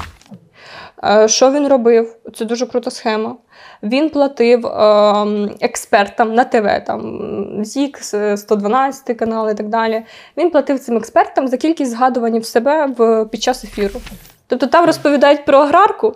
Е, 1.04 1.28
Що 1.28 1.50
він 1.50 1.68
робив? 1.68 2.16
Це 2.34 2.44
дуже 2.44 2.66
крута 2.66 2.90
схема. 2.90 3.36
Він 3.82 4.10
платив 4.10 4.66
ем, 4.66 5.50
експертам 5.60 6.34
на 6.34 6.44
ТВ, 6.44 6.84
там 6.86 7.20
ЗІК, 7.64 7.98
112 8.36 9.16
канал 9.16 9.50
і 9.50 9.54
так 9.54 9.68
далі. 9.68 10.02
Він 10.36 10.50
платив 10.50 10.78
цим 10.78 10.96
експертам 10.96 11.48
за 11.48 11.56
кількість 11.56 11.90
згадувань 11.90 12.38
в 12.38 12.44
себе 12.44 12.86
в, 12.98 13.24
під 13.24 13.42
час 13.42 13.64
ефіру. 13.64 14.00
Тобто 14.46 14.66
там 14.66 14.86
розповідають 14.86 15.44
про 15.44 15.58
аграрку. 15.58 16.14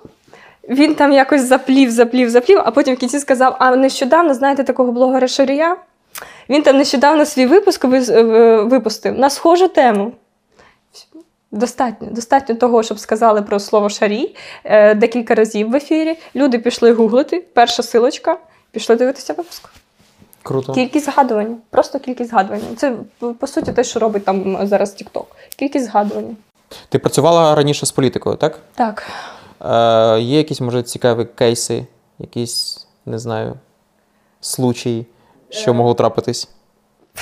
Він 0.69 0.95
там 0.95 1.13
якось 1.13 1.43
заплів, 1.43 1.91
заплів, 1.91 2.31
заплів, 2.31 2.61
а 2.65 2.71
потім 2.71 2.95
в 2.95 2.99
кінці 2.99 3.19
сказав: 3.19 3.57
а 3.59 3.77
нещодавно 3.77 4.35
знаєте 4.35 4.65
такого 4.65 4.93
блогера 4.93 5.29
Шарія? 5.29 5.77
Він 6.49 6.63
там 6.63 6.77
нещодавно 6.77 7.25
свій 7.25 7.47
випуск 7.47 7.85
випустив 7.85 9.19
на 9.19 9.31
схожу 9.31 9.69
тему. 9.69 10.13
Достатньо, 11.57 12.09
достатньо 12.11 12.55
того, 12.55 12.83
щоб 12.83 12.99
сказали 12.99 13.43
про 13.43 13.61
слово 13.61 13.89
шарій 13.89 14.35
е, 14.65 14.95
декілька 14.95 15.35
разів 15.35 15.71
в 15.71 15.75
ефірі. 15.77 16.19
Люди 16.35 16.59
пішли 16.59 16.93
гуглити, 16.93 17.45
перша 17.55 17.83
силочка, 17.83 18.39
пішли 18.71 18.97
дивитися 18.97 19.33
випуск. 19.33 19.69
Круто. 20.43 20.73
Кількість 20.73 21.07
згадувань. 21.07 21.57
Просто 21.71 21.99
кількість 21.99 22.31
згадувань. 22.31 22.63
Це 22.77 22.97
по- 23.41 23.47
суті 23.47 23.73
те, 23.73 23.85
що 23.85 24.01
робить 24.01 24.25
там 24.25 24.67
зараз 24.67 24.95
TikTok. 25.03 25.25
Кількість 25.57 25.85
згадувань. 25.87 26.37
Ти 26.89 26.99
працювала 26.99 27.55
раніше 27.55 27.87
з 27.87 27.93
політикою, 27.93 28.37
так? 28.37 28.59
Так. 28.75 29.03
Е, 29.65 30.21
є 30.21 30.39
якісь, 30.39 30.61
може, 30.61 30.83
цікаві 30.83 31.25
кейси, 31.25 31.87
якісь, 32.19 32.87
не 33.07 33.19
знаю, 33.19 33.55
случаї, 34.41 35.07
що 35.51 35.75
могло 35.75 35.95
трапитись? 35.95 36.49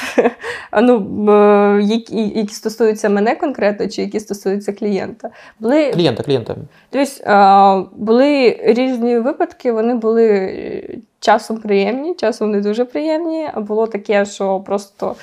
ну, 0.82 1.80
які, 1.80 2.28
які 2.28 2.54
стосуються 2.54 3.08
мене 3.08 3.34
конкретно, 3.36 3.88
чи 3.88 4.02
які 4.02 4.20
стосуються 4.20 4.72
клієнта. 4.72 5.30
Були 5.60 5.90
Клієнта, 5.92 6.22
клієнта. 6.22 6.56
Тобто 6.90 7.90
були 7.96 8.60
різні 8.64 9.18
випадки, 9.18 9.72
вони 9.72 9.94
були 9.94 10.28
е, 10.28 10.98
часом 11.20 11.56
приємні, 11.56 12.14
часом 12.14 12.50
не 12.50 12.60
дуже 12.60 12.84
приємні. 12.84 13.48
А 13.54 13.60
Було 13.60 13.86
таке, 13.86 14.24
що 14.24 14.60
просто 14.60 15.16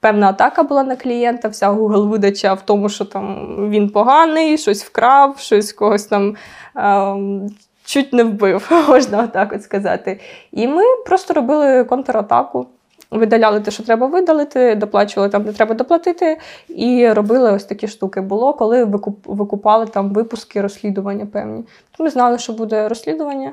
певна 0.00 0.28
атака 0.28 0.62
була 0.62 0.82
на 0.82 0.96
клієнта, 0.96 1.48
вся 1.48 1.72
Google 1.72 2.08
видача 2.08 2.54
в 2.54 2.62
тому, 2.62 2.88
що 2.88 3.04
там 3.04 3.56
він 3.70 3.90
поганий, 3.90 4.58
щось 4.58 4.84
вкрав, 4.84 5.38
щось 5.38 5.72
когось 5.72 6.04
там. 6.06 6.36
е, 6.76 7.48
Чуть 7.84 8.12
не 8.12 8.24
вбив, 8.24 8.70
можна 8.88 9.26
так 9.26 9.52
от 9.52 9.62
сказати. 9.62 10.20
І 10.52 10.68
ми 10.68 10.82
просто 11.06 11.34
робили 11.34 11.84
контратаку, 11.84 12.66
видаляли 13.10 13.60
те, 13.60 13.70
що 13.70 13.82
треба 13.82 14.06
видалити, 14.06 14.74
доплачували 14.74 15.30
там, 15.30 15.42
де 15.42 15.52
треба 15.52 15.74
доплатити, 15.74 16.38
і 16.68 17.08
робили 17.08 17.52
ось 17.52 17.64
такі 17.64 17.88
штуки. 17.88 18.20
Було, 18.20 18.54
коли 18.54 18.84
викупали 19.24 19.86
там 19.86 20.10
випуски 20.10 20.60
розслідування 20.60 21.26
певні. 21.26 21.64
Ми 21.98 22.10
знали, 22.10 22.38
що 22.38 22.52
буде 22.52 22.88
розслідування. 22.88 23.52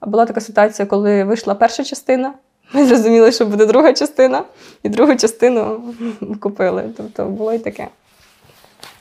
Була 0.00 0.26
така 0.26 0.40
ситуація, 0.40 0.86
коли 0.86 1.24
вийшла 1.24 1.54
перша 1.54 1.84
частина. 1.84 2.34
Ми 2.72 2.86
зрозуміли, 2.86 3.32
що 3.32 3.46
буде 3.46 3.66
друга 3.66 3.92
частина, 3.92 4.42
і 4.82 4.88
другу 4.88 5.16
частину 5.16 5.80
купили. 6.40 6.84
Тобто 6.96 7.24
було 7.24 7.52
і 7.52 7.58
таке. 7.58 7.88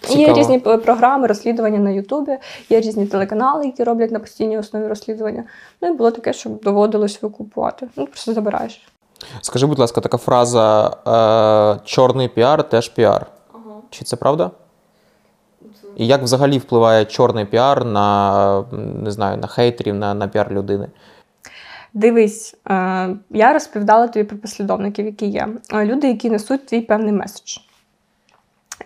Є 0.10 0.34
різні 0.34 0.60
програми, 0.60 1.28
розслідування 1.28 1.80
на 1.80 1.90
Ютубі, 1.90 2.38
є 2.70 2.82
різні 2.82 3.06
телеканали, 3.06 3.66
які 3.66 3.84
роблять 3.84 4.12
на 4.12 4.20
постійній 4.20 4.58
основі 4.58 4.88
розслідування. 4.88 5.44
Ну 5.82 5.90
і 5.90 5.92
було 5.92 6.12
таке, 6.12 6.34
що 6.34 6.50
доводилось 6.50 7.22
викупувати. 7.22 7.88
Ну, 7.96 8.06
просто 8.06 8.34
забираєш. 8.34 8.82
Скажи, 9.42 9.68
будь 9.68 9.80
ласка, 9.80 10.02
така 10.02 10.18
фраза 10.18 10.88
е, 10.88 11.86
чорний 11.86 12.28
піар 12.28 12.70
теж 12.70 12.90
піар. 12.90 13.26
Чи 13.90 14.06
це 14.06 14.16
правда? 14.16 14.52
І 15.96 16.08
як 16.08 16.22
взагалі 16.22 16.58
впливає 16.58 17.06
чорний 17.06 17.46
піар 17.46 17.86
на 17.86 18.66
не 19.04 19.12
знаю, 19.12 19.38
на 19.38 19.48
хейтерів, 19.48 19.96
на, 19.96 20.14
на 20.14 20.28
піар 20.28 20.52
людини? 20.52 20.88
Дивись, 21.94 22.56
е, 22.70 23.10
я 23.30 23.54
розповідала 23.54 24.08
тобі 24.08 24.26
про 24.26 24.38
послідовників, 24.38 25.06
які 25.06 25.26
є. 25.26 25.48
Е, 25.74 25.86
Люди, 25.86 26.08
які 26.08 26.30
несуть 26.30 26.66
твій 26.66 26.82
певний 26.82 27.14
меседж. 27.14 27.58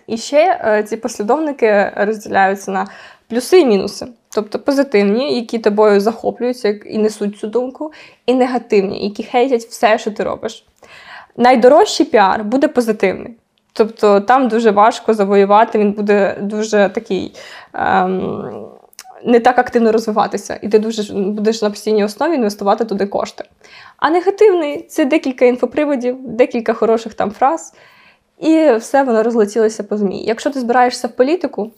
І 0.06 0.16
ще 0.16 0.84
ці 0.88 0.96
послідовники 0.96 1.92
розділяються 1.96 2.70
на 2.70 2.86
плюси 3.28 3.60
і 3.60 3.66
мінуси. 3.66 4.06
Тобто 4.38 4.58
позитивні, 4.58 5.34
які 5.34 5.58
тобою 5.58 6.00
захоплюються 6.00 6.68
і 6.68 6.98
несуть 6.98 7.38
цю 7.38 7.46
думку, 7.46 7.92
і 8.26 8.34
негативні, 8.34 9.04
які 9.04 9.22
хейтять 9.22 9.64
все, 9.64 9.98
що 9.98 10.10
ти 10.10 10.24
робиш. 10.24 10.64
Найдорожчий 11.36 12.06
піар 12.06 12.44
буде 12.44 12.68
позитивний. 12.68 13.36
Тобто 13.72 14.20
там 14.20 14.48
дуже 14.48 14.70
важко 14.70 15.14
завоювати, 15.14 15.78
він 15.78 15.92
буде 15.92 16.36
дуже 16.40 16.90
такий. 16.94 17.34
Ем, 17.74 18.66
не 19.24 19.40
так 19.40 19.58
активно 19.58 19.92
розвиватися, 19.92 20.58
і 20.62 20.68
ти 20.68 20.78
дуже 20.78 21.14
будеш 21.14 21.62
на 21.62 21.70
постійній 21.70 22.04
основі 22.04 22.34
інвестувати 22.34 22.84
туди 22.84 23.06
кошти. 23.06 23.44
А 23.96 24.10
негативний 24.10 24.82
це 24.82 25.04
декілька 25.04 25.44
інфоприводів, 25.44 26.16
декілька 26.20 26.72
хороших 26.72 27.14
там 27.14 27.30
фраз, 27.30 27.74
і 28.38 28.72
все 28.72 29.02
воно 29.02 29.22
розлетілося 29.22 29.82
по 29.82 29.96
змі. 29.96 30.22
Якщо 30.22 30.50
ти 30.50 30.60
збираєшся 30.60 31.08
в 31.08 31.10
політику, 31.10 31.70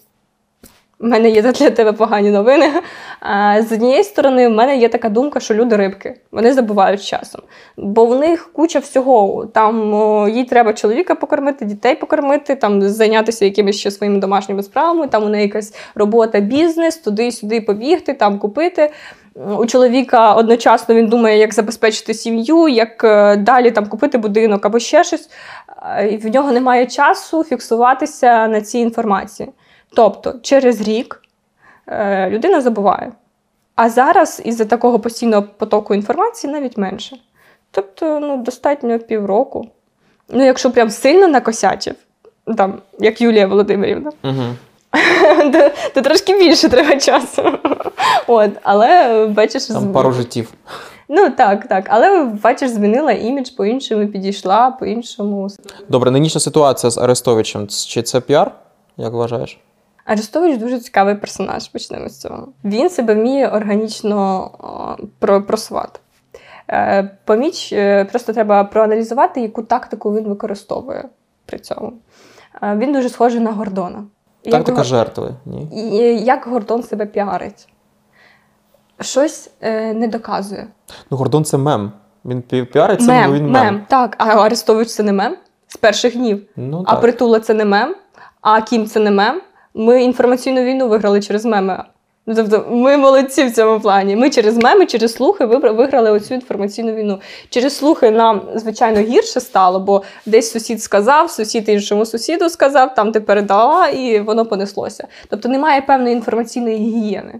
в 1.00 1.06
мене 1.06 1.30
є 1.30 1.42
для 1.42 1.70
тебе 1.70 1.92
погані 1.92 2.30
новини. 2.30 2.72
А, 3.20 3.62
З 3.62 3.72
однієї 3.72 4.04
сторони, 4.04 4.48
в 4.48 4.50
мене 4.50 4.76
є 4.76 4.88
така 4.88 5.08
думка, 5.08 5.40
що 5.40 5.54
люди 5.54 5.76
рибки, 5.76 6.14
вони 6.32 6.52
забувають 6.52 7.04
часом. 7.04 7.40
Бо 7.76 8.06
в 8.06 8.18
них 8.18 8.52
куча 8.52 8.78
всього. 8.78 9.46
Там 9.46 9.94
о, 9.94 10.28
їй 10.28 10.44
треба 10.44 10.72
чоловіка 10.72 11.14
покормити, 11.14 11.64
дітей 11.64 11.94
покормити, 11.94 12.54
там 12.54 12.82
зайнятися 12.82 13.44
якимись 13.44 13.76
ще 13.76 13.90
своїми 13.90 14.18
домашніми 14.18 14.62
справами. 14.62 15.08
Там 15.08 15.24
у 15.24 15.28
неї 15.28 15.46
якась 15.46 15.74
робота, 15.94 16.40
бізнес, 16.40 16.96
туди-сюди 16.96 17.60
побігти, 17.60 18.14
там 18.14 18.38
купити. 18.38 18.90
У 19.58 19.66
чоловіка 19.66 20.34
одночасно 20.34 20.94
він 20.94 21.06
думає, 21.06 21.38
як 21.38 21.54
забезпечити 21.54 22.14
сім'ю, 22.14 22.68
як 22.68 23.04
е, 23.04 23.36
далі 23.36 23.70
там 23.70 23.86
купити 23.86 24.18
будинок 24.18 24.66
або 24.66 24.78
ще 24.78 25.04
щось. 25.04 25.30
В 26.22 26.26
нього 26.26 26.52
немає 26.52 26.86
часу 26.86 27.44
фіксуватися 27.44 28.48
на 28.48 28.60
цій 28.60 28.78
інформації. 28.78 29.48
Тобто, 29.94 30.34
через 30.42 30.80
рік 30.80 31.22
е, 31.86 32.30
людина 32.30 32.60
забуває. 32.60 33.12
А 33.74 33.90
зараз 33.90 34.42
із-за 34.44 34.64
такого 34.64 34.98
постійного 34.98 35.42
потоку 35.42 35.94
інформації 35.94 36.52
навіть 36.52 36.76
менше. 36.78 37.16
Тобто, 37.70 38.20
ну, 38.20 38.36
достатньо 38.36 38.98
півроку. 38.98 39.68
Ну, 40.28 40.44
якщо 40.44 40.70
прям 40.70 40.90
сильно 40.90 41.28
накосячив, 41.28 41.94
там, 42.56 42.74
як 42.98 43.20
Юлія 43.20 43.46
Володимирівна, 43.46 44.10
Угу. 44.24 44.42
то, 45.52 45.70
то 45.94 46.02
трошки 46.02 46.38
більше 46.38 46.68
треба 46.68 46.96
часу. 47.00 47.42
От, 48.26 48.50
але 48.62 49.26
бачиш, 49.26 49.66
Там 49.66 49.92
пару 49.92 50.12
життів. 50.12 50.52
ну 51.08 51.30
так, 51.30 51.68
так. 51.68 51.84
Але 51.88 52.24
бачиш, 52.24 52.70
змінила 52.70 53.12
імідж 53.12 53.50
по-іншому, 53.50 54.06
підійшла 54.06 54.70
по-іншому. 54.70 55.48
Добре, 55.88 56.10
нинішня 56.10 56.40
ситуація 56.40 56.90
з 56.90 56.98
Арестовичем. 56.98 57.68
Чи 57.68 58.02
це 58.02 58.20
піар? 58.20 58.52
Як 58.96 59.12
вважаєш? 59.12 59.58
Арестович 60.04 60.58
дуже 60.58 60.78
цікавий 60.80 61.14
персонаж, 61.14 61.68
почнемо 61.68 62.08
з 62.08 62.20
цього. 62.20 62.48
Він 62.64 62.90
себе 62.90 63.14
вміє 63.14 63.48
органічно 63.48 64.50
о, 65.20 65.40
просувати. 65.40 66.00
Е, 66.70 67.16
Поміч, 67.24 67.72
е, 67.72 68.04
просто 68.04 68.32
треба 68.32 68.64
проаналізувати, 68.64 69.40
яку 69.40 69.62
тактику 69.62 70.14
він 70.14 70.24
використовує 70.28 71.04
при 71.46 71.58
цьому. 71.58 71.92
Е, 72.62 72.76
Він 72.76 72.92
дуже 72.92 73.08
схожий 73.08 73.40
на 73.40 73.52
Гордона. 73.52 74.04
Тактика 74.44 74.78
Гор- 74.78 74.84
жертви. 74.84 75.34
Ні? 75.46 75.68
І 75.72 76.24
як 76.24 76.46
Гордон 76.46 76.82
себе 76.82 77.06
піарить? 77.06 77.68
Щось 79.00 79.50
е, 79.60 79.94
не 79.94 80.08
доказує. 80.08 80.66
Ну, 81.10 81.16
Гордон 81.16 81.44
це 81.44 81.58
мем. 81.58 81.92
Він 82.24 82.42
пі- 82.50 82.64
піариться, 82.64 83.06
мем, 83.12 83.30
бо 83.30 83.36
він 83.36 83.50
мем. 83.50 83.64
мем. 83.64 83.86
Так, 83.88 84.14
а 84.18 84.24
Арестович 84.24 84.88
це 84.88 85.02
не 85.02 85.12
мем 85.12 85.36
з 85.68 85.76
перших 85.76 86.16
днів. 86.16 86.46
Ну, 86.56 86.84
А 86.86 86.90
так. 86.90 87.00
притула 87.00 87.40
це 87.40 87.54
не 87.54 87.64
мем, 87.64 87.94
а 88.40 88.60
Кім 88.60 88.86
це 88.86 89.00
не 89.00 89.10
мем. 89.10 89.40
Ми 89.74 90.02
інформаційну 90.04 90.62
війну 90.62 90.88
виграли 90.88 91.20
через 91.20 91.44
меми. 91.44 91.84
Тобто 92.26 92.66
ми 92.70 92.96
молодці 92.96 93.44
в 93.44 93.52
цьому 93.52 93.80
плані. 93.80 94.16
Ми 94.16 94.30
через 94.30 94.56
меми, 94.56 94.86
через 94.86 95.12
слухи 95.12 95.44
виграли 95.44 96.10
оцю 96.10 96.34
інформаційну 96.34 96.94
війну. 96.94 97.20
Через 97.48 97.76
слухи 97.76 98.10
нам, 98.10 98.42
звичайно, 98.54 99.00
гірше 99.00 99.40
стало, 99.40 99.80
бо 99.80 100.02
десь 100.26 100.50
сусід 100.50 100.82
сказав, 100.82 101.30
сусід 101.30 101.68
іншому 101.68 102.06
сусіду 102.06 102.48
сказав, 102.48 102.94
там 102.94 103.12
ти 103.12 103.20
передала, 103.20 103.88
і 103.88 104.20
воно 104.20 104.46
понеслося. 104.46 105.08
Тобто 105.28 105.48
немає 105.48 105.80
певної 105.80 106.14
інформаційної 106.14 106.76
гігієни 106.76 107.34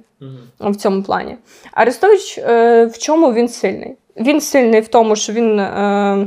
в 0.61 0.77
цьому 0.77 1.03
плані. 1.03 1.37
Арестович 1.73 2.39
е, 2.39 2.85
в 2.85 2.99
чому 2.99 3.33
він 3.33 3.49
сильний? 3.49 3.97
Він 4.17 4.41
сильний 4.41 4.81
в 4.81 4.89
тому, 4.89 5.17
що 5.17 5.33
він, 5.33 5.61
е, 5.61 6.27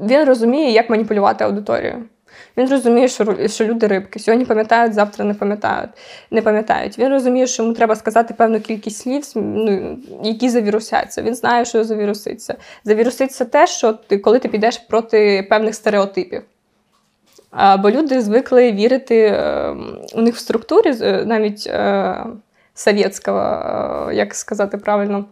він 0.00 0.24
розуміє, 0.24 0.70
як 0.70 0.90
маніпулювати 0.90 1.44
аудиторією. 1.44 2.04
Він 2.58 2.68
розуміє, 2.68 3.08
що, 3.08 3.48
що 3.48 3.64
люди 3.64 3.86
рибки. 3.86 4.18
Сьогодні 4.18 4.44
пам'ятають, 4.44 4.94
завтра 4.94 5.24
не 5.24 5.34
пам'ятають. 5.34 5.90
Не 6.30 6.42
пам'ятають. 6.42 6.98
Він 6.98 7.08
розуміє, 7.08 7.46
що 7.46 7.62
йому 7.62 7.74
треба 7.74 7.96
сказати 7.96 8.34
певну 8.34 8.60
кількість 8.60 8.96
слів, 8.96 9.24
ну, 9.34 9.98
які 10.22 10.48
завірусяться. 10.48 11.22
Він 11.22 11.34
знає, 11.34 11.64
що 11.64 11.84
завіруситься. 11.84 12.54
Завіруситься 12.84 13.44
те, 13.44 13.66
що 13.66 13.92
ти, 13.92 14.18
коли 14.18 14.38
ти 14.38 14.48
підеш 14.48 14.78
проти 14.78 15.46
певних 15.50 15.74
стереотипів. 15.74 16.42
А, 17.50 17.76
Бо 17.76 17.90
люди 17.90 18.20
звикли 18.20 18.72
вірити 18.72 19.18
е, 19.18 19.76
у 20.14 20.20
них 20.20 20.34
в 20.34 20.38
структурі, 20.38 20.94
навіть 21.26 21.66
е, 21.66 22.16
совєтського, 22.74 23.40
е, 24.10 24.14
як 24.14 24.34
сказати 24.34 24.78
правильно, 24.78 25.24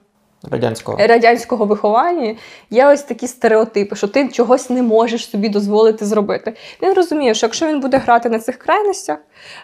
Радянського. 0.50 0.98
радянського 1.06 1.64
виховання 1.64 2.34
є 2.70 2.86
ось 2.86 3.02
такі 3.02 3.28
стереотипи, 3.28 3.96
що 3.96 4.08
ти 4.08 4.28
чогось 4.28 4.70
не 4.70 4.82
можеш 4.82 5.30
собі 5.30 5.48
дозволити 5.48 6.04
зробити. 6.04 6.52
Він 6.82 6.92
розуміє, 6.92 7.34
що 7.34 7.46
якщо 7.46 7.66
він 7.66 7.80
буде 7.80 7.98
грати 7.98 8.28
на 8.28 8.38
цих 8.38 8.56
крайностях, 8.56 9.18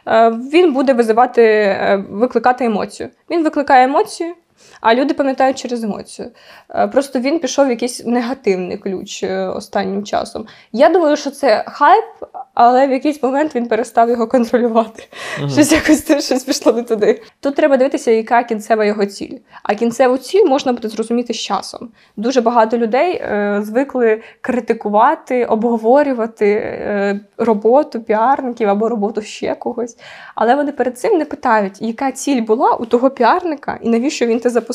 е, 0.06 0.30
він 0.30 0.72
буде 0.72 0.92
визивати, 0.92 1.42
е, 1.42 2.04
викликати 2.11 2.64
емоцію. 2.64 3.08
Він 3.30 3.44
викликає 3.44 3.85
емоцію. 3.85 4.35
А 4.83 4.95
люди 4.95 5.14
пам'ятають 5.14 5.59
через 5.59 5.85
емоцію. 5.85 6.31
Е, 6.71 6.88
Просто 6.88 7.21
він 7.21 7.38
пішов 7.38 7.66
в 7.66 7.71
якийсь 7.71 8.07
негативний 8.07 8.77
ключ 8.77 9.23
е, 9.23 9.47
останнім 9.47 10.05
часом. 10.05 10.47
Я 10.73 10.88
думаю, 10.88 11.16
що 11.16 11.31
це 11.31 11.64
хайп, 11.66 12.05
але 12.55 12.87
в 12.87 12.92
якийсь 12.92 13.23
момент 13.23 13.55
він 13.55 13.66
перестав 13.66 14.11
його 14.11 14.27
контролювати. 14.27 15.05
Мгм. 15.38 15.51
Щось 15.51 15.73
якось 15.73 16.25
щось 16.25 16.45
пішло 16.45 16.73
не 16.73 16.83
туди. 16.83 17.23
Тут 17.40 17.55
треба 17.55 17.77
дивитися, 17.77 18.11
яка 18.11 18.42
кінцева 18.42 18.85
його 18.85 19.07
ціль. 19.07 19.38
А 19.62 19.75
кінцеву 19.75 20.18
ціль 20.18 20.45
можна 20.45 20.73
буде 20.73 20.88
зрозуміти 20.88 21.35
з 21.35 21.40
часом. 21.40 21.88
Дуже 22.16 22.40
багато 22.40 22.79
людей 22.79 23.14
е, 23.14 23.61
звикли 23.64 24.23
критикувати, 24.40 25.45
обговорювати 25.45 26.51
е, 26.51 27.21
роботу 27.38 28.01
піарників 28.01 28.68
або 28.68 28.88
роботу 28.88 29.23
ще 29.23 29.55
когось. 29.55 29.97
Але 30.35 30.55
вони 30.55 30.73
перед 30.73 30.99
цим 30.99 31.18
не 31.18 31.25
питають, 31.25 31.83
яка 31.83 32.12
ціль 32.12 32.42
була 32.42 32.75
у 32.75 32.85
того 32.85 33.11
піарника 33.11 33.79
і 33.83 33.88
навіщо 33.88 34.27
він 34.27 34.40
те 34.40 34.51
запустив. 34.51 34.71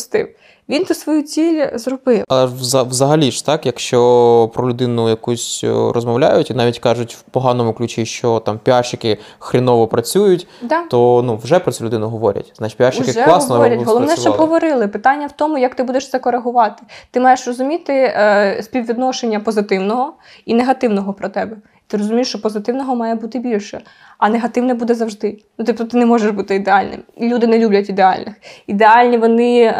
Він 0.70 0.86
ту 0.86 0.94
свою 0.94 1.22
ціль 1.22 1.66
зробив. 1.74 2.24
Вза- 2.30 2.90
взагалі 2.90 3.32
ж 3.32 3.46
так, 3.46 3.66
якщо 3.66 4.52
про 4.54 4.70
людину 4.70 5.10
якусь 5.10 5.62
е, 5.64 5.68
розмовляють 5.68 6.52
і 6.52 6.54
навіть 6.54 6.80
кажуть 6.80 7.16
в 7.16 7.22
поганому 7.22 7.74
ключі, 7.74 8.06
що 8.06 8.40
там 8.40 8.60
піарщики 8.64 9.18
хріново 9.40 9.88
працюють, 9.88 10.48
Да. 10.62 10.82
то 10.82 11.22
ну 11.26 11.40
вже 11.44 11.60
про 11.60 11.72
цю 11.72 11.86
людину 11.86 12.10
говорять. 12.10 12.52
Значить, 12.58 12.78
піарщики 12.78 13.12
Уже 13.12 13.24
класно 13.24 13.56
говорять. 13.56 13.82
Головне, 13.84 14.18
щоб 14.18 14.34
говорили. 14.36 14.88
Питання 14.88 15.28
в 15.28 15.32
тому, 15.32 15.58
як 15.58 15.76
ти 15.76 15.84
будеш 15.84 16.10
це 16.10 16.20
коригувати. 16.20 16.84
Ти 17.12 17.20
маєш 17.20 17.48
розуміти 17.48 17.94
е, 17.94 18.60
співвідношення 18.64 19.40
позитивного 19.40 20.14
і 20.46 20.54
негативного 20.54 21.14
про 21.14 21.30
тебе. 21.30 21.58
Ти 21.88 21.98
розумієш, 21.98 22.30
що 22.30 22.42
позитивного 22.42 22.96
має 22.96 23.16
бути 23.16 23.40
більше, 23.40 23.82
а 24.18 24.30
негативне 24.30 24.74
буде 24.74 24.94
завжди. 24.94 25.38
Ну, 25.58 25.66
тобто 25.66 25.86
ти 25.86 25.98
не 25.98 26.06
можеш 26.06 26.32
бути 26.32 26.56
ідеальним. 26.56 27.00
Люди 27.22 27.48
не 27.48 27.60
люблять 27.60 27.90
ідеальних. 27.90 28.36
Ідеальні 28.68 29.18
вони 29.18 29.62
е, 29.62 29.74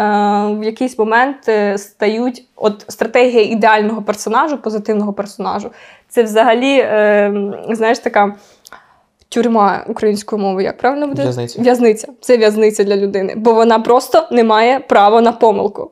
в 0.60 0.64
якийсь 0.64 1.00
момент 1.00 1.50
е, 1.50 1.78
стають. 1.78 2.44
От 2.56 2.86
стратегія 2.88 3.44
ідеального 3.44 4.02
персонажу, 4.02 4.58
позитивного 4.58 5.14
персонажу, 5.14 5.72
це 6.10 6.24
взагалі, 6.24 6.80
е, 6.80 7.34
знаєш, 7.70 8.00
така. 8.00 8.36
Тюрма 9.30 9.86
українською 9.88 10.42
мовою, 10.42 10.66
як 10.66 10.78
правильно 10.78 11.08
буде? 11.08 11.22
В'язниця. 11.22 11.62
В'язниця. 11.62 12.08
Це 12.22 12.38
в'язниця 12.38 12.84
для 12.84 12.96
людини, 12.96 13.34
бо 13.38 13.54
вона 13.54 13.80
просто 13.80 14.28
не 14.32 14.44
має 14.44 14.80
права 14.80 15.22
на 15.22 15.32
помилку. 15.32 15.92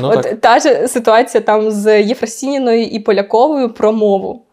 Ну, 0.00 0.08
От 0.08 0.22
так. 0.22 0.40
та 0.40 0.58
ж 0.58 0.88
ситуація 0.88 1.40
там 1.40 1.70
з 1.70 2.02
Єфросініною 2.02 2.82
і 2.82 3.00
Поляковою 3.00 3.74
про 3.74 3.92
мову. 3.92 4.43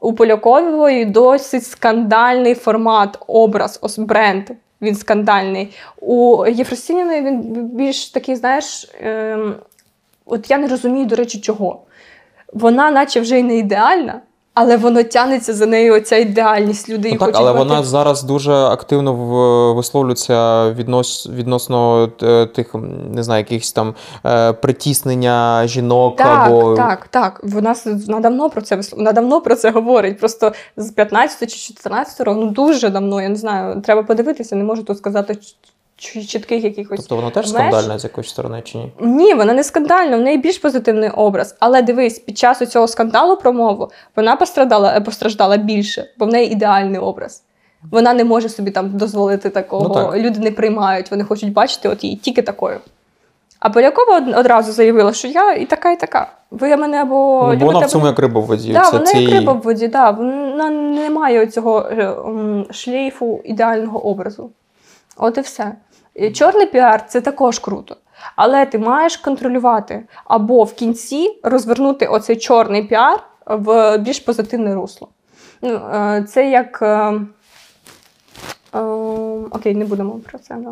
У 0.00 0.12
Полякової 0.12 1.04
досить 1.04 1.66
скандальний 1.66 2.54
формат, 2.54 3.18
образ, 3.26 3.78
ось 3.82 3.98
бренд. 3.98 4.50
Він 4.82 4.94
скандальний. 4.94 5.74
У 6.00 6.46
Єфросініної 6.46 7.22
він 7.22 7.40
більш 7.68 8.10
такий, 8.10 8.36
знаєш, 8.36 8.90
ем, 9.00 9.54
от 10.26 10.50
я 10.50 10.58
не 10.58 10.68
розумію, 10.68 11.06
до 11.06 11.16
речі, 11.16 11.40
чого. 11.40 11.82
Вона, 12.52 12.90
наче 12.90 13.20
вже 13.20 13.38
й 13.38 13.42
не 13.42 13.56
ідеальна, 13.56 14.20
але 14.60 14.76
воно 14.76 15.02
тягнеться 15.02 15.54
за 15.54 15.66
нею 15.66 15.94
оця 15.94 16.16
ідеальність. 16.16 16.88
Люди 16.88 17.08
її 17.08 17.18
Ну, 17.20 17.26
так, 17.26 17.36
але 17.36 17.52
мати. 17.52 17.58
вона 17.68 17.82
зараз 17.82 18.22
дуже 18.22 18.52
активно 18.52 19.12
висловлюється 19.74 20.70
віднос, 20.70 21.28
відносно 21.34 22.08
е, 22.22 22.46
тих, 22.46 22.74
не 23.14 23.22
знаю, 23.22 23.38
якихось 23.40 23.72
там 23.72 23.94
е, 24.26 24.52
притіснення 24.52 25.66
жінок 25.66 26.16
Так, 26.16 26.46
або 26.48 26.74
так, 26.74 27.08
так. 27.08 27.40
Вона, 27.44 27.74
вона 28.06 28.20
давно 28.20 28.50
про 28.50 28.62
це 28.62 28.76
вислов- 28.76 28.96
вона 28.96 29.12
давно 29.12 29.40
про 29.40 29.54
це 29.56 29.70
говорить. 29.70 30.18
Просто 30.18 30.52
з 30.76 30.90
15 30.90 31.50
чи 31.50 31.58
14 31.74 32.20
років, 32.20 32.42
ну 32.44 32.50
дуже 32.50 32.88
давно, 32.90 33.22
я 33.22 33.28
не 33.28 33.36
знаю. 33.36 33.80
Треба 33.80 34.02
подивитися, 34.02 34.56
не 34.56 34.64
можу 34.64 34.82
тут 34.82 34.98
сказати 34.98 35.38
чітких 36.00 36.64
якихось. 36.64 36.98
тобто 36.98 37.16
вона 37.16 37.30
теж 37.30 37.52
меж. 37.52 37.52
скандальна 37.52 37.98
з 37.98 38.04
якоїсь 38.04 38.30
сторони 38.30 38.62
чи 38.64 38.78
ні? 38.78 38.92
Ні, 39.00 39.34
вона 39.34 39.52
не 39.52 39.64
скандальна, 39.64 40.16
в 40.16 40.20
неї 40.20 40.38
більш 40.38 40.58
позитивний 40.58 41.10
образ. 41.10 41.56
Але 41.60 41.82
дивись, 41.82 42.18
під 42.18 42.38
час 42.38 42.70
цього 42.70 42.88
скандалу 42.88 43.36
про 43.36 43.52
мову 43.52 43.90
вона 44.16 44.36
пострадала, 44.36 44.96
е, 44.96 45.00
постраждала 45.00 45.56
більше, 45.56 46.10
бо 46.18 46.26
в 46.26 46.28
неї 46.28 46.52
ідеальний 46.52 47.00
образ. 47.00 47.42
Вона 47.90 48.14
не 48.14 48.24
може 48.24 48.48
собі 48.48 48.70
там 48.70 48.96
дозволити 48.96 49.50
такого. 49.50 49.88
Ну, 49.88 49.94
так. 49.94 50.16
Люди 50.16 50.40
не 50.40 50.50
приймають, 50.50 51.10
вони 51.10 51.24
хочуть 51.24 51.52
бачити 51.52 51.88
от 51.88 52.04
її 52.04 52.16
тільки 52.16 52.42
такою. 52.42 52.78
А 53.60 53.70
Полякова 53.70 54.16
одразу 54.36 54.72
заявила, 54.72 55.12
що 55.12 55.28
я 55.28 55.52
і 55.52 55.66
така, 55.66 55.90
і 55.92 56.00
така. 56.00 56.32
Ви 56.50 56.76
мене 56.76 57.02
або 57.02 57.48
Ну, 57.52 57.58
бо 57.58 57.66
вона 57.66 57.78
в 57.78 57.90
цьому 57.90 58.04
або- 58.04 58.10
як 58.10 58.18
риба 58.18 58.40
в 58.40 58.44
воді. 58.44 58.72
Да, 58.72 58.84
Це 58.84 58.90
вона 58.92 59.06
цієї- 59.06 59.30
як 59.30 59.40
риба 59.40 59.52
в 59.52 59.62
воді, 59.62 59.88
да. 59.88 60.10
вона 60.10 60.70
не 60.70 61.10
має 61.10 61.46
цього 61.46 61.90
шлейфу 62.70 63.40
ідеального 63.44 64.06
образу. 64.06 64.50
От 65.16 65.38
і 65.38 65.40
все. 65.40 65.72
І 66.14 66.30
Чорний 66.30 66.66
піар 66.66 67.06
це 67.08 67.20
також 67.20 67.58
круто. 67.58 67.96
Але 68.36 68.66
ти 68.66 68.78
маєш 68.78 69.16
контролювати 69.16 70.04
або 70.24 70.64
в 70.64 70.74
кінці 70.74 71.40
розвернути 71.42 72.06
оцей 72.06 72.36
чорний 72.36 72.82
піар 72.82 73.22
в 73.46 73.98
більш 73.98 74.20
позитивне 74.20 74.74
русло. 74.74 75.08
Ну, 75.62 75.74
е, 75.74 76.24
це 76.28 76.50
як. 76.50 76.82
е, 76.82 77.20
е, 78.74 78.80
Окей, 79.50 79.74
не 79.74 79.84
будемо 79.84 80.12
про 80.30 80.38
це. 80.38 80.54
Да. 80.54 80.70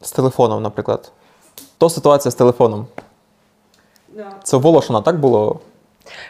З 0.00 0.12
телефоном, 0.12 0.62
наприклад. 0.62 1.12
То 1.78 1.90
ситуація 1.90 2.32
з 2.32 2.34
телефоном. 2.34 2.86
Це 4.42 4.56
у 4.56 4.60
Волошина 4.60 5.00
так 5.00 5.20
було? 5.20 5.60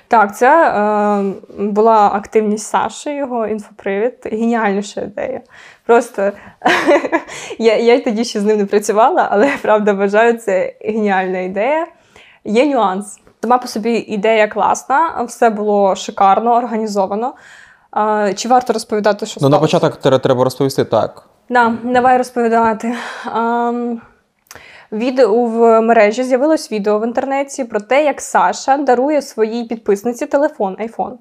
Так, 0.08 0.36
це 0.36 0.68
е, 0.68 1.24
була 1.58 2.10
активність 2.14 2.66
Саші, 2.66 3.10
його 3.10 3.46
інфопривід. 3.46 4.14
Геніальніша 4.24 5.00
ідея. 5.00 5.40
Просто 5.86 6.32
я, 7.58 7.76
я 7.76 7.94
й 7.94 8.00
тоді 8.00 8.24
ще 8.24 8.40
з 8.40 8.44
ним 8.44 8.58
не 8.58 8.66
працювала, 8.66 9.28
але 9.30 9.50
правда 9.62 9.92
вважаю, 9.92 10.38
це 10.38 10.74
геніальна 10.80 11.38
ідея. 11.38 11.86
Є 12.44 12.66
нюанс. 12.66 13.20
Сама 13.42 13.58
по 13.58 13.68
собі 13.68 13.92
ідея 13.92 14.48
класна, 14.48 15.24
все 15.28 15.50
було 15.50 15.96
шикарно, 15.96 16.54
організовано. 16.54 17.34
Е, 17.96 18.34
чи 18.34 18.48
варто 18.48 18.72
розповідати, 18.72 19.26
що 19.26 19.40
Ну, 19.42 19.48
на 19.48 19.58
початок 19.58 19.96
треба 19.96 20.44
розповісти 20.44 20.84
так. 20.84 21.28
Да, 21.48 21.74
давай 21.84 22.18
розповідати. 22.18 22.94
Ам, 23.24 24.00
відео 24.94 25.44
в 25.44 25.80
мережі 25.80 26.22
з'явилось 26.22 26.72
відео 26.72 26.98
в 26.98 27.06
інтернеті 27.06 27.64
про 27.64 27.80
те, 27.80 28.04
як 28.04 28.20
Саша 28.20 28.76
дарує 28.76 29.22
своїй 29.22 29.64
підписниці 29.64 30.26
телефон 30.26 30.76
iPhone. 30.80 31.12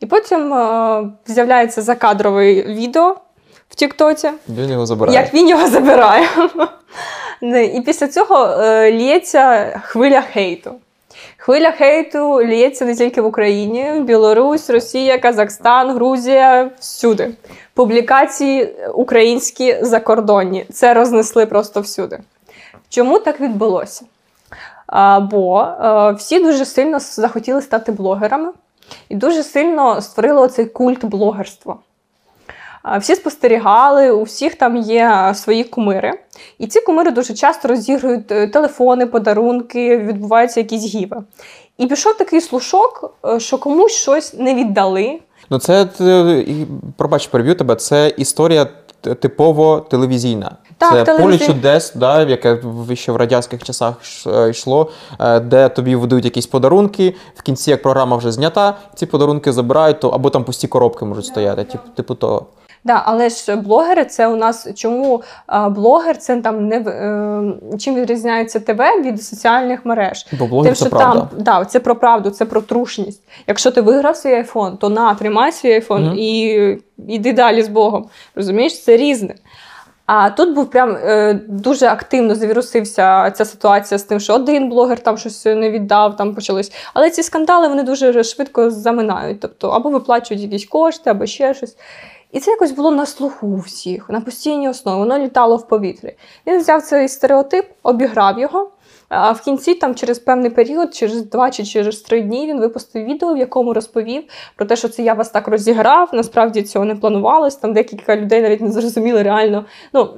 І 0.00 0.06
потім 0.06 0.54
е, 0.54 1.10
з'являється 1.26 1.82
закадрове 1.82 2.54
відео 2.54 3.16
в 3.68 3.74
Тіктоці, 3.74 4.30
Він 4.48 4.70
його 4.70 4.86
забирає. 4.86 5.18
як 5.18 5.34
він 5.34 5.48
його 5.48 5.68
забирає. 5.68 6.26
І 7.74 7.80
після 7.80 8.08
цього 8.08 8.46
е, 8.46 8.92
лється 8.92 9.64
хвиля 9.84 10.20
хейту. 10.20 10.70
Хвиля 11.36 11.70
хейту 11.70 12.34
лється 12.34 12.84
не 12.84 12.94
тільки 12.94 13.20
в 13.20 13.26
Україні, 13.26 13.92
Білорусь, 14.00 14.70
Росія, 14.70 15.18
Казахстан, 15.18 15.90
Грузія, 15.94 16.70
всюди. 16.80 17.30
Публікації 17.74 18.74
українські 18.94 19.76
закордонні. 19.82 20.66
Це 20.72 20.94
рознесли 20.94 21.46
просто 21.46 21.80
всюди. 21.80 22.18
Чому 22.88 23.18
так 23.18 23.40
відбулося? 23.40 24.04
Бо 25.20 25.62
е, 25.62 26.12
всі 26.12 26.40
дуже 26.40 26.64
сильно 26.64 26.98
захотіли 27.00 27.62
стати 27.62 27.92
блогерами 27.92 28.52
і 29.08 29.14
дуже 29.16 29.42
сильно 29.42 30.02
створили 30.02 30.40
оцей 30.40 30.66
культ 30.66 31.04
блогерства. 31.04 31.76
А, 32.82 32.98
Всі 32.98 33.14
спостерігали, 33.14 34.10
у 34.10 34.22
всіх 34.22 34.54
там 34.54 34.76
є 34.76 35.32
свої 35.34 35.64
кумири. 35.64 36.12
І 36.58 36.66
ці 36.66 36.80
кумири 36.80 37.10
дуже 37.10 37.34
часто 37.34 37.68
розігрують 37.68 38.32
е, 38.32 38.46
телефони, 38.48 39.06
подарунки, 39.06 39.98
відбуваються 39.98 40.60
якісь 40.60 40.84
гіви. 40.84 41.16
І 41.78 41.86
пішов 41.86 42.16
такий 42.16 42.40
слушок, 42.40 43.14
е, 43.24 43.40
що 43.40 43.58
комусь 43.58 43.92
щось 43.92 44.34
не 44.34 44.54
віддали. 44.54 45.18
Ну, 45.50 45.58
це 45.58 45.88
пробач, 46.96 47.26
переб'ю 47.26 47.54
тебе. 47.54 47.76
Це 47.76 48.14
історія 48.16 48.66
типово 49.14 49.80
телевізійна. 49.80 50.56
Так, 50.78 50.90
це 50.90 51.04
поле 51.04 51.18
телевізій- 51.18 51.46
чудес, 51.46 51.92
да, 51.94 52.22
яке 52.22 52.58
ще 52.94 53.12
в 53.12 53.16
радянських 53.16 53.62
часах 53.62 53.94
е, 54.26 54.50
йшло, 54.50 54.90
е, 55.20 55.40
де 55.40 55.68
тобі 55.68 55.96
видають 55.96 56.24
якісь 56.24 56.46
подарунки. 56.46 57.14
В 57.36 57.42
кінці, 57.42 57.70
як 57.70 57.82
програма 57.82 58.16
вже 58.16 58.32
знята, 58.32 58.74
ці 58.94 59.06
подарунки 59.06 59.52
забирають, 59.52 60.00
то 60.00 60.08
або 60.08 60.30
там 60.30 60.44
пусті 60.44 60.68
коробки 60.68 61.04
можуть 61.04 61.26
стояти. 61.26 61.64
Типу, 61.64 61.88
типу 61.96 62.14
того. 62.14 62.46
Да, 62.84 63.02
але 63.04 63.28
ж 63.28 63.56
блогери 63.56 64.04
це 64.04 64.26
у 64.26 64.36
нас 64.36 64.68
чому 64.74 65.22
блогер 65.70 66.16
це 66.18 66.36
там 66.36 66.68
не 66.68 66.76
е, 66.76 67.78
чим 67.78 67.94
відрізняється 67.94 68.60
ТВ 68.60 68.82
від 69.04 69.22
соціальних 69.22 69.86
мереж. 69.86 70.26
Бо 70.38 70.46
блогер 70.46 70.76
це 70.76 70.88
правда. 70.88 71.20
там 71.20 71.28
да, 71.38 71.64
це 71.64 71.80
про 71.80 71.96
правду, 71.96 72.30
це 72.30 72.44
про 72.44 72.60
трушність. 72.60 73.22
Якщо 73.46 73.70
ти 73.70 73.80
виграв 73.80 74.16
свій 74.16 74.32
айфон, 74.32 74.76
то 74.76 74.88
на 74.88 75.14
тримай 75.14 75.52
свій 75.52 75.72
айфон 75.72 76.04
Мгм. 76.04 76.18
і 76.18 76.78
йди 77.08 77.32
далі 77.32 77.62
з 77.62 77.68
Богом. 77.68 78.08
Розумієш, 78.34 78.82
це 78.82 78.96
різне. 78.96 79.34
А 80.08 80.30
тут 80.30 80.54
був 80.54 80.70
прям 80.70 80.96
е, 80.96 81.40
дуже 81.48 81.86
активно 81.86 82.34
завірусився 82.34 83.30
ця 83.30 83.44
ситуація 83.44 83.98
з 83.98 84.02
тим, 84.02 84.20
що 84.20 84.34
один 84.34 84.68
блогер 84.68 85.00
там 85.00 85.18
щось 85.18 85.44
не 85.44 85.70
віддав, 85.70 86.16
там 86.16 86.34
почались. 86.34 86.72
Але 86.94 87.10
ці 87.10 87.22
скандали 87.22 87.68
вони 87.68 87.82
дуже 87.82 88.24
швидко 88.24 88.70
заминають. 88.70 89.40
Тобто 89.40 89.68
або 89.68 89.90
виплачують 89.90 90.42
якісь 90.42 90.64
кошти, 90.64 91.10
або 91.10 91.26
ще 91.26 91.54
щось. 91.54 91.76
І 92.32 92.40
це 92.40 92.50
якось 92.50 92.72
було 92.72 92.90
на 92.90 93.06
слуху 93.06 93.56
всіх, 93.56 94.10
на 94.10 94.20
постійній 94.20 94.68
основі, 94.68 94.98
воно 94.98 95.18
літало 95.18 95.56
в 95.56 95.68
повітрі. 95.68 96.16
Він 96.46 96.58
взяв 96.58 96.82
цей 96.82 97.08
стереотип, 97.08 97.66
обіграв 97.82 98.38
його 98.38 98.70
А 99.08 99.32
в 99.32 99.40
кінці, 99.40 99.74
там 99.74 99.94
через 99.94 100.18
певний 100.18 100.50
період, 100.50 100.94
через 100.94 101.22
два 101.22 101.50
чи 101.50 101.64
через 101.64 102.00
три 102.00 102.20
дні, 102.20 102.46
він 102.46 102.60
випустив 102.60 103.04
відео, 103.04 103.34
в 103.34 103.38
якому 103.38 103.74
розповів 103.74 104.22
про 104.56 104.66
те, 104.66 104.76
що 104.76 104.88
це 104.88 105.02
я 105.02 105.14
вас 105.14 105.30
так 105.30 105.48
розіграв. 105.48 106.08
Насправді 106.12 106.62
цього 106.62 106.84
не 106.84 106.94
планувалось. 106.94 107.56
Там 107.56 107.72
декілька 107.72 108.16
людей 108.16 108.42
навіть 108.42 108.60
не 108.60 108.70
зрозуміли 108.70 109.22
реально. 109.22 109.64
Ну 109.92 110.08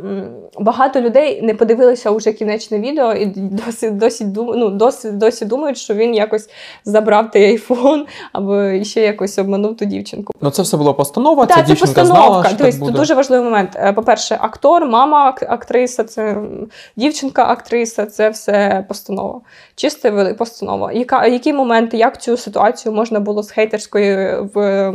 багато 0.59 1.01
людей 1.01 1.43
не 1.43 1.55
подивилися 1.55 2.11
уже 2.11 2.33
кінечне 2.33 2.79
відео 2.79 3.13
і 3.13 3.27
досі 3.27 3.91
досі 3.91 4.27
ну, 4.37 4.69
досі, 4.69 5.11
досі 5.11 5.45
думають, 5.45 5.79
що 5.79 5.95
він 5.95 6.15
якось 6.15 6.51
забрав 6.85 7.31
той 7.31 7.45
айфон 7.45 8.07
або 8.33 8.85
ще 8.85 9.01
якось 9.01 9.39
обманув 9.39 9.77
ту 9.77 9.85
дівчинку. 9.85 10.33
Ну 10.41 10.51
це 10.51 10.63
все 10.63 10.77
було 10.77 10.95
постанова. 10.95 11.47
Так, 11.47 11.57
ця 11.57 11.63
це 11.63 11.67
дівчинка 11.67 12.01
постановка. 12.01 12.29
знала, 12.29 12.45
що 12.45 12.57
так 12.57 12.79
буде. 12.79 12.99
Дуже 12.99 13.15
важливий 13.15 13.45
момент. 13.45 13.71
Е, 13.77 13.93
По-перше, 13.93 14.39
актор, 14.41 14.87
мама 14.87 15.35
актриса, 15.49 16.05
це 16.05 16.37
дівчинка 16.97 17.45
актриса, 17.45 18.07
це 18.07 18.29
все 18.29 18.80
постанова. 18.83 19.41
Чиста 19.75 20.35
постанова. 20.35 20.93
Яка, 20.93 21.27
які 21.27 21.53
моменти, 21.53 21.97
як 21.97 22.23
цю 22.23 22.37
ситуацію 22.37 22.93
можна 22.93 23.21
було 23.21 23.43
з 23.43 23.51
хейтерської 23.51 24.41
в. 24.55 24.93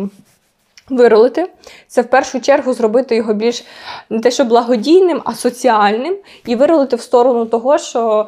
Виролити, 0.89 1.49
це 1.87 2.01
в 2.01 2.07
першу 2.07 2.41
чергу 2.41 2.73
зробити 2.73 3.15
його 3.15 3.33
більш 3.33 3.65
не 4.09 4.19
те, 4.19 4.31
що 4.31 4.45
благодійним, 4.45 5.21
а 5.25 5.35
соціальним, 5.35 6.17
і 6.45 6.55
виролити 6.55 6.95
в 6.95 7.01
сторону 7.01 7.45
того, 7.45 7.77
що 7.77 8.27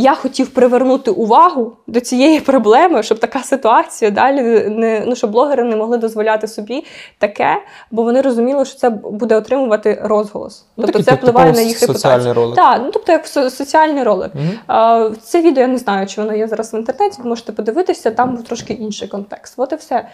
я 0.00 0.14
хотів 0.14 0.48
привернути 0.48 1.10
увагу 1.10 1.72
до 1.86 2.00
цієї 2.00 2.40
проблеми, 2.40 3.02
щоб 3.02 3.18
така 3.18 3.42
ситуація 3.42 4.10
далі 4.10 4.42
не 4.68 5.04
ну 5.06 5.16
щоб 5.16 5.30
блогери 5.30 5.64
не 5.64 5.76
могли 5.76 5.98
дозволяти 5.98 6.48
собі 6.48 6.84
таке, 7.18 7.56
бо 7.90 8.02
вони 8.02 8.20
розуміли, 8.20 8.64
що 8.64 8.78
це 8.78 8.90
буде 8.90 9.36
отримувати 9.36 9.98
розголос. 10.02 10.64
Ну, 10.76 10.84
тобто 10.86 11.02
це 11.02 11.14
впливає 11.14 11.52
на 11.52 11.60
їх 11.60 11.78
соціальний 11.78 12.32
репутацію. 12.32 12.34
ролик. 12.34 12.56
Так, 12.56 12.80
ну 12.84 12.90
тобто 12.92 13.12
як 13.12 13.26
со- 13.26 13.50
соціальний 13.50 14.02
ролик. 14.02 14.34
Мгм. 14.34 14.50
А, 14.66 15.10
Це 15.22 15.42
відео 15.42 15.60
я 15.60 15.68
не 15.68 15.78
знаю, 15.78 16.06
чи 16.06 16.20
воно 16.20 16.34
є 16.34 16.48
зараз 16.48 16.74
в 16.74 16.76
інтернеті. 16.76 17.22
ви 17.22 17.28
Можете 17.28 17.52
подивитися, 17.52 18.10
там 18.10 18.36
трошки 18.36 18.72
інший 18.72 19.08
контекст. 19.08 19.54
От 19.56 19.72
і 19.72 19.76
все. 19.76 20.08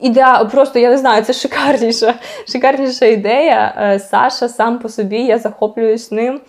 Ідеа, 0.00 0.44
просто 0.44 0.78
я 0.78 0.90
не 0.90 0.98
знаю, 0.98 1.22
це 1.24 1.32
шикарніша, 1.32 2.14
шикарніша 2.48 3.06
ідея. 3.06 3.74
Е, 3.78 3.98
Саша 3.98 4.48
сам 4.48 4.78
по 4.78 4.88
собі, 4.88 5.18
я 5.18 5.38
захоплююсь 5.38 6.10
ним 6.10 6.40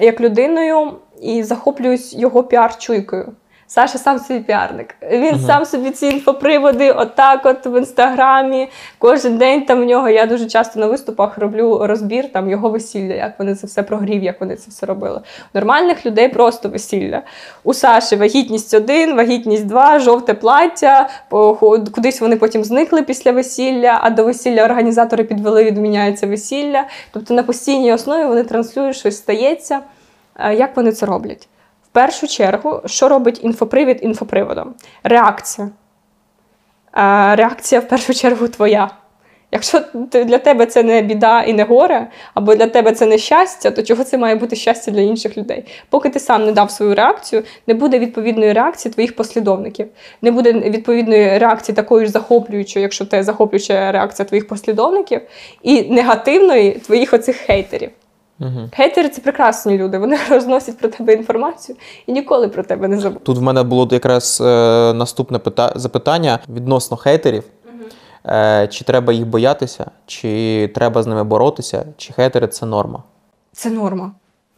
як 0.00 0.20
людиною 0.20 0.92
і 1.22 1.42
захоплююсь 1.42 2.14
його 2.14 2.42
піар-чуйкою. 2.42 3.24
Саша 3.66 3.98
сам 3.98 4.18
собі 4.18 4.40
піарник. 4.40 4.94
Він 5.10 5.34
Мгм. 5.34 5.40
сам 5.46 5.64
собі 5.64 5.90
ці 5.90 6.06
інфоприводи, 6.06 6.92
отак, 6.92 7.46
от 7.46 7.66
в 7.66 7.78
інстаграмі. 7.78 8.68
Кожен 8.98 9.38
день 9.38 9.64
там 9.64 9.80
в 9.80 9.84
нього. 9.84 10.08
Я 10.08 10.26
дуже 10.26 10.46
часто 10.46 10.80
на 10.80 10.86
виступах 10.86 11.38
роблю 11.38 11.80
розбір 11.86 12.32
там 12.32 12.50
його 12.50 12.68
весілля, 12.68 13.14
як 13.14 13.38
вони 13.38 13.54
це 13.54 13.66
все 13.66 13.82
прогрів, 13.82 14.22
як 14.22 14.40
вони 14.40 14.56
це 14.56 14.70
все 14.70 14.86
робили. 14.86 15.18
У 15.18 15.58
нормальних 15.58 16.06
людей 16.06 16.28
просто 16.28 16.68
весілля. 16.68 17.22
У 17.64 17.74
Саші 17.74 18.16
вагітність 18.16 18.74
один, 18.74 19.16
вагітність 19.16 19.66
два, 19.66 19.98
жовте 19.98 20.34
плаття. 20.34 21.08
Кудись 21.94 22.20
вони 22.20 22.36
потім 22.36 22.64
зникли 22.64 23.02
після 23.02 23.32
весілля, 23.32 24.00
а 24.02 24.10
до 24.10 24.24
весілля 24.24 24.64
організатори 24.64 25.24
підвели, 25.24 25.64
відміняється 25.64 26.26
весілля. 26.26 26.84
Тобто 27.12 27.34
на 27.34 27.42
постійній 27.42 27.92
основі 27.92 28.24
вони 28.24 28.42
транслюють, 28.42 28.96
щось 28.96 29.16
стається. 29.16 29.80
Е, 30.38 30.54
Як 30.54 30.76
вони 30.76 30.92
це 30.92 31.06
роблять? 31.06 31.48
В 31.84 31.88
першу 31.88 32.28
чергу, 32.28 32.80
що 32.86 33.08
робить 33.08 33.44
інфопривід 33.44 33.98
інфоприводом? 34.02 34.74
Реакція. 35.04 35.70
Е, 36.96 37.36
Реакція 37.36 37.80
в 37.80 37.88
першу 37.88 38.14
чергу 38.14 38.48
твоя. 38.48 38.90
Якщо 39.54 39.80
для 40.12 40.38
тебе 40.38 40.66
це 40.66 40.82
не 40.82 41.02
біда 41.02 41.42
і 41.42 41.52
не 41.52 41.64
горе, 41.64 42.06
або 42.34 42.54
для 42.54 42.66
тебе 42.66 42.92
це 42.92 43.06
не 43.06 43.18
щастя, 43.18 43.70
то 43.70 43.82
чого 43.82 44.04
це 44.04 44.18
має 44.18 44.34
бути 44.34 44.56
щастя 44.56 44.90
для 44.90 45.00
інших 45.00 45.38
людей? 45.38 45.64
Поки 45.90 46.08
ти 46.08 46.20
сам 46.20 46.44
не 46.44 46.52
дав 46.52 46.70
свою 46.70 46.94
реакцію, 46.94 47.42
не 47.66 47.74
буде 47.74 47.98
відповідної 47.98 48.52
реакції 48.52 48.92
твоїх 48.92 49.16
послідовників, 49.16 49.88
не 50.22 50.30
буде 50.30 50.52
відповідної 50.52 51.38
реакції 51.38 51.76
такої 51.76 52.06
ж 52.06 52.12
захоплюючої, 52.12 52.82
якщо 52.82 53.04
тебе 53.04 53.22
захоплююча 53.22 53.92
реакція 53.92 54.26
твоїх 54.26 54.48
послідовників, 54.48 55.20
і 55.62 55.82
негативної 55.82 56.70
твоїх 56.70 57.12
оцих 57.12 57.36
хейтерів. 57.36 57.90
Мгм. 58.38 58.70
Хейтери 58.76 59.08
це 59.08 59.20
прекрасні 59.20 59.78
люди. 59.78 59.98
Вони 59.98 60.18
розносять 60.30 60.78
про 60.78 60.88
тебе 60.88 61.12
інформацію 61.12 61.76
і 62.06 62.12
ніколи 62.12 62.48
про 62.48 62.62
тебе 62.62 62.88
не 62.88 62.98
забудуть. 63.00 63.24
Тут 63.24 63.38
в 63.38 63.42
мене 63.42 63.62
було 63.62 63.88
якраз 63.90 64.40
е, 64.40 64.44
наступне 64.94 65.38
пита- 65.38 65.72
запитання 65.76 66.38
відносно 66.48 66.96
хейтерів. 66.96 67.44
Е, 68.26 68.68
чи 68.70 68.84
треба 68.84 69.12
їх 69.12 69.26
боятися, 69.26 69.90
чи 70.06 70.70
треба 70.74 71.02
з 71.02 71.06
ними 71.06 71.24
боротися, 71.24 71.86
чи 71.96 72.12
хейтери 72.12 72.46
це 72.46 72.66
норма? 72.66 73.02
Це 73.52 73.70
норма. 73.70 74.12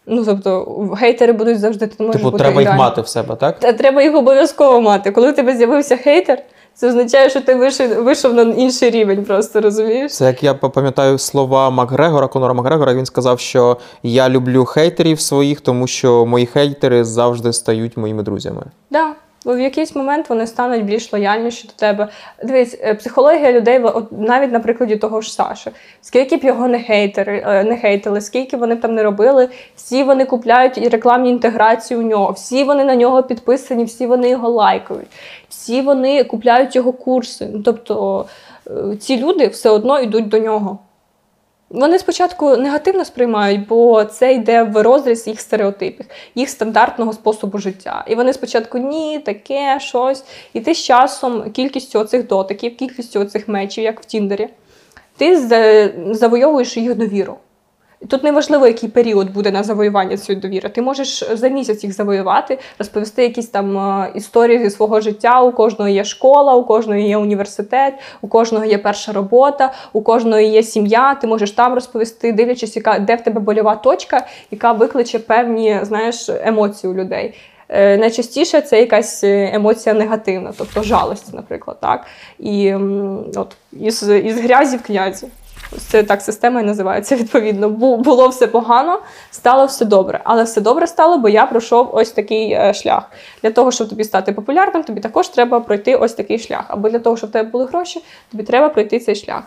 Ну 0.06 0.24
тобто, 0.24 0.64
гейтери 1.00 1.32
будуть 1.32 1.60
завжди. 1.60 1.86
Ти 1.86 2.04
можеш 2.04 2.16
Типу, 2.16 2.30
бути 2.30 2.44
треба 2.44 2.60
їх 2.60 2.74
мати 2.74 3.00
в 3.00 3.08
себе, 3.08 3.36
так? 3.36 3.58
Та 3.58 3.72
треба 3.72 4.02
їх 4.02 4.14
обов'язково 4.14 4.80
мати. 4.80 5.10
Коли 5.10 5.30
у 5.30 5.32
тебе 5.32 5.56
з'явився 5.56 5.96
хейтер, 5.96 6.38
це 6.74 6.88
означає, 6.88 7.30
що 7.30 7.40
ти 7.40 7.54
вийшов, 7.54 8.04
вийшов 8.04 8.34
на 8.34 8.42
інший 8.42 8.90
рівень, 8.90 9.24
просто 9.24 9.60
розумієш? 9.60 10.12
Це 10.12 10.26
як 10.26 10.42
я 10.42 10.54
пам'ятаю 10.54 11.18
слова 11.18 11.70
Макгрегора, 11.70 12.28
Конора 12.28 12.54
Макгрегора. 12.54 12.94
Він 12.94 13.06
сказав, 13.06 13.40
що 13.40 13.76
я 14.02 14.28
люблю 14.28 14.64
хейтерів 14.64 15.20
своїх, 15.20 15.60
тому 15.60 15.86
що 15.86 16.26
мої 16.26 16.46
хейтери 16.46 17.04
завжди 17.04 17.52
стають 17.52 17.96
моїми 17.96 18.22
друзями. 18.22 18.62
Да. 18.90 19.14
Бо 19.44 19.54
в 19.54 19.60
якийсь 19.60 19.96
момент 19.96 20.30
вони 20.30 20.46
стануть 20.46 20.84
більш 20.84 21.12
лояльніші 21.12 21.66
до 21.66 21.72
тебе. 21.76 22.08
Дивись, 22.42 22.78
е, 22.80 22.94
психологія 22.94 23.52
людей, 23.52 23.84
навіть 24.10 24.52
на 24.52 24.60
прикладі 24.60 24.96
того 24.96 25.20
ж 25.20 25.32
Саші, 25.32 25.70
скільки 26.00 26.36
б 26.36 26.44
його 26.44 26.68
не 26.68 26.82
хейтери, 26.82 27.44
е, 27.46 27.64
не 27.64 27.76
хейтили, 27.76 28.20
скільки 28.20 28.56
вони 28.56 28.74
б 28.74 28.80
там 28.80 28.94
не 28.94 29.02
робили, 29.02 29.48
всі 29.76 30.02
вони 30.02 30.24
купляють 30.24 30.78
і 30.78 30.88
рекламні 30.88 31.30
інтеграції 31.30 32.00
у 32.00 32.02
нього, 32.02 32.32
всі 32.32 32.64
вони 32.64 32.84
на 32.84 32.96
нього 32.96 33.22
підписані, 33.22 33.84
всі 33.84 34.06
вони 34.06 34.28
його 34.28 34.48
лайкають, 34.48 35.08
всі 35.48 35.82
вони 35.82 36.24
купляють 36.24 36.76
його 36.76 36.92
курси. 36.92 37.48
Ну, 37.52 37.62
Тобто 37.62 38.24
е, 38.66 38.96
ці 38.96 39.16
люди 39.16 39.46
все 39.46 39.70
одно 39.70 40.00
йдуть 40.00 40.28
до 40.28 40.38
нього. 40.38 40.78
Вони 41.74 41.98
спочатку 41.98 42.56
негативно 42.56 43.04
сприймають, 43.04 43.66
бо 43.66 44.04
це 44.04 44.34
йде 44.34 44.62
в 44.62 44.82
розріз 44.82 45.26
їх 45.26 45.40
стереотипів, 45.40 46.06
їх 46.34 46.48
стандартного 46.48 47.12
способу 47.12 47.58
життя. 47.58 48.04
І 48.08 48.14
вони 48.14 48.32
спочатку 48.32 48.78
ні, 48.78 49.18
таке, 49.18 49.78
щось. 49.80 50.24
І 50.52 50.60
ти 50.60 50.74
з 50.74 50.78
часом, 50.78 51.50
кількістю 51.50 52.00
оцих 52.00 52.26
дотиків, 52.26 52.76
кількістю 52.76 53.20
оцих 53.20 53.48
мечів, 53.48 53.84
як 53.84 54.00
в 54.00 54.04
Тіндері, 54.04 54.48
ти 55.16 55.38
завойовуєш 56.10 56.76
їх 56.76 56.94
довіру. 56.94 57.36
Тут 58.08 58.24
неважливо, 58.24 58.66
який 58.66 58.88
період 58.88 59.32
буде 59.32 59.50
на 59.50 59.62
завоювання 59.62 60.16
цієї 60.16 60.40
довіри. 60.40 60.68
Ти 60.68 60.82
можеш 60.82 61.24
за 61.32 61.48
місяць 61.48 61.84
їх 61.84 61.92
завоювати, 61.92 62.58
розповісти 62.78 63.22
якісь 63.22 63.46
там 63.46 63.78
е, 63.78 64.10
історії 64.14 64.58
зі 64.58 64.70
свого 64.70 65.00
життя. 65.00 65.42
У 65.42 65.52
кожного 65.52 65.88
є 65.88 66.04
школа, 66.04 66.54
у 66.54 66.64
кожного 66.64 67.00
є 67.00 67.16
університет, 67.16 67.94
у 68.20 68.28
кожного 68.28 68.64
є 68.64 68.78
перша 68.78 69.12
робота, 69.12 69.72
у 69.92 70.02
кожного 70.02 70.40
є 70.40 70.62
сім'я. 70.62 71.14
Ти 71.14 71.26
можеш 71.26 71.50
там 71.50 71.74
розповісти, 71.74 72.32
дивлячись, 72.32 72.76
яка 72.76 72.98
де 72.98 73.16
в 73.16 73.20
тебе 73.20 73.40
больова 73.40 73.76
точка, 73.76 74.26
яка 74.50 74.72
викличе 74.72 75.18
певні 75.18 75.78
знаєш 75.82 76.28
емоції 76.28 76.92
у 76.92 76.96
людей. 76.96 77.34
Е, 77.68 77.96
Найчастіше 77.96 78.60
це 78.60 78.80
якась 78.80 79.24
е, 79.24 79.50
емоція 79.54 79.94
негативна, 79.94 80.52
тобто 80.58 80.82
жалость, 80.82 81.34
наприклад, 81.34 81.76
так. 81.80 82.06
І 82.38 82.74
от 83.36 83.56
із, 83.72 84.08
із 84.08 84.40
грязі 84.40 84.76
в 84.76 84.82
князі. 84.82 85.26
Це 85.78 86.02
так 86.02 86.22
система 86.22 86.60
і 86.60 86.64
називається 86.64 87.16
відповідно. 87.20 87.68
Було 87.98 88.28
все 88.28 88.46
погано, 88.46 89.00
стало 89.30 89.66
все 89.66 89.84
добре. 89.84 90.20
Але 90.24 90.42
все 90.42 90.60
добре 90.60 90.86
стало, 90.86 91.18
бо 91.18 91.28
я 91.28 91.46
пройшов 91.46 91.90
ось 91.92 92.10
такий 92.10 92.52
е, 92.52 92.74
шлях. 92.74 93.10
Для 93.42 93.50
того, 93.50 93.72
щоб 93.72 93.88
тобі 93.88 94.04
стати 94.04 94.32
популярним, 94.32 94.82
тобі 94.82 95.00
також 95.00 95.28
треба 95.28 95.60
пройти 95.60 95.96
ось 95.96 96.12
такий 96.12 96.38
шлях. 96.38 96.64
Або 96.68 96.88
для 96.90 96.98
того, 96.98 97.16
щоб 97.16 97.30
в 97.30 97.32
тебе 97.32 97.50
були 97.50 97.64
гроші, 97.64 98.04
тобі 98.30 98.42
треба 98.42 98.68
пройти 98.68 98.98
цей 98.98 99.14
шлях. 99.14 99.42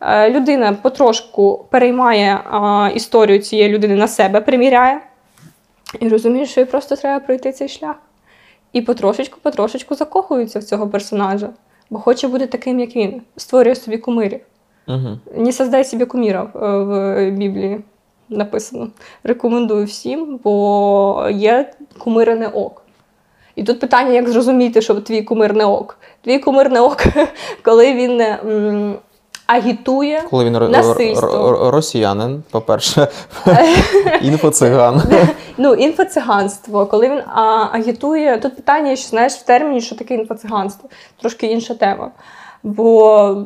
Е, 0.00 0.30
Людина 0.30 0.76
потрошку 0.82 1.66
переймає 1.70 2.40
історію 2.94 3.38
цієї 3.38 3.68
людини 3.68 3.96
на 3.96 4.08
себе, 4.08 4.40
приміряє. 4.40 5.00
І 6.00 6.08
розуміє, 6.08 6.46
що 6.46 6.60
їй 6.60 6.66
просто 6.66 6.96
треба 6.96 7.20
пройти 7.20 7.52
цей 7.52 7.68
шлях. 7.68 7.96
І 8.72 8.82
потрошечку, 8.82 9.38
потрошечку 9.42 9.94
закохується 9.94 10.58
в 10.58 10.64
цього 10.64 10.88
персонажа, 10.88 11.48
бо 11.90 11.98
хоче 11.98 12.28
бути 12.28 12.46
таким, 12.46 12.80
як 12.80 12.96
він, 12.96 13.22
створює 13.36 13.74
собі 13.74 13.98
кумирів. 13.98 14.40
Угу. 14.94 15.42
Не 15.44 15.52
создай 15.52 15.84
себе 15.84 16.04
кумира 16.06 16.42
е, 16.42 16.58
в 16.58 17.30
Біблії 17.30 17.80
написано. 18.28 18.88
Рекомендую 19.24 19.86
всім, 19.86 20.40
бо 20.44 21.26
є 21.32 21.72
кумири 21.98 22.34
не 22.34 22.48
ок. 22.48 22.82
І 23.56 23.62
тут 23.62 23.80
питання, 23.80 24.12
як 24.12 24.28
зрозуміти, 24.28 24.82
що 24.82 24.94
твій 24.94 25.22
кумир 25.22 25.54
не 25.54 25.64
ок. 25.64 25.98
Твій 26.24 26.38
кумир 26.38 26.70
не 26.70 26.80
ок, 26.80 27.04
коли 27.62 27.94
він 27.94 28.20
м, 28.20 28.94
агітує. 29.46 30.22
Коли 30.30 30.44
він 30.44 30.52
Насильство. 30.52 31.28
ро- 31.28 31.58
ро- 31.58 31.70
росіянин, 31.70 32.42
по-перше, 32.50 33.08
інфоциган. 34.22 35.02
Ну, 35.58 35.74
інфоциганство, 35.74 36.86
коли 36.86 37.08
він 37.08 37.18
а, 37.34 37.66
агітує. 37.72 38.38
Тут 38.38 38.56
питання, 38.56 38.96
що 38.96 39.08
знаєш, 39.08 39.32
в 39.32 39.42
терміні, 39.42 39.80
що 39.80 39.94
таке 39.96 40.14
інфоциганство. 40.14 40.88
Трошки 41.20 41.46
інша 41.46 41.74
тема. 41.74 42.10
Бо 42.62 43.44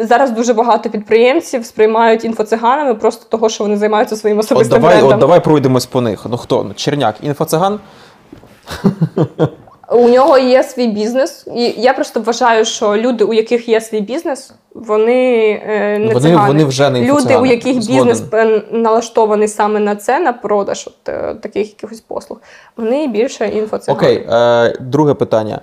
зараз 0.00 0.30
дуже 0.30 0.54
багато 0.54 0.90
підприємців 0.90 1.64
сприймають 1.64 2.24
інфоциганами 2.24 2.94
просто 2.94 3.26
того, 3.28 3.48
що 3.48 3.64
вони 3.64 3.76
займаються 3.76 4.16
своїм 4.16 4.38
От 4.38 4.68
давай, 4.68 4.80
брендом. 4.80 5.12
от 5.12 5.18
давай 5.18 5.44
пройдемось 5.44 5.86
по 5.86 6.00
них. 6.00 6.26
Ну 6.30 6.36
хто? 6.36 6.64
Ну, 6.64 6.74
Черняк, 6.74 7.14
інфоциган. 7.22 7.80
У 9.92 10.08
нього 10.08 10.38
є 10.38 10.62
свій 10.62 10.86
бізнес, 10.86 11.46
і 11.56 11.62
я 11.62 11.92
просто 11.92 12.20
вважаю, 12.20 12.64
що 12.64 12.96
люди, 12.96 13.24
у 13.24 13.32
яких 13.32 13.68
є 13.68 13.80
свій 13.80 14.00
бізнес, 14.00 14.54
вони 14.74 15.50
е, 15.66 15.98
не 15.98 16.14
Вони, 16.14 16.20
цигани. 16.20 16.48
вони 16.48 16.64
вже 16.64 16.90
не 16.90 17.00
Люди, 17.00 17.36
у 17.36 17.46
яких 17.46 17.82
Згоден. 17.82 18.06
бізнес 18.06 18.22
е, 18.32 18.62
налаштований 18.72 19.48
саме 19.48 19.80
на 19.80 19.96
це, 19.96 20.20
на 20.20 20.32
продаж 20.32 20.86
от, 20.86 21.08
е, 21.08 21.34
таких 21.34 21.68
якихось 21.68 22.00
послуг, 22.00 22.38
вони 22.76 23.06
більше 23.06 23.48
інфоцигани. 23.48 23.98
Окей, 23.98 24.26
е, 24.30 24.76
друге 24.80 25.14
питання. 25.14 25.60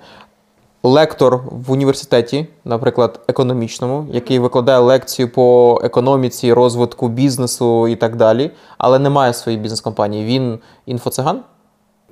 Лектор 0.86 1.40
в 1.50 1.72
університеті, 1.72 2.46
наприклад, 2.64 3.20
економічному, 3.28 4.06
який 4.12 4.38
викладає 4.38 4.78
лекцію 4.78 5.28
по 5.28 5.80
економіці, 5.84 6.52
розвитку 6.52 7.08
бізнесу 7.08 7.88
і 7.88 7.96
так 7.96 8.16
далі, 8.16 8.50
але 8.78 8.98
не 8.98 9.10
має 9.10 9.32
своєї 9.32 9.62
бізнес-компанії. 9.62 10.24
Він 10.24 10.58
інфоциган? 10.86 11.40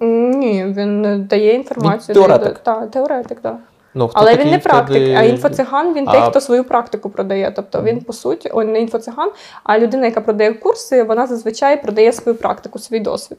Ні, 0.01 0.64
він 0.64 1.25
дає 1.31 1.55
інформацію. 1.55 2.14
Він 2.14 2.22
теоретик? 2.22 2.59
Так, 2.59 2.91
теоретик, 2.91 3.41
так. 3.41 3.57
Ну, 3.95 4.09
хто 4.09 4.20
Але 4.20 4.31
такий 4.31 4.45
він 4.45 4.53
не 4.53 4.59
практик, 4.59 5.03
тоді? 5.03 5.14
а 5.14 5.22
інфоциган 5.22 5.95
він 5.95 6.09
А- 6.09 6.12
той, 6.12 6.22
хто 6.31 6.41
свою 6.41 6.64
практику 6.64 7.11
продає. 7.11 7.53
Тобто 7.57 7.83
він, 7.83 8.01
по 8.01 8.12
суті, 8.12 8.51
он 8.53 8.72
не 8.72 8.81
інфоциган, 8.81 9.31
а 9.64 9.79
людина, 9.79 10.07
яка 10.07 10.20
продає 10.20 10.55
курси, 10.55 11.03
вона 11.03 11.27
зазвичай 11.27 11.83
продає 11.83 12.12
свою 12.12 12.39
практику, 12.39 12.79
свій 12.79 13.01
досвід. 13.01 13.39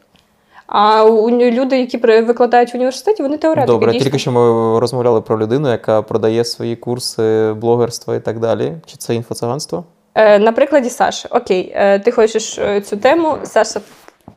А 0.68 1.04
у 1.04 1.30
люди, 1.30 1.80
які 1.80 1.98
викладають 1.98 2.74
в 2.74 2.76
університеті, 2.76 3.24
вони 3.24 3.38
теоретики. 3.38 3.68
Добре, 3.68 3.92
дійсно. 3.92 4.04
тільки 4.04 4.20
що 4.20 4.32
ми 4.32 4.80
розмовляли 4.80 5.22
про 5.22 5.40
людину, 5.40 5.72
яка 5.72 6.02
продає 6.02 6.46
свої 6.46 6.76
курси 6.76 7.54
блогерства 7.54 8.16
і 8.16 8.20
так 8.20 8.40
далі. 8.40 8.74
Чи 8.86 8.98
це 8.98 9.16
інфоциганство? 9.16 9.84
Е, 10.16 10.40
на 10.40 10.52
прикладі 10.52 10.90
Саші. 10.90 11.28
Окей, 11.32 11.74
е, 11.76 12.00
ти 12.00 12.12
хочеш 12.12 12.60
е, 12.60 12.82
цю 12.82 12.98
тему. 12.98 13.38
Саша, 13.44 13.80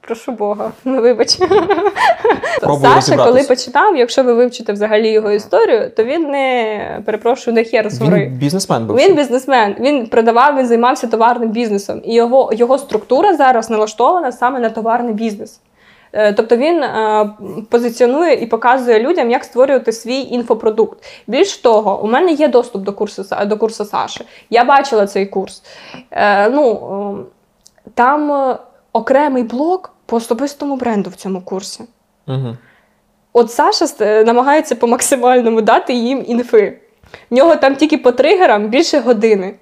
прошу 0.01 0.33
Бога, 0.33 0.73
ну 0.85 1.03
вибач. 1.03 1.39
Пробую 2.61 2.93
Саша, 2.95 3.17
коли 3.17 3.43
починав, 3.43 3.97
якщо 3.97 4.23
ви 4.23 4.35
вивчите 4.35 4.73
взагалі 4.73 5.11
його 5.11 5.31
історію, 5.31 5.91
то 5.97 6.05
він 6.05 6.31
не 6.31 7.03
перепрошую, 7.07 7.55
не 7.55 7.65
хер. 7.65 7.89
Він 8.01 8.29
бізнесмен 8.29 8.87
був. 8.87 8.97
Він 8.97 9.15
бізнесмен, 9.15 9.77
він 9.81 10.07
продавав, 10.07 10.59
він 10.59 10.67
займався 10.67 11.07
товарним 11.07 11.51
бізнесом. 11.51 12.01
І 12.05 12.15
його, 12.15 12.51
його 12.53 12.79
структура 12.79 13.37
зараз 13.37 13.71
налаштована 13.71 14.33
саме 14.33 14.61
на 14.61 14.71
товарний 14.71 15.15
бізнес. 15.15 15.61
Е, 16.13 16.33
Тобто 16.33 16.57
він 16.57 16.83
е, 16.83 17.31
позиціонує 17.71 18.35
і 18.35 18.47
показує 18.47 19.01
людям, 19.01 19.31
як 19.31 19.45
створювати 19.45 19.93
свій 19.93 20.21
інфопродукт. 20.21 21.05
Більш 21.27 21.57
того, 21.57 22.03
у 22.03 22.07
мене 22.07 22.33
є 22.33 22.49
доступ 22.49 22.83
до 22.83 22.93
курсу 22.93 23.25
до 23.47 23.57
курсу 23.57 23.85
Саші. 23.85 24.25
Я 24.51 24.65
бачила 24.65 25.07
цей 25.07 25.27
курс. 25.27 25.63
Е, 26.11 26.51
ну, 26.51 26.73
е, 27.19 27.91
там 27.95 28.57
окремий 28.93 29.43
блок 29.43 29.91
по 30.07 30.17
особистому 30.17 30.77
бренду 30.77 31.11
в 31.11 31.15
цьому 31.15 31.41
курсі. 31.41 31.85
Угу. 32.27 32.57
От 33.33 33.53
Саша 33.53 33.87
намагається 34.25 34.77
по 34.77 34.87
максимальному 34.87 35.61
дати 35.61 35.95
їм 35.95 36.25
інфи. 36.27 36.79
В 37.31 37.35
нього 37.35 37.57
там 37.57 37.77
тільки 37.77 37.99
по 37.99 38.13
тригерам 38.13 38.69
більше 38.69 39.01
години. 39.01 39.55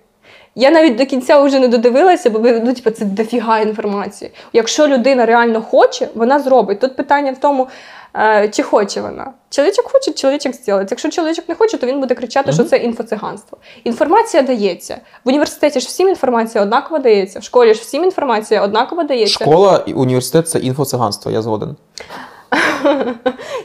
Я 0.58 0.70
навіть 0.70 0.96
до 0.96 1.06
кінця 1.06 1.40
вже 1.40 1.58
не 1.58 1.68
додивилася, 1.68 2.30
бо 2.30 2.38
ну, 2.38 2.74
типу, 2.74 2.90
це 2.90 3.04
дофіга 3.04 3.60
інформації. 3.60 4.30
Якщо 4.52 4.88
людина 4.88 5.26
реально 5.26 5.62
хоче, 5.62 6.08
вона 6.14 6.40
зробить. 6.40 6.80
Тут 6.80 6.96
питання 6.96 7.32
в 7.32 7.38
тому, 7.38 7.68
е, 8.14 8.48
чи 8.48 8.62
хоче 8.62 9.00
вона. 9.00 9.32
Чоловічок 9.50 9.90
хоче, 9.92 10.12
чоловічок 10.12 10.54
зробить. 10.54 10.90
Якщо 10.90 11.08
чоловічок 11.08 11.48
не 11.48 11.54
хоче, 11.54 11.78
то 11.78 11.86
він 11.86 12.00
буде 12.00 12.14
кричати, 12.14 12.52
що 12.52 12.64
це 12.64 12.76
інфоциганство. 12.76 13.58
Інформація 13.84 14.42
дається. 14.42 14.98
В 15.24 15.28
університеті 15.28 15.80
ж 15.80 15.86
всім 15.86 16.08
інформація 16.08 16.64
однаково 16.64 16.98
дається, 16.98 17.38
в 17.38 17.42
школі 17.42 17.74
ж 17.74 17.80
всім 17.80 18.04
інформація 18.04 18.62
однаково 18.62 19.02
дається. 19.02 19.44
Школа 19.44 19.82
і 19.86 19.92
університет 19.92 20.48
це 20.48 20.58
інфоциганство, 20.58 21.30
я 21.30 21.42
згоден. 21.42 21.76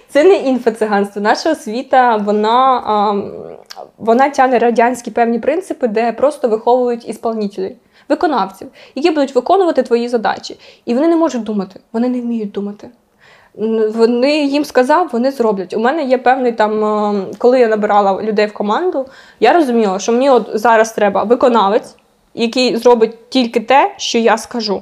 Це 0.09 0.23
не 0.23 0.35
інфоциганство. 0.35 1.21
Наша 1.21 1.51
освіта, 1.51 2.17
вона, 2.17 3.23
вона 3.97 4.29
тягне 4.29 4.59
радянські 4.59 5.11
певні 5.11 5.39
принципи, 5.39 5.87
де 5.87 6.11
просто 6.11 6.49
виховують 6.49 7.09
ісполнителів, 7.09 7.75
виконавців, 8.09 8.67
які 8.95 9.11
будуть 9.11 9.35
виконувати 9.35 9.83
твої 9.83 10.07
задачі. 10.07 10.59
І 10.85 10.93
вони 10.93 11.07
не 11.07 11.15
можуть 11.15 11.43
думати, 11.43 11.79
вони 11.93 12.09
не 12.09 12.21
вміють 12.21 12.51
думати. 12.51 12.89
Вони 13.95 14.45
їм 14.45 14.65
сказав, 14.65 15.09
вони 15.11 15.31
зроблять. 15.31 15.73
У 15.73 15.79
мене 15.79 16.03
є 16.03 16.17
певний 16.17 16.51
там, 16.51 17.25
коли 17.37 17.59
я 17.59 17.67
набирала 17.67 18.21
людей 18.21 18.45
в 18.45 18.53
команду, 18.53 19.05
я 19.39 19.53
розуміла, 19.53 19.99
що 19.99 20.11
мені 20.11 20.29
от 20.29 20.49
зараз 20.53 20.93
треба 20.93 21.23
виконавець, 21.23 21.95
який 22.33 22.77
зробить 22.77 23.29
тільки 23.29 23.59
те, 23.59 23.93
що 23.97 24.17
я 24.17 24.37
скажу. 24.37 24.81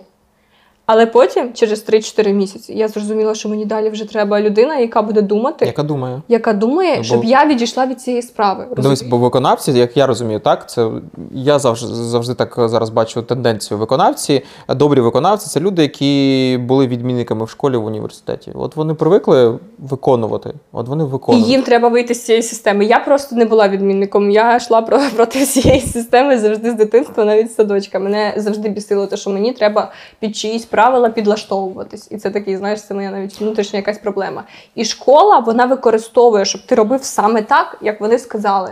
Але 0.92 1.06
потім, 1.06 1.54
через 1.54 1.90
3-4 1.90 2.34
місяці, 2.34 2.74
я 2.74 2.88
зрозуміла, 2.88 3.36
що 3.36 3.50
мені 3.50 3.66
далі 3.66 3.90
вже 3.90 4.06
треба 4.06 4.42
людина, 4.42 4.78
яка 4.78 5.02
буде 5.02 5.22
думати, 5.22 5.66
Яка 5.66 5.84
думає? 5.84 6.22
яка 6.28 6.54
думає, 6.54 6.98
Бо- 6.98 7.04
щоб 7.04 7.24
я 7.24 7.46
відійшла 7.46 7.86
від 7.86 8.02
цієї 8.02 8.22
справи. 8.22 8.66
Дивись, 8.78 9.02
бо 9.04 9.18
виконавці, 9.18 9.72
як 9.72 9.98
я 9.98 10.08
розумію, 10.08 10.40
так 10.40 10.70
це 10.70 10.90
я 11.34 11.60
завжди 11.60 11.88
завжди 11.94 12.34
так 12.34 12.54
зараз 12.58 12.90
бачу 12.90 13.22
тенденцію. 13.22 13.78
Виконавці, 13.78 14.42
добрі 14.70 15.02
виконавці 15.02 15.48
це 15.50 15.60
люди, 15.60 15.82
які 15.82 16.60
були 16.62 16.88
відмінниками 16.88 17.46
в 17.46 17.50
школі 17.50 17.78
в 17.78 17.86
університеті. 17.86 18.52
От 18.56 18.76
вони 18.76 18.94
привикли 18.94 19.60
виконувати. 19.80 20.54
От 20.72 20.88
вони 20.88 21.08
І 21.34 21.42
їм 21.42 21.62
треба 21.62 21.88
вийти 21.88 22.14
з 22.16 22.26
цієї 22.26 22.44
системи. 22.44 22.86
Я 22.86 23.00
просто 23.00 23.36
не 23.36 23.46
була 23.46 23.68
відмінником. 23.68 24.32
Я 24.32 24.56
йшла 24.56 24.82
про- 24.82 25.02
проти 25.16 25.46
цієї 25.46 25.82
системи 25.82 26.40
завжди 26.40 26.72
з 26.72 26.74
дитинства, 26.74 27.26
навіть 27.26 27.52
з 27.52 27.56
садочка. 27.56 28.00
Мене 28.00 28.34
завжди 28.38 28.70
бісило, 28.70 29.08
те, 29.08 29.18
що 29.18 29.30
мені 29.30 29.54
треба 29.54 29.92
під 30.20 30.36
чиїсь 30.36 30.66
правила 30.80 31.10
підлаштовуватись. 31.10 32.12
І 32.12 32.18
це 32.18 32.30
такий, 32.30 32.58
знаєш, 32.58 32.84
це 32.84 32.94
моя 32.94 33.12
навіть 33.12 33.42
внутрішня 33.42 33.78
якась 33.78 33.98
проблема. 33.98 34.44
І 34.76 34.86
школа 34.86 35.40
вона 35.40 35.66
використовує, 35.66 36.46
щоб 36.46 36.62
ти 36.66 36.76
робив 36.76 37.04
саме 37.04 37.42
так, 37.42 37.78
як 37.82 38.02
вони 38.02 38.20
сказали. 38.20 38.72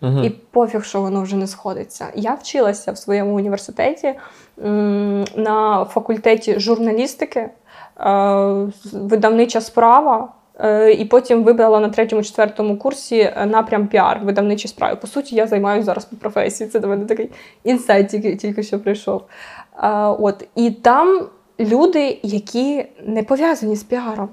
Мгм. 0.00 0.24
І 0.24 0.30
пофіг, 0.30 0.84
що 0.84 1.00
воно 1.00 1.22
вже 1.22 1.36
не 1.36 1.46
сходиться. 1.46 2.06
Я 2.14 2.34
вчилася 2.34 2.92
в 2.92 2.98
своєму 2.98 3.34
університеті 3.34 4.14
м, 4.64 5.24
на 5.36 5.84
факультеті 5.84 6.60
журналістики, 6.60 7.40
е, 7.40 7.50
видавнича 8.92 9.60
справа. 9.60 10.28
е, 10.60 10.92
І 10.92 11.04
потім 11.04 11.44
вибрала 11.44 11.80
на 11.80 11.88
третьому-четвертому 11.88 12.76
курсі 12.76 13.18
е, 13.18 13.46
напрям 13.46 13.86
піар 13.86 14.20
видавничі 14.24 14.68
справи. 14.68 14.96
По 14.96 15.06
суті, 15.06 15.36
я 15.36 15.46
займаюся 15.46 15.84
зараз 15.86 16.04
по 16.04 16.16
професії. 16.16 16.70
Це 16.70 16.80
до 16.80 16.88
мене 16.88 17.04
такий 17.04 17.30
інсайт 17.64 18.08
тільки, 18.08 18.36
тільки 18.36 18.62
що 18.62 18.78
прийшов. 18.78 19.22
От. 20.18 20.48
І 20.54 20.70
там 20.70 21.26
люди, 21.60 22.18
які 22.22 22.86
не 23.06 23.22
пов'язані 23.22 23.76
з 23.76 23.82
піаром. 23.82 24.28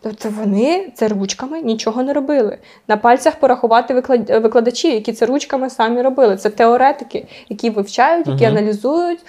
Тобто 0.00 0.28
вони 0.28 0.92
це 0.94 1.08
ручками 1.08 1.60
нічого 1.60 2.02
не 2.02 2.12
робили. 2.12 2.58
На 2.88 2.96
пальцях 2.96 3.36
порахувати 3.36 3.94
виклад- 3.94 4.40
викладачів, 4.42 4.94
які 4.94 5.12
це 5.12 5.26
ручками 5.26 5.70
самі 5.70 6.02
робили. 6.02 6.36
Це 6.36 6.50
теоретики, 6.50 7.26
які 7.48 7.70
вивчають, 7.70 8.26
які 8.28 8.44
Мгм. 8.46 8.56
аналізують. 8.56 9.20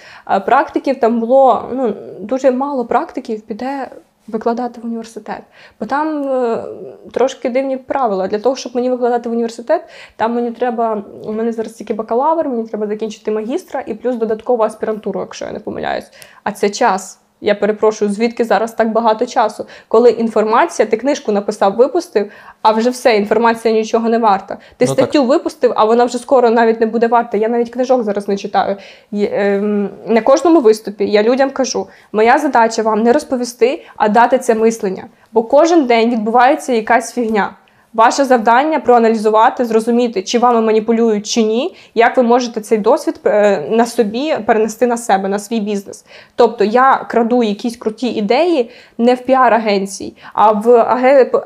Практиків 0.46 1.00
там 1.00 1.20
було 1.20 1.68
ну, 1.72 1.94
дуже 2.20 2.50
мало 2.50 2.84
практиків 2.84 3.40
піде 3.40 3.88
викладати 4.28 4.80
в 4.80 4.84
університет. 4.84 5.42
Бо 5.80 5.86
там 5.86 6.28
е, 6.28 6.64
трошки 7.12 7.48
дивні 7.50 7.76
правила. 7.76 8.28
Для 8.28 8.38
того, 8.38 8.56
щоб 8.56 8.74
мені 8.76 8.90
викладати 8.90 9.28
в 9.28 9.32
університет, 9.32 9.84
там 10.16 10.34
мені 10.34 10.50
треба. 10.50 11.04
У 11.24 11.32
мене 11.32 11.52
зараз 11.52 11.72
тільки 11.72 11.94
бакалавр, 11.94 12.48
мені 12.48 12.68
треба 12.68 12.86
закінчити 12.86 13.30
магістра 13.30 13.82
і 13.86 13.94
плюс 13.94 14.16
додаткову 14.16 14.62
аспірантуру, 14.62 15.20
якщо 15.20 15.44
я 15.44 15.52
не 15.52 15.60
помиляюсь. 15.60 16.10
А 16.44 16.52
це 16.52 16.70
час. 16.70 17.20
Я 17.44 17.54
перепрошую, 17.54 18.10
звідки 18.10 18.44
зараз 18.44 18.72
так 18.72 18.92
багато 18.92 19.26
часу, 19.26 19.66
коли 19.88 20.10
інформація, 20.10 20.88
ти 20.88 20.96
книжку 20.96 21.32
написав, 21.32 21.76
випустив, 21.76 22.30
а 22.62 22.72
вже 22.72 22.90
все, 22.90 23.16
інформація 23.16 23.74
нічого 23.74 24.08
не 24.08 24.18
варта. 24.18 24.58
Ти 24.76 24.84
Ну, 24.88 24.92
статтю 24.92 25.24
випустив, 25.24 25.72
а 25.76 25.84
вона 25.84 26.04
вже 26.04 26.18
скоро 26.18 26.50
навіть 26.50 26.80
не 26.80 26.86
буде 26.86 27.06
варта. 27.06 27.36
Я 27.36 27.48
навіть 27.48 27.70
книжок 27.70 28.02
зараз 28.02 28.28
не 28.28 28.36
читаю. 28.36 28.76
Ем, 29.12 29.90
на 30.06 30.20
кожному 30.20 30.60
виступі 30.60 31.04
я 31.04 31.22
людям 31.22 31.50
кажу: 31.50 31.86
моя 32.12 32.38
задача 32.38 32.82
вам 32.82 33.02
не 33.02 33.12
розповісти, 33.12 33.84
а 33.96 34.08
дати 34.08 34.38
це 34.38 34.54
мислення. 34.54 35.04
Бо 35.32 35.42
кожен 35.42 35.86
день 35.86 36.10
відбувається 36.10 36.72
якась 36.72 37.12
фігня. 37.12 37.50
Ваше 37.94 38.24
завдання 38.24 38.80
проаналізувати, 38.80 39.64
зрозуміти, 39.64 40.22
чи 40.22 40.38
вами 40.38 40.60
маніпулюють 40.60 41.26
чи 41.26 41.42
ні, 41.42 41.76
як 41.94 42.16
ви 42.16 42.22
можете 42.22 42.60
цей 42.60 42.78
досвід 42.78 43.20
е, 43.26 43.66
на 43.70 43.86
собі 43.86 44.36
перенести 44.46 44.86
на 44.86 44.96
себе, 44.96 45.28
на 45.28 45.38
свій 45.38 45.60
бізнес. 45.60 46.04
Тобто 46.36 46.64
я 46.64 47.06
краду 47.10 47.42
якісь 47.42 47.76
круті 47.76 48.08
ідеї 48.08 48.70
не 48.98 49.14
в 49.14 49.18
піар-агенції, 49.20 50.16
а 50.32 50.52
в 50.52 50.76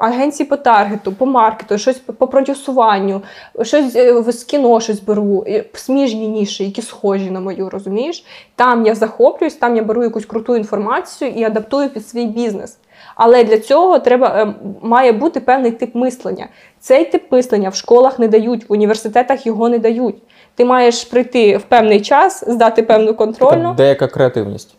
агенції 0.01 0.49
по 0.49 0.57
таргету, 0.57 1.13
по 1.13 1.27
маркету, 1.27 1.79
щось 1.79 1.99
по- 1.99 2.27
продюсуванню, 2.27 3.23
щось 3.63 3.97
е, 3.97 4.23
з 4.33 4.45
кіно 4.45 4.81
щось 4.81 5.01
беру, 5.01 5.47
сміжні 5.73 6.29
ніші, 6.29 6.65
які 6.65 6.83
схожі 6.83 7.31
на 7.31 7.41
мою, 7.41 7.71
розумієш? 7.71 8.25
Там 8.57 8.87
я 8.87 8.95
захоплююсь, 8.95 9.55
там 9.55 9.77
я 9.77 9.83
беру 9.83 10.03
якусь 10.03 10.27
круту 10.27 10.57
інформацію 10.57 11.31
і 11.31 11.45
адаптую 11.45 11.89
під 11.89 12.09
свій 12.09 12.27
бізнес. 12.27 12.79
Але 13.19 13.45
для 13.45 13.59
цього 13.59 13.99
треба 13.99 14.27
е, 14.29 14.55
має 14.83 15.13
бути 15.13 15.41
певний 15.41 15.71
тип 15.71 15.95
мислення. 15.95 16.49
Цей 16.81 17.05
тип 17.05 17.33
мислення 17.33 17.69
в 17.69 17.75
школах 17.75 18.19
не 18.19 18.29
дають, 18.29 18.69
в 18.69 18.73
університетах 18.73 19.47
його 19.47 19.69
не 19.69 19.79
дають. 19.79 20.17
Ти 20.55 20.65
маєш 20.65 21.05
прийти 21.05 21.57
в 21.57 21.63
певний 21.63 22.01
час, 22.01 22.45
здати 22.49 22.83
певну 22.83 23.15
контрольну. 23.15 23.75
Деяка 23.75 24.09
креативність. 24.09 24.75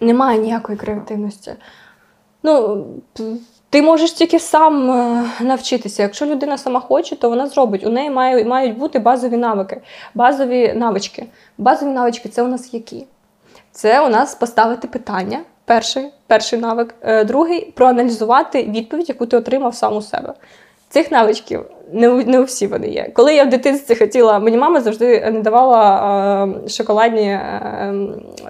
Немає 0.00 0.38
ніякої 0.38 0.78
креативності. 0.78 1.52
Ну, 2.42 2.84
Ти 3.70 3.82
можеш 3.82 4.12
тільки 4.12 4.38
сам 4.38 4.90
е, 4.90 5.24
навчитися. 5.40 6.02
Якщо 6.02 6.26
людина 6.26 6.58
сама 6.58 6.80
хоче, 6.80 7.16
то 7.16 7.28
вона 7.28 7.46
зробить. 7.46 7.86
У 7.86 7.90
неї 7.90 8.10
має, 8.10 8.44
мають 8.44 8.78
бути 8.78 8.98
базові 8.98 9.36
навики, 9.36 9.80
базові 10.14 10.72
навички. 10.76 11.26
Базові 11.58 11.90
навички 11.90 12.28
це 12.28 12.42
у 12.42 12.48
нас 12.48 12.74
які? 12.74 13.06
Це 13.72 14.06
у 14.06 14.08
нас 14.08 14.34
поставити 14.34 14.88
питання. 14.88 15.38
Перший 15.64 16.04
перший 16.26 16.58
навик. 16.58 16.94
Е, 17.02 17.24
другий 17.24 17.72
проаналізувати 17.74 18.62
відповідь, 18.62 19.08
яку 19.08 19.26
ти 19.26 19.36
отримав 19.36 19.74
сам 19.74 19.96
у 19.96 20.02
себе. 20.02 20.34
Цих 20.88 21.10
навичків 21.10 21.64
не 21.92 22.08
у, 22.08 22.22
не 22.22 22.40
у 22.40 22.44
всі 22.44 22.66
вони 22.66 22.88
є. 22.88 23.10
Коли 23.14 23.34
я 23.34 23.44
в 23.44 23.48
дитинстві 23.48 23.94
хотіла, 23.94 24.38
мені 24.38 24.56
мама 24.56 24.80
завжди 24.80 25.30
не 25.32 25.40
давала 25.40 26.46
е, 26.64 26.68
шоколадні 26.68 27.28
е, 27.28 27.94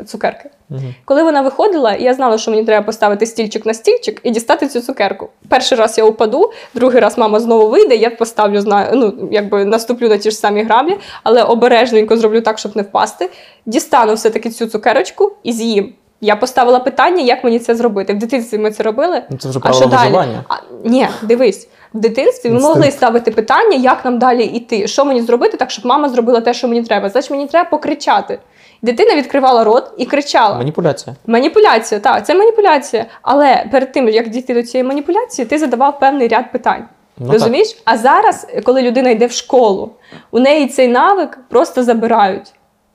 цукерки. 0.06 0.50
Угу. 0.70 0.80
Коли 1.04 1.22
вона 1.22 1.40
виходила, 1.40 1.94
я 1.94 2.14
знала, 2.14 2.38
що 2.38 2.50
мені 2.50 2.64
треба 2.64 2.86
поставити 2.86 3.26
стільчик 3.26 3.66
на 3.66 3.74
стільчик 3.74 4.20
і 4.22 4.30
дістати 4.30 4.68
цю 4.68 4.80
цукерку. 4.80 5.28
Перший 5.48 5.78
раз 5.78 5.98
я 5.98 6.04
упаду, 6.04 6.52
другий 6.74 7.00
раз 7.00 7.18
мама 7.18 7.40
знову 7.40 7.68
вийде, 7.68 7.96
я 7.96 8.10
поставлю, 8.10 8.60
знаю, 8.60 8.90
ну 8.94 9.28
якби 9.32 9.64
наступлю 9.64 10.08
на 10.08 10.18
ті 10.18 10.30
ж 10.30 10.36
самі 10.36 10.62
граблі, 10.62 10.96
але 11.22 11.42
обережненько 11.42 12.16
зроблю 12.16 12.40
так, 12.40 12.58
щоб 12.58 12.76
не 12.76 12.82
впасти. 12.82 13.30
Дістану 13.66 14.14
все-таки 14.14 14.50
цю 14.50 14.66
цукерочку 14.66 15.32
і 15.42 15.52
з'їм. 15.52 15.94
Я 16.24 16.36
поставила 16.36 16.78
питання, 16.78 17.22
як 17.22 17.44
мені 17.44 17.58
це 17.58 17.74
зробити. 17.74 18.12
В 18.12 18.18
дитинстві 18.18 18.58
ми 18.58 18.70
це 18.70 18.82
робили. 18.82 19.22
Ну, 19.30 19.36
це 19.38 19.48
вже 19.48 19.60
правило 19.60 19.86
виживання. 19.86 20.44
А, 20.48 20.54
Ні, 20.84 21.08
дивись 21.22 21.68
в 21.94 21.98
дитинстві 21.98 22.50
ми 22.50 22.60
могли 22.60 22.90
ставити 22.90 23.30
питання, 23.30 23.76
як 23.76 24.04
нам 24.04 24.18
далі 24.18 24.44
йти, 24.44 24.88
що 24.88 25.04
мені 25.04 25.22
зробити, 25.22 25.56
так 25.56 25.70
щоб 25.70 25.86
мама 25.86 26.08
зробила 26.08 26.40
те, 26.40 26.54
що 26.54 26.68
мені 26.68 26.82
треба. 26.82 27.08
Значить, 27.08 27.30
мені 27.30 27.46
треба 27.46 27.70
покричати. 27.70 28.38
Дитина 28.82 29.16
відкривала 29.16 29.64
рот 29.64 29.90
і 29.98 30.06
кричала. 30.06 30.56
Маніпуляція. 30.56 31.16
Маніпуляція, 31.26 32.00
так, 32.00 32.26
це 32.26 32.34
маніпуляція. 32.34 33.06
Але 33.22 33.66
перед 33.72 33.92
тим, 33.92 34.08
як 34.08 34.28
дійти 34.28 34.54
до 34.54 34.62
цієї 34.62 34.88
маніпуляції, 34.88 35.46
ти 35.46 35.58
задавав 35.58 36.00
певний 36.00 36.28
ряд 36.28 36.52
питань. 36.52 36.84
Ну, 37.18 37.32
Розумієш? 37.32 37.72
Так. 37.72 37.82
А 37.84 37.98
зараз, 37.98 38.46
коли 38.64 38.82
людина 38.82 39.10
йде 39.10 39.26
в 39.26 39.32
школу, 39.32 39.90
у 40.30 40.38
неї 40.38 40.66
цей 40.66 40.88
навик 40.88 41.38
просто 41.48 41.82
забирають. 41.82 42.52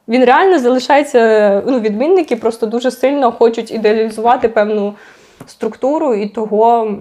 Він 0.08 0.26
реально 0.26 0.60
залишається, 0.60 1.64
ну, 1.68 1.80
відмінники 1.80 2.36
просто 2.36 2.66
дуже 2.66 2.92
сильно 2.92 3.32
хочуть 3.32 3.72
ідеалізувати 3.72 4.50
певну 4.50 4.94
структуру, 5.46 6.14
і 6.14 6.30
того 6.30 6.98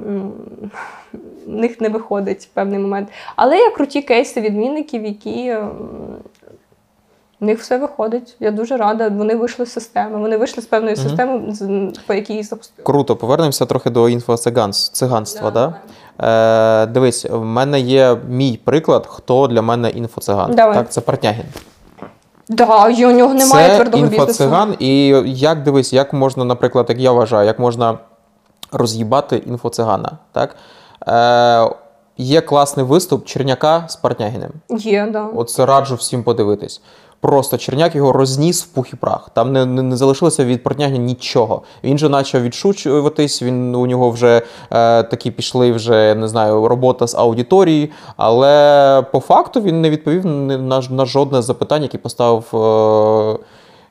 в 1.47 1.53
них 1.53 1.81
не 1.81 1.89
виходить 1.89 2.43
в 2.43 2.49
певний 2.49 2.79
момент. 2.79 3.09
Але 3.37 3.59
є 3.59 3.71
круті 3.71 4.03
кейси 4.03 4.41
відмінників, 4.41 5.05
які. 5.05 5.57
В 7.41 7.45
них 7.45 7.61
все 7.61 7.79
виходить. 7.79 8.37
Я 8.41 8.51
дуже 8.51 8.77
рада. 8.77 9.09
Вони 9.09 9.35
вийшли 9.35 9.67
з 9.67 9.73
системи. 9.73 10.19
Вони 10.19 10.37
вийшли 10.37 10.63
з 10.63 10.67
певної 10.67 10.95
угу. 10.95 11.03
системи, 11.03 11.93
по 12.07 12.15
якій 12.15 12.35
їх 12.35 12.47
запустили. 12.47 12.85
Круто, 12.87 13.17
повернемося 13.17 13.67
трохи 13.67 13.91
до 13.91 14.09
інфоциганства. 14.09 15.51
Да, 15.51 15.75
да? 16.19 16.83
Е, 16.83 16.87
Дивись, 16.87 17.27
в 17.31 17.45
мене 17.45 17.81
є 17.81 18.17
мій 18.29 18.61
приклад, 18.65 19.07
хто 19.07 19.47
для 19.47 19.63
мене 19.63 19.91
інфоциган. 19.91 20.55
Давай. 20.55 20.75
Так, 20.75 20.93
це 20.93 21.01
Партнягін. 21.01 21.45
Да, 22.49 22.89
і 22.89 23.07
у 23.07 23.11
нього 23.11 23.35
немає 23.35 23.69
це 23.69 23.75
твердого 23.75 24.03
бізнесу. 24.03 24.23
Інфоциган, 24.23 24.75
і 24.79 25.07
як 25.27 25.63
дивись, 25.63 25.93
як 25.93 26.13
можна, 26.13 26.45
наприклад, 26.45 26.87
як 26.89 26.99
я 26.99 27.13
вважаю, 27.13 27.47
як 27.47 27.59
можна 27.59 27.99
роз'їбати 28.73 29.37
інфоцигана. 29.37 30.13
Так? 30.33 30.57
Е, 31.09 31.71
Є 32.19 32.41
класний 32.41 32.87
виступ 32.87 33.25
Черняка 33.25 33.85
з 33.89 33.97
Партнягіним. 33.97 34.51
Є, 34.69 35.09
да. 35.13 35.27
Оце 35.35 35.67
раджу 35.67 35.95
всім 35.95 36.23
подивитись. 36.23 36.81
Просто 37.21 37.59
Черняк 37.59 37.95
його 37.95 38.13
розніс 38.13 38.65
в 38.65 38.67
пух 38.67 38.93
і 38.93 38.97
прах. 38.97 39.31
Там 39.35 39.53
не 39.53 39.67
не, 39.67 39.83
не 39.83 39.97
залишилося 39.97 40.45
від 40.45 40.63
Партнягіна 40.63 41.05
нічого. 41.05 41.63
Він 41.85 41.99
же 41.99 42.09
почав 42.09 42.43
відшучуватись. 42.43 43.43
Він 43.43 43.75
у 43.75 43.87
нього 43.87 44.11
вже 44.11 44.43
е, 44.71 45.03
такі 45.03 45.31
пішли 45.31 45.73
вже 45.73 46.15
не 46.15 46.29
знаю, 46.29 46.69
робота 46.69 47.07
з 47.07 47.15
аудиторії, 47.15 47.91
але 48.17 49.03
по 49.13 49.21
факту 49.21 49.61
він 49.61 49.81
не 49.81 49.91
відповів 49.91 50.27
на 50.27 50.81
на 50.91 51.05
жодне 51.07 51.43
запитання, 51.43 51.83
яке 51.83 51.99
поставив 51.99 52.45
е, 52.55 53.39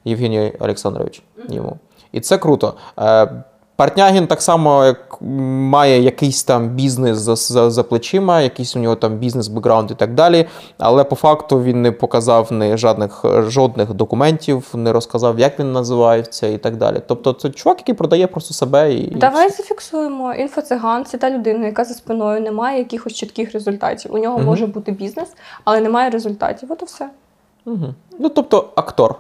Євгеній 0.06 0.54
Олександрович 0.60 1.22
йому. 1.50 1.78
І 2.12 2.20
це 2.20 2.38
круто. 2.38 2.74
Е, 3.00 3.44
Партнягін 3.76 4.28
так 4.28 4.42
само 4.42 4.86
як 4.86 5.18
має 5.22 6.02
якийсь 6.02 6.44
там 6.44 6.70
бізнес 6.70 7.18
за, 7.18 7.36
за 7.36 7.70
за, 7.70 7.84
плечима, 7.84 8.42
якийсь 8.42 8.76
у 8.76 8.80
нього 8.80 8.96
там 8.96 9.18
бізнес-бекграунд 9.18 9.92
і 9.92 9.94
так 9.94 10.14
далі. 10.14 10.48
Але 10.78 11.04
по 11.04 11.16
факту 11.16 11.64
він 11.64 11.82
не 11.82 11.92
показав 11.92 12.54
ні 12.54 12.78
жодних 12.78 13.26
жодних 13.48 13.94
документів, 13.94 14.70
не 14.74 14.94
розказав, 14.94 15.40
як 15.40 15.60
він 15.60 15.72
називається 15.72 16.48
і 16.48 16.58
так 16.58 16.78
далі. 16.78 17.02
Тобто 17.08 17.34
це 17.34 17.50
чувак, 17.50 17.78
який 17.80 17.96
продає 17.96 18.28
просто 18.28 18.54
себе 18.54 18.94
і. 18.94 19.16
Давай 19.16 19.50
зафіксуємо. 19.50 20.34
Інфоциган 20.34 21.06
це 21.06 21.18
та 21.18 21.30
людина, 21.30 21.66
яка 21.66 21.84
за 21.84 21.94
спиною 21.94 22.42
не 22.42 22.52
має 22.52 22.78
якихось 22.78 23.14
чітких 23.14 23.54
результатів. 23.54 24.14
У 24.14 24.18
нього 24.18 24.36
угу. 24.36 24.46
може 24.46 24.68
бути 24.68 24.92
бізнес, 24.92 25.28
але 25.64 25.82
немає 25.82 26.10
результатів. 26.10 26.72
От 26.72 26.82
і 26.82 26.86
все. 26.86 27.10
Угу. 27.66 27.94
Ну 28.20 28.30
тобто 28.30 28.70
актор. 28.76 29.16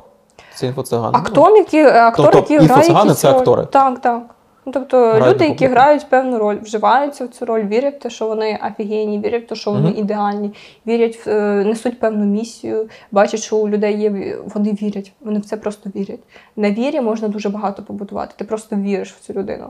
Це 0.55 0.67
інфоциган. 0.67 1.15
Актор, 1.15 1.57
які 1.57 1.81
актор, 1.81 2.31
тобто, 2.31 2.53
які 2.53 2.65
грає 2.65 3.13
це 3.13 3.31
актори. 3.31 3.65
Так, 3.65 3.99
так. 3.99 4.21
Ну, 4.65 4.71
Тобто 4.71 4.97
Грають 4.97 5.35
люди, 5.35 5.45
які 5.45 5.67
грають 5.67 6.09
певну 6.09 6.37
роль, 6.37 6.57
вживаються 6.61 7.25
в 7.25 7.27
цю 7.27 7.45
роль, 7.45 7.63
вірять 7.63 7.95
в 7.95 7.99
те, 7.99 8.09
що 8.09 8.27
вони 8.27 8.59
офігенні, 8.71 9.19
вірять 9.19 9.43
в 9.43 9.47
те, 9.47 9.55
що 9.55 9.71
вони 9.71 9.89
mm-hmm. 9.89 9.99
ідеальні, 9.99 10.53
вірять, 10.87 11.25
в, 11.25 11.29
е, 11.29 11.63
несуть 11.65 11.99
певну 11.99 12.25
місію, 12.25 12.89
бачать, 13.11 13.39
що 13.39 13.57
у 13.57 13.69
людей 13.69 14.01
є. 14.01 14.37
Вони 14.55 14.71
вірять, 14.71 15.11
вони 15.21 15.39
в 15.39 15.45
це 15.45 15.57
просто 15.57 15.89
вірять. 15.95 16.19
На 16.55 16.71
вірі 16.71 17.01
можна 17.01 17.27
дуже 17.27 17.49
багато 17.49 17.83
побудувати. 17.83 18.33
Ти 18.37 18.45
просто 18.45 18.75
віриш 18.75 19.13
в 19.13 19.19
цю 19.19 19.33
людину. 19.33 19.69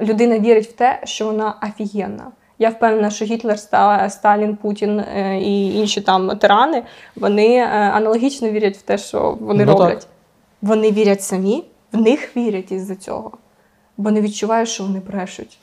Людина 0.00 0.38
вірить 0.38 0.66
в 0.66 0.72
те, 0.72 1.00
що 1.04 1.24
вона 1.24 1.54
офігенна. 1.62 2.24
Я 2.58 2.68
впевнена, 2.68 3.10
що 3.10 3.24
Гітлер, 3.24 3.58
Сталін, 4.08 4.56
Путін 4.56 5.00
е, 5.00 5.40
і 5.40 5.74
інші 5.78 6.00
там 6.00 6.38
тирани 6.38 6.82
вони 7.16 7.56
е, 7.56 7.66
аналогічно 7.68 8.50
вірять 8.50 8.76
в 8.76 8.82
те, 8.82 8.98
що 8.98 9.38
вони 9.40 9.64
ну, 9.64 9.72
роблять. 9.72 10.00
Так. 10.00 10.08
Вони 10.62 10.90
вірять 10.90 11.22
самі, 11.22 11.64
в 11.92 12.00
них 12.00 12.36
вірять 12.36 12.72
із-за 12.72 12.94
цього 12.94 13.32
бо 13.96 14.10
не 14.10 14.20
відчуваєш, 14.20 14.68
що 14.68 14.84
вони 14.84 15.00
брешуть. 15.00 15.58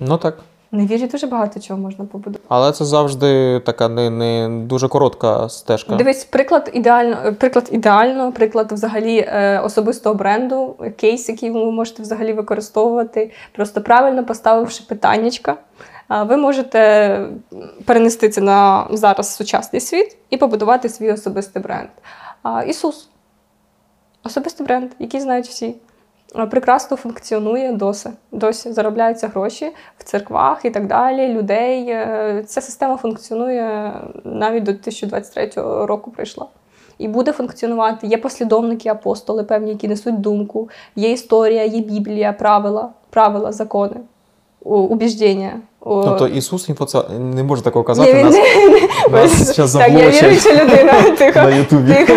Ну 0.00 0.18
так. 0.18 0.38
На 0.74 0.86
вірі 0.86 1.06
дуже 1.06 1.26
багато 1.26 1.60
чого 1.60 1.80
можна 1.80 2.04
побудувати. 2.04 2.44
Але 2.48 2.72
це 2.72 2.84
завжди 2.84 3.60
така 3.60 3.88
не 3.88 4.10
не 4.10 4.48
дуже 4.66 4.88
коротка 4.88 5.48
стежка. 5.48 5.96
Дивись, 5.96 6.24
приклад 6.24 6.70
ідеально, 6.74 7.34
приклад 7.34 7.68
ідеально, 7.72 8.32
приклад 8.32 8.72
взагалі 8.72 9.18
е, 9.18 9.60
особистого 9.60 10.14
бренду, 10.14 10.76
кейс, 10.96 11.28
який 11.28 11.50
ви 11.50 11.72
можете 11.72 12.02
взагалі 12.02 12.32
використовувати, 12.32 13.32
просто 13.52 13.80
правильно 13.80 14.24
поставивши 14.24 14.84
питаннячка. 14.88 15.56
Ви 16.08 16.36
можете 16.36 17.20
перенести 17.84 18.28
це 18.28 18.40
на 18.40 18.86
зараз 18.90 19.34
сучасний 19.34 19.80
світ 19.80 20.16
і 20.30 20.36
побудувати 20.36 20.88
свій 20.88 21.12
особистий 21.12 21.62
бренд. 21.62 21.88
Ісус 22.66 23.08
особистий 24.24 24.66
бренд, 24.66 24.90
який 24.98 25.20
знають 25.20 25.46
всі 25.46 25.74
прекрасно 26.32 26.96
функціонує 26.96 27.72
досі. 27.72 28.10
Досі 28.32 28.72
заробляються 28.72 29.28
гроші 29.28 29.72
в 29.98 30.04
церквах 30.04 30.64
і 30.64 30.70
так 30.70 30.86
далі. 30.86 31.28
Людей. 31.28 31.86
Е, 31.88 32.44
ця 32.46 32.60
система 32.60 32.96
функціонує 32.96 33.92
навіть 34.24 34.62
до 34.62 34.72
2023 34.72 35.50
року 35.86 36.10
прийшла. 36.10 36.46
І 36.98 37.08
буде 37.08 37.32
функціонувати. 37.32 38.06
Є 38.06 38.18
послідовники, 38.18 38.88
апостоли, 38.88 39.44
певні, 39.44 39.70
які 39.70 39.88
несуть 39.88 40.20
думку, 40.20 40.68
є 40.96 41.12
історія, 41.12 41.64
є 41.64 41.80
Біблія, 41.80 42.32
правила, 42.32 42.90
правила, 43.10 43.52
закони, 43.52 43.96
убіждення. 44.64 45.60
Тобто 45.84 46.26
Ісус 46.28 46.68
інфоце 46.68 47.02
не 47.18 47.42
може 47.42 47.62
такого 47.62 47.84
казати. 47.84 48.14
Ні, 48.14 48.24
нас, 48.24 48.34
не, 48.34 49.18
нас 49.18 49.56
зараз 49.56 49.72
Так, 49.72 49.90
я 49.90 50.10
віруюча 50.10 50.64
людина. 50.64 51.02
Тихо, 51.18 51.40
на 51.40 51.56
Ютубі. 51.56 51.94
Тихо. 51.94 52.12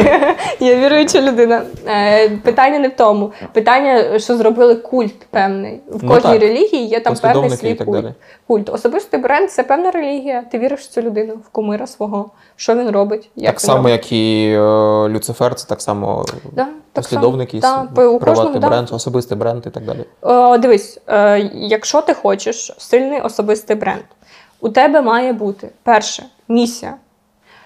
Я 0.59 0.76
віруюча 0.76 1.22
людина. 1.22 1.61
Е, 1.88 2.30
питання 2.30 2.80
не 2.80 2.88
в 2.88 2.95
тому. 2.95 3.32
Питання, 3.53 4.20
що 4.20 4.38
зробили 4.38 4.76
культ 4.76 5.26
певний. 5.30 5.82
В 5.88 6.03
ну 6.03 6.09
кожній 6.09 6.34
ну, 6.34 6.39
релігії 6.39 6.88
є 6.88 6.99
там 6.99 7.16
певний 7.22 7.49
свій 7.49 7.76
культ. 7.76 8.05
Культ. 8.48 8.70
Особистий 8.70 9.20
бренд 9.20 9.52
це 9.52 9.64
певна 9.64 9.91
релігія. 9.91 10.43
Ти 10.52 10.60
віриш 10.60 10.80
в 10.80 10.88
цю 10.88 11.02
людину, 11.02 11.34
в 11.34 11.50
кумира 11.50 11.88
свого. 11.88 12.32
Що 12.56 12.76
він 12.76 12.89
робить? 12.89 13.30
Як 13.36 13.54
так 13.54 13.64
він 13.64 13.68
само, 13.68 13.78
робить? 13.78 13.91
як 13.91 14.12
і 14.12 14.50
е, 14.50 15.10
Люцифер, 15.10 15.56
це 15.56 15.68
так 15.68 15.82
само 15.82 16.26
да, 16.52 16.68
послідовники, 16.93 17.60
да, 17.60 17.88
приватний 17.96 18.60
бренд, 18.60 18.88
да. 18.88 18.96
особистий 18.96 19.38
бренд 19.38 19.64
і 19.68 19.70
так 19.70 19.86
далі. 19.86 20.06
О, 20.22 20.58
Дивись, 20.58 21.00
е, 21.08 21.39
якщо 21.54 22.02
ти 22.02 22.14
хочеш 22.14 22.74
сильний 22.78 23.22
особистий 23.22 23.76
бренд, 23.76 24.04
у 24.60 24.70
тебе 24.70 25.02
має 25.02 25.34
бути 25.34 25.70
перше 25.84 26.24
місія, 26.48 26.96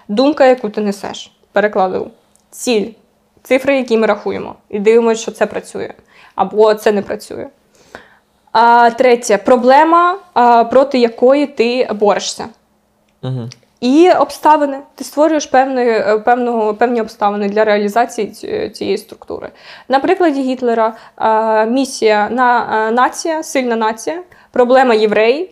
думка, 0.08 0.46
яку 0.46 0.68
ти 0.68 0.80
несеш. 0.80 1.32
Перекладу 1.52 2.10
ціль, 2.50 2.90
цифри, 3.42 3.76
які 3.76 3.98
ми 3.98 4.06
рахуємо, 4.06 4.54
і 4.68 4.78
дивимося, 4.78 5.22
що 5.22 5.30
це 5.30 5.46
працює, 5.46 5.94
або 6.34 6.74
це 6.74 6.92
не 6.92 7.02
працює. 7.02 7.46
А, 8.52 8.90
Третє 8.90 9.38
проблема, 9.38 10.18
а, 10.34 10.64
проти 10.64 10.98
якої 10.98 11.46
ти 11.46 11.88
борешся. 11.92 12.48
Угу. 13.22 13.48
І 13.80 14.10
обставини. 14.10 14.78
Ти 14.94 15.04
створюєш 15.04 15.46
певні, 15.46 15.82
е, 15.82 16.18
певного, 16.18 16.74
певні 16.74 17.00
обставини 17.00 17.48
для 17.48 17.64
реалізації 17.64 18.30
цієї 18.70 18.98
структури. 18.98 19.50
На 19.88 20.00
прикладі 20.00 20.42
Гітлера 20.42 20.94
а, 21.16 21.64
місія 21.64 22.28
на 22.30 22.66
а, 22.70 22.90
нація, 22.90 23.42
сильна 23.42 23.76
нація, 23.76 24.22
проблема 24.52 24.94
євреї. 24.94 25.50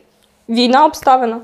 Війна 0.48 0.84
обставина. 0.84 1.40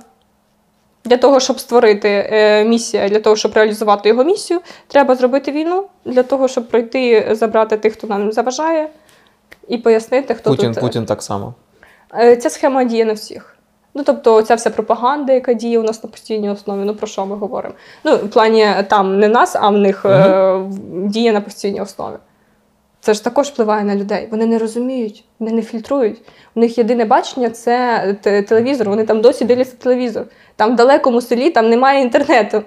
Для 1.05 1.16
того, 1.16 1.40
щоб 1.40 1.61
створити 1.61 2.28
е, 2.32 2.64
місія, 2.64 3.09
для 3.09 3.20
того, 3.20 3.36
щоб 3.36 3.52
реалізувати 3.55 4.09
його 4.09 4.24
місію, 4.24 4.61
треба 4.88 5.14
зробити 5.14 5.52
війну. 5.52 5.84
Для 6.05 6.22
того, 6.22 6.48
щоб 6.48 6.68
пройти, 6.68 7.28
забрати 7.30 7.76
тих, 7.76 7.92
хто 7.92 8.07
нам 8.07 8.32
заважає, 8.32 8.88
і 9.69 9.79
пояснити, 9.79 10.35
хто 10.35 10.51
Путін, 10.51 10.73
тут. 10.73 10.81
Путін 10.81 11.07
так 11.07 11.23
само. 11.23 11.55
Е, 12.19 12.37
Ця 12.37 12.51
схема 12.51 12.85
діє 12.85 13.05
на 13.05 13.12
всіх. 13.12 13.51
Ну, 13.95 14.03
тобто, 14.05 14.43
ця 14.43 14.55
вся 14.55 14.71
пропаганда, 14.71 15.33
яка 15.33 15.53
діє 15.53 15.79
у 15.79 15.83
нас 15.83 16.05
на 16.05 16.11
постійній 16.11 16.51
основі, 16.51 16.81
ну 16.85 16.95
про 16.95 17.07
що 17.07 17.27
ми 17.27 17.37
говоримо? 17.37 17.75
Ну, 18.05 18.17
в 18.17 18.31
плані 18.31 18.67
там 18.89 19.19
не 19.19 19.29
нас, 19.29 19.57
а 19.57 19.69
в 19.69 19.77
них 19.79 20.05
е, 20.05 20.61
діє 21.07 21.33
на 21.33 21.41
постійній 21.41 21.81
основі. 21.81 22.15
Це 23.01 23.15
ж 23.15 23.25
також 23.25 23.49
впливає 23.49 23.85
на 23.85 23.95
людей. 23.97 24.29
Вони 24.31 24.47
не 24.47 24.59
розуміють, 24.59 25.25
вони 25.39 25.53
не 25.53 25.62
фільтрують. 25.62 26.23
У 26.55 26.61
них 26.61 26.79
єдине 26.79 27.05
бачення 27.05 27.51
це 27.51 28.17
те- 28.23 28.43
телевізор. 28.43 28.89
Вони 28.89 29.05
там 29.05 29.21
досі 29.21 29.45
дивляться 29.45 29.77
телевізор. 29.77 30.25
Там 30.57 30.73
в 30.73 30.77
далекому 30.77 31.21
селі 31.21 31.51
там 31.51 31.69
немає 31.71 32.03
інтернету. 32.03 32.62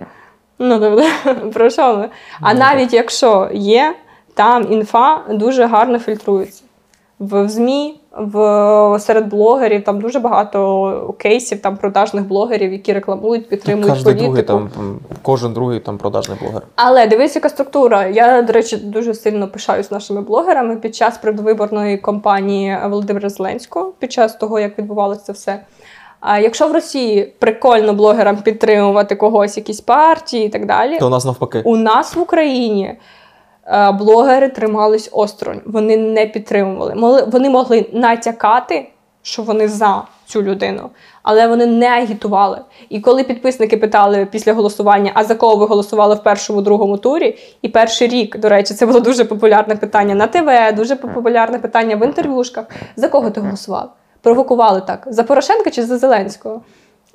Ну, 0.59 0.79
тобто, 0.79 1.49
про 1.53 1.69
що 1.69 1.97
ми? 1.97 2.09
А 2.41 2.53
Ну, 2.53 2.59
навіть 2.59 2.93
якщо 2.93 3.49
є, 3.53 3.95
там 4.33 4.71
інфа 4.71 5.21
дуже 5.29 5.65
гарно 5.65 5.99
фільтрується. 5.99 6.63
В, 7.19 7.43
в 7.43 7.49
ЗМІ, 7.49 7.99
в, 8.17 8.99
серед 8.99 9.29
блогерів 9.29 9.83
там 9.83 10.01
дуже 10.01 10.19
багато 10.19 11.15
кейсів 11.19 11.61
там 11.61 11.77
продажних 11.77 12.27
блогерів, 12.27 12.71
які 12.71 12.93
рекламують, 12.93 13.49
підтримують 13.49 13.89
Кожен 13.89 14.03
політику. 14.03 14.25
другий 14.25 14.43
там, 14.43 14.69
кожен 15.21 15.53
другий 15.53 15.79
там 15.79 15.97
продажний 15.97 16.37
блогер. 16.41 16.61
Але 16.75 17.07
дивись, 17.07 17.35
яка 17.35 17.49
структура. 17.49 18.07
Я, 18.07 18.41
до 18.41 18.53
речі, 18.53 18.77
дуже 18.77 19.13
сильно 19.13 19.47
пишаюсь 19.47 19.91
нашими 19.91 20.21
блогерами 20.21 20.75
під 20.75 20.95
час 20.95 21.17
предвиборної 21.17 21.97
кампанії 21.97 22.77
Володимира 22.85 23.29
Зеленського, 23.29 23.93
під 23.99 24.11
час 24.11 24.35
того, 24.35 24.59
як 24.59 24.77
відбувалося 24.79 25.21
це 25.21 25.33
все. 25.33 25.59
А 26.19 26.39
якщо 26.39 26.67
в 26.67 26.71
Росії 26.71 27.33
прикольно 27.39 27.93
блогерам 27.93 28.37
підтримувати 28.37 29.15
когось, 29.15 29.57
якісь 29.57 29.81
партії 29.81 30.45
і 30.45 30.49
так 30.49 30.65
далі, 30.65 30.99
То 30.99 31.07
у 31.07 31.09
нас 31.09 31.25
навпаки. 31.25 31.61
у 31.65 31.77
нас 31.77 32.15
в 32.15 32.19
Україні 32.19 32.95
блогери 33.93 34.49
тримались 34.49 35.09
осторонь. 35.11 35.61
Вони 35.65 35.97
не 35.97 36.25
підтримували. 36.25 37.23
Вони 37.27 37.49
могли 37.49 37.85
натякати, 37.93 38.89
що 39.21 39.43
вони 39.43 39.67
за 39.67 40.03
цю 40.25 40.43
людину, 40.43 40.89
але 41.23 41.47
вони 41.47 41.65
не 41.65 41.87
агітували. 41.87 42.61
І 42.89 42.99
коли 42.99 43.23
підписники 43.23 43.77
питали 43.77 44.25
після 44.25 44.53
голосування, 44.53 45.11
а 45.13 45.23
за 45.23 45.35
кого 45.35 45.55
ви 45.55 45.65
голосували 45.65 46.15
в 46.15 46.23
першому 46.23 46.61
другому 46.61 46.97
турі, 46.97 47.37
і 47.61 47.69
перший 47.69 48.07
рік, 48.07 48.37
до 48.37 48.49
речі, 48.49 48.73
це 48.73 48.85
було 48.85 48.99
дуже 48.99 49.25
популярне 49.25 49.75
питання 49.75 50.15
на 50.15 50.27
ТВ, 50.27 50.75
дуже 50.75 50.95
популярне 50.95 51.59
питання 51.59 51.95
в 51.95 52.05
інтерв'юшках. 52.05 52.65
За 52.95 53.09
кого 53.09 53.29
ти 53.29 53.41
голосував? 53.41 53.89
Провокували 54.21 54.81
так: 54.87 55.07
за 55.07 55.23
Порошенка 55.23 55.71
чи 55.71 55.83
за 55.83 55.97
Зеленського? 55.97 56.61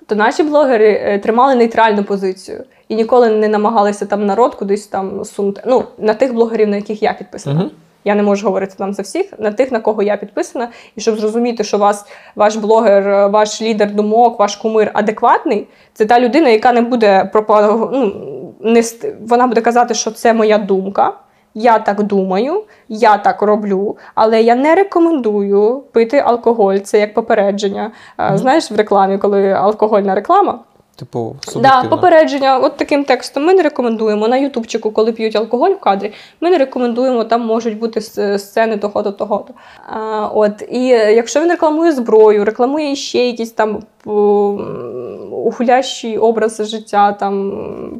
То 0.06 0.14
наші 0.14 0.42
блогери 0.42 1.00
е, 1.04 1.18
тримали 1.18 1.54
нейтральну 1.54 2.04
позицію 2.04 2.64
і 2.88 2.94
ніколи 2.94 3.30
не 3.30 3.48
намагалися 3.48 4.06
там 4.06 4.26
народ 4.26 4.54
кудись 4.54 4.86
там 4.86 5.24
сунути. 5.24 5.62
Ну, 5.66 5.84
на 5.98 6.14
тих 6.14 6.34
блогерів, 6.34 6.68
на 6.68 6.76
яких 6.76 7.02
я 7.02 7.12
підписана. 7.12 7.60
Мгм. 7.60 7.70
Я 8.04 8.14
не 8.14 8.22
можу 8.22 8.46
говорити 8.46 8.74
там 8.78 8.94
за 8.94 9.02
всіх, 9.02 9.26
на 9.38 9.52
тих, 9.52 9.72
на 9.72 9.80
кого 9.80 10.02
я 10.02 10.16
підписана, 10.16 10.68
і 10.96 11.00
щоб 11.00 11.18
зрозуміти, 11.18 11.64
що 11.64 11.78
вас, 11.78 12.06
ваш 12.36 12.56
блогер, 12.56 13.08
е, 13.08 13.26
ваш 13.26 13.62
лідер 13.62 13.94
думок, 13.94 14.38
ваш 14.38 14.56
кумир 14.56 14.90
адекватний, 14.94 15.66
це 15.94 16.06
та 16.06 16.20
людина, 16.20 16.48
яка 16.48 16.72
не 16.72 16.80
буде 16.80 17.30
пропагу... 17.32 17.90
ну, 17.92 18.12
не 18.60 18.82
вона 19.20 19.46
буде 19.46 19.60
казати, 19.60 19.94
що 19.94 20.10
це 20.10 20.32
моя 20.32 20.58
думка. 20.58 21.12
Я 21.54 21.78
так 21.78 22.02
думаю, 22.02 22.62
я 22.88 23.18
так 23.18 23.42
роблю, 23.42 23.96
але 24.14 24.42
я 24.42 24.54
не 24.54 24.74
рекомендую 24.74 25.82
пити 25.92 26.18
алкоголь. 26.18 26.76
Це 26.76 27.00
як 27.00 27.14
попередження. 27.14 27.90
Е, 28.20 28.32
Знаєш, 28.38 28.70
в 28.70 28.76
рекламі, 28.76 29.18
коли 29.18 29.52
алкогольна 29.52 30.14
реклама, 30.14 30.58
Типу, 30.96 31.36
Да, 31.56 31.82
попередження, 31.88 32.58
от 32.58 32.76
таким 32.76 33.04
текстом 33.04 33.44
ми 33.46 33.54
не 33.54 33.62
рекомендуємо. 33.62 34.28
На 34.28 34.36
Ютубчику, 34.36 34.90
коли 34.90 35.12
п'ють 35.12 35.36
алкоголь 35.36 35.70
в 35.70 35.80
кадрі, 35.80 36.12
ми 36.40 36.50
не 36.50 36.58
рекомендуємо, 36.58 37.24
там 37.24 37.46
можуть 37.46 37.78
бути 37.78 38.00
сцени 38.38 38.76
того-то, 38.76 39.12
того-то. 39.12 39.54
А, 39.86 40.26
от, 40.34 40.62
і 40.70 40.86
якщо 40.88 41.40
він 41.40 41.48
рекламує 41.50 41.92
зброю, 41.92 42.44
рекламує 42.44 42.96
ще 42.96 43.26
якісь 43.26 43.52
там 43.52 43.82
м, 44.06 45.32
ухилящі 45.32 46.18
образи 46.18 46.64
життя, 46.64 47.12
там 47.12 47.52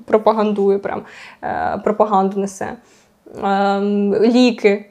пропагандує, 0.07 0.79
прям, 0.79 1.03
е, 1.45 1.81
пропаганду 1.85 2.41
несе. 2.41 2.73
Ем, 3.45 4.15
ліки. 4.15 4.85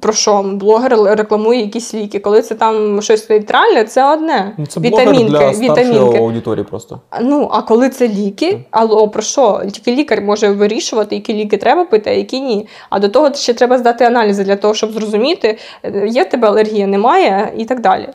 Про 0.00 0.12
що? 0.12 0.42
Блогер 0.42 0.98
рекламує 1.02 1.60
якісь 1.60 1.94
ліки. 1.94 2.18
Коли 2.18 2.42
це 2.42 2.54
там 2.54 3.02
щось 3.02 3.30
нейтральне, 3.30 3.84
це 3.84 4.12
одне. 4.12 4.54
Ну, 4.58 4.66
Це 4.66 4.80
блогер 4.80 5.08
вітамінки, 5.08 5.30
для 5.30 5.50
вітамінки. 5.50 6.18
аудиторії 6.18 6.64
просто. 6.64 7.00
Ну, 7.20 7.48
а 7.52 7.62
коли 7.62 7.88
це 7.88 8.08
ліки, 8.08 8.58
алло, 8.70 9.08
про 9.08 9.22
що? 9.22 9.62
Тільки 9.72 9.92
лікар 9.92 10.22
може 10.22 10.50
вирішувати, 10.50 11.14
які 11.14 11.34
ліки 11.34 11.56
треба 11.56 11.84
пити, 11.84 12.10
а 12.10 12.12
які 12.12 12.40
ні. 12.40 12.68
А 12.90 12.98
до 12.98 13.08
того 13.08 13.34
ще 13.34 13.54
треба 13.54 13.78
здати 13.78 14.04
аналізи 14.04 14.44
для 14.44 14.56
того, 14.56 14.74
щоб 14.74 14.92
зрозуміти, 14.92 15.58
е, 15.82 16.06
є 16.08 16.22
в 16.22 16.28
тебе 16.28 16.48
алергія, 16.48 16.86
немає, 16.86 17.52
і 17.56 17.64
так 17.64 17.80
далі. 17.80 18.08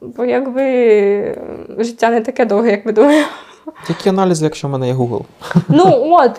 Бо 0.00 0.24
якби 0.24 0.64
життя 1.78 2.10
не 2.10 2.20
таке 2.20 2.44
довге, 2.44 2.70
як 2.70 2.86
ви 2.86 2.92
думаєте. 2.92 3.26
Які 3.88 4.08
аналізи, 4.08 4.44
якщо 4.44 4.68
в 4.68 4.70
мене 4.70 4.86
є 4.88 4.94
Google? 4.94 5.22
Ну 5.68 6.06
от, 6.10 6.30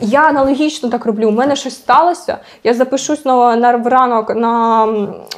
я 0.00 0.20
аналогічно 0.22 0.88
так 0.88 1.06
роблю. 1.06 1.28
У 1.28 1.32
мене 1.32 1.56
щось 1.56 1.74
сталося, 1.74 2.38
я 2.64 2.74
запишусь 2.74 3.24
на, 3.24 3.56
на 3.56 3.76
вранок 3.76 4.36
на 4.36 4.86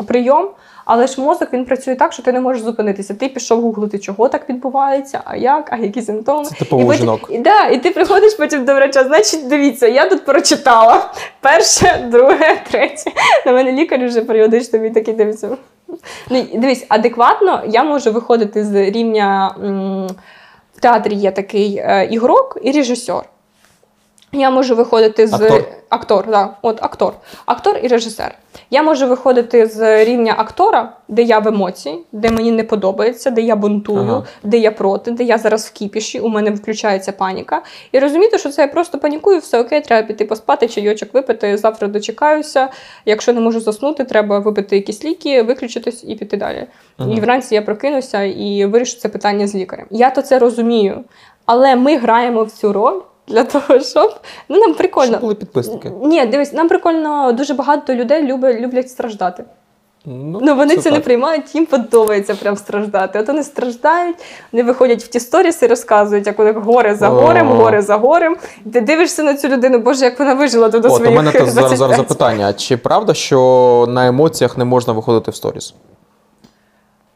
прийом. 0.07 0.49
Але 0.91 1.07
ж 1.07 1.21
мозок 1.21 1.53
він 1.53 1.65
працює 1.65 1.95
так, 1.95 2.13
що 2.13 2.23
ти 2.23 2.33
не 2.33 2.41
можеш 2.41 2.63
зупинитися. 2.63 3.15
Ти 3.15 3.29
пішов 3.29 3.61
гуглити, 3.61 3.99
чого 3.99 4.29
так 4.29 4.49
відбувається, 4.49 5.21
а 5.25 5.37
як, 5.37 5.73
а 5.73 5.77
які 5.77 6.03
симптоми. 6.03 6.45
Це 6.45 6.55
типово 6.55 6.83
і, 6.83 6.85
у 6.85 6.89
потім- 6.89 7.01
жінок. 7.01 7.27
І, 7.31 7.39
да, 7.39 7.67
і 7.67 7.79
ти 7.79 7.91
приходиш 7.91 8.35
потім 8.35 8.65
до 8.65 8.75
врача. 8.75 9.05
Значить, 9.05 9.49
дивіться, 9.49 9.87
я 9.89 10.09
тут 10.09 10.25
прочитала 10.25 11.11
перше, 11.41 12.09
друге, 12.13 12.63
третє. 12.71 13.11
На 13.47 13.53
мене 13.53 13.73
лікар 13.73 14.07
вже 14.07 14.21
періодично 14.21 14.79
він 14.79 14.93
такий 14.93 15.15
дивиться. 15.15 15.49
Ну, 16.31 16.45
дивись, 16.55 16.87
адекватно 16.89 17.63
я 17.69 17.85
можу 17.85 18.13
виходити 18.13 18.65
з 18.65 18.75
рівня. 18.91 19.55
м, 19.65 20.07
театрі 20.79 21.15
є 21.15 21.31
такий 21.31 21.77
е, 21.77 22.09
ігрок 22.11 22.59
і 22.63 22.73
режисер. 22.73 23.23
Я 24.33 24.51
можу 24.51 24.77
виходити 24.77 25.27
з 25.27 25.33
Актор. 25.33 25.65
актор, 25.89 26.31
да, 26.31 26.57
от 26.63 26.83
актор. 26.83 27.15
Актор 27.47 27.79
і 27.83 27.89
режисер. 27.89 28.35
Я 28.71 28.83
можу 28.83 29.09
виходити 29.09 29.67
з 29.67 30.05
рівня 30.05 30.35
актора, 30.39 30.93
де 31.09 31.23
я 31.23 31.39
в 31.39 31.49
емоції, 31.49 31.99
де 32.13 32.31
мені 32.31 32.51
не 32.51 32.65
подобається, 32.65 33.31
де 33.31 33.41
я 33.41 33.57
бунтую, 33.57 33.99
Ага. 34.03 34.25
де 34.43 34.59
я 34.59 34.71
проти, 34.71 35.11
де 35.11 35.25
я 35.25 35.39
зараз 35.39 35.67
в 35.67 35.73
кіпіші, 35.73 36.21
у 36.21 36.29
мене 36.29 36.51
включається 36.51 37.13
паніка. 37.13 37.63
І 37.93 37.99
розуміти, 37.99 38.39
що 38.39 38.49
це 38.51 38.63
я 38.63 38.69
просто 38.69 38.99
панікую, 38.99 39.39
все 39.39 39.61
окей, 39.61 39.81
треба 39.81 40.07
піти 40.07 40.25
поспати, 40.25 40.69
чайочок 40.69 41.15
випити. 41.15 41.57
Завтра 41.57 41.89
дочекаюся. 41.89 42.69
Якщо 43.05 43.33
не 43.33 43.41
можу 43.41 43.61
заснути, 43.61 44.05
треба 44.05 44.39
випити 44.39 44.77
якісь 44.77 45.05
ліки, 45.05 45.43
виключитись 45.43 46.05
і 46.09 46.15
піти 46.15 46.37
далі. 46.37 46.67
Ага. 46.99 47.13
І 47.13 47.21
вранці 47.21 47.55
я 47.55 47.63
прокинуся 47.63 48.23
і 48.23 48.67
вирішу 48.67 48.99
це 48.99 49.09
питання 49.09 49.47
з 49.47 49.55
лікарем. 49.55 49.87
Я 49.91 50.11
то 50.11 50.23
це 50.23 50.39
розумію. 50.39 51.05
Але 51.47 51.77
ми 51.77 51.97
граємо 51.97 52.45
в 52.45 52.51
цю 52.51 52.73
роль 52.73 53.01
для 53.29 53.45
того, 53.45 53.81
щоб 53.81 54.15
ну 54.49 54.59
нам 54.59 54.75
прикольно. 54.75 55.11
Щоб 55.11 55.21
були 55.21 55.35
підписники. 55.35 55.93
Ні, 56.03 56.27
дивись, 56.27 56.53
нам 56.53 56.69
прикольно 56.69 57.33
дуже 57.33 57.55
багато 57.55 57.95
людей 57.95 58.23
люблять, 58.23 58.61
люблять 58.61 58.91
страждати. 58.91 59.45
Ну, 60.05 60.39
Ну 60.43 60.57
вони 60.57 60.77
це, 60.77 60.91
не 60.91 61.01
приймають, 61.01 61.55
їм 61.55 61.67
подобається 61.67 62.35
прям 62.35 62.57
страждати. 62.57 63.19
От 63.19 63.29
вони 63.29 63.43
страждають, 63.43 64.17
вони 64.53 64.65
виходять 64.65 65.03
в 65.03 65.09
ті 65.09 65.21
сторіси, 65.21 65.67
розказують, 65.67 66.27
як 66.27 66.39
вони 66.39 66.53
горе 66.53 66.95
за 66.95 67.09
горем, 67.09 67.49
горе 67.49 67.83
за 67.83 67.97
горем. 67.97 68.37
І 68.67 68.71
ти 68.71 68.81
дивишся 68.81 69.23
на 69.23 69.35
цю 69.35 69.49
людину, 69.49 69.79
боже, 69.79 70.05
як 70.05 70.19
вона 70.19 70.35
вижила 70.35 70.69
до 70.69 70.79
От, 70.79 71.07
у 71.07 71.11
мене 71.11 71.31
зараз, 71.31 71.55
25. 71.55 71.79
зараз 71.79 71.97
запитання: 71.97 72.53
чи 72.53 72.77
правда, 72.77 73.15
що 73.15 73.87
на 73.89 74.07
емоціях 74.07 74.59
не 74.59 74.65
можна 74.65 74.93
виходити 74.93 75.31
в 75.31 75.35
сторіс? 75.35 75.75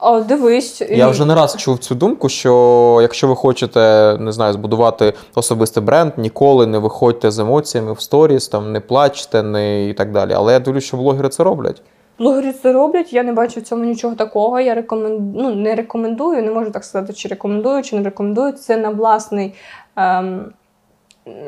О, 0.04 0.20
дивись. 0.20 0.80
Я 0.90 1.08
вже 1.08 1.24
не 1.24 1.34
раз 1.34 1.56
чув 1.56 1.78
цю 1.78 1.94
думку, 1.94 2.28
що 2.28 2.98
якщо 3.02 3.28
ви 3.28 3.36
хочете 3.36 4.16
не 4.20 4.32
знаю, 4.32 4.52
збудувати 4.52 5.12
особистий 5.34 5.82
бренд, 5.82 6.12
ніколи 6.16 6.66
не 6.66 6.78
виходьте 6.78 7.30
з 7.30 7.38
емоціями 7.38 7.92
в 7.92 8.00
сторіс, 8.00 8.48
там 8.48 8.72
не 8.72 8.80
плачте, 8.80 9.42
не 9.42 9.88
і 9.88 9.94
так 9.94 10.12
далі. 10.12 10.32
Але 10.32 10.52
я 10.52 10.58
дивлюсь, 10.58 10.84
що 10.84 10.96
блогери 10.96 11.28
це 11.28 11.44
роблять. 11.44 11.82
Блогери 12.18 12.52
це 12.52 12.72
роблять, 12.72 13.12
я 13.12 13.22
не 13.22 13.32
бачу 13.32 13.60
в 13.60 13.62
цьому 13.62 13.84
нічого 13.84 14.14
такого. 14.14 14.60
Я 14.60 14.74
рекомен... 14.74 15.32
ну, 15.36 15.54
не 15.54 15.74
рекомендую, 15.74 16.42
не 16.42 16.50
можу 16.50 16.70
так 16.70 16.84
сказати, 16.84 17.12
чи 17.12 17.28
рекомендую, 17.28 17.82
чи 17.82 17.96
не 17.96 18.02
рекомендую. 18.02 18.52
Це 18.52 18.76
на 18.76 18.90
власний, 18.90 19.54
ем, 19.96 20.52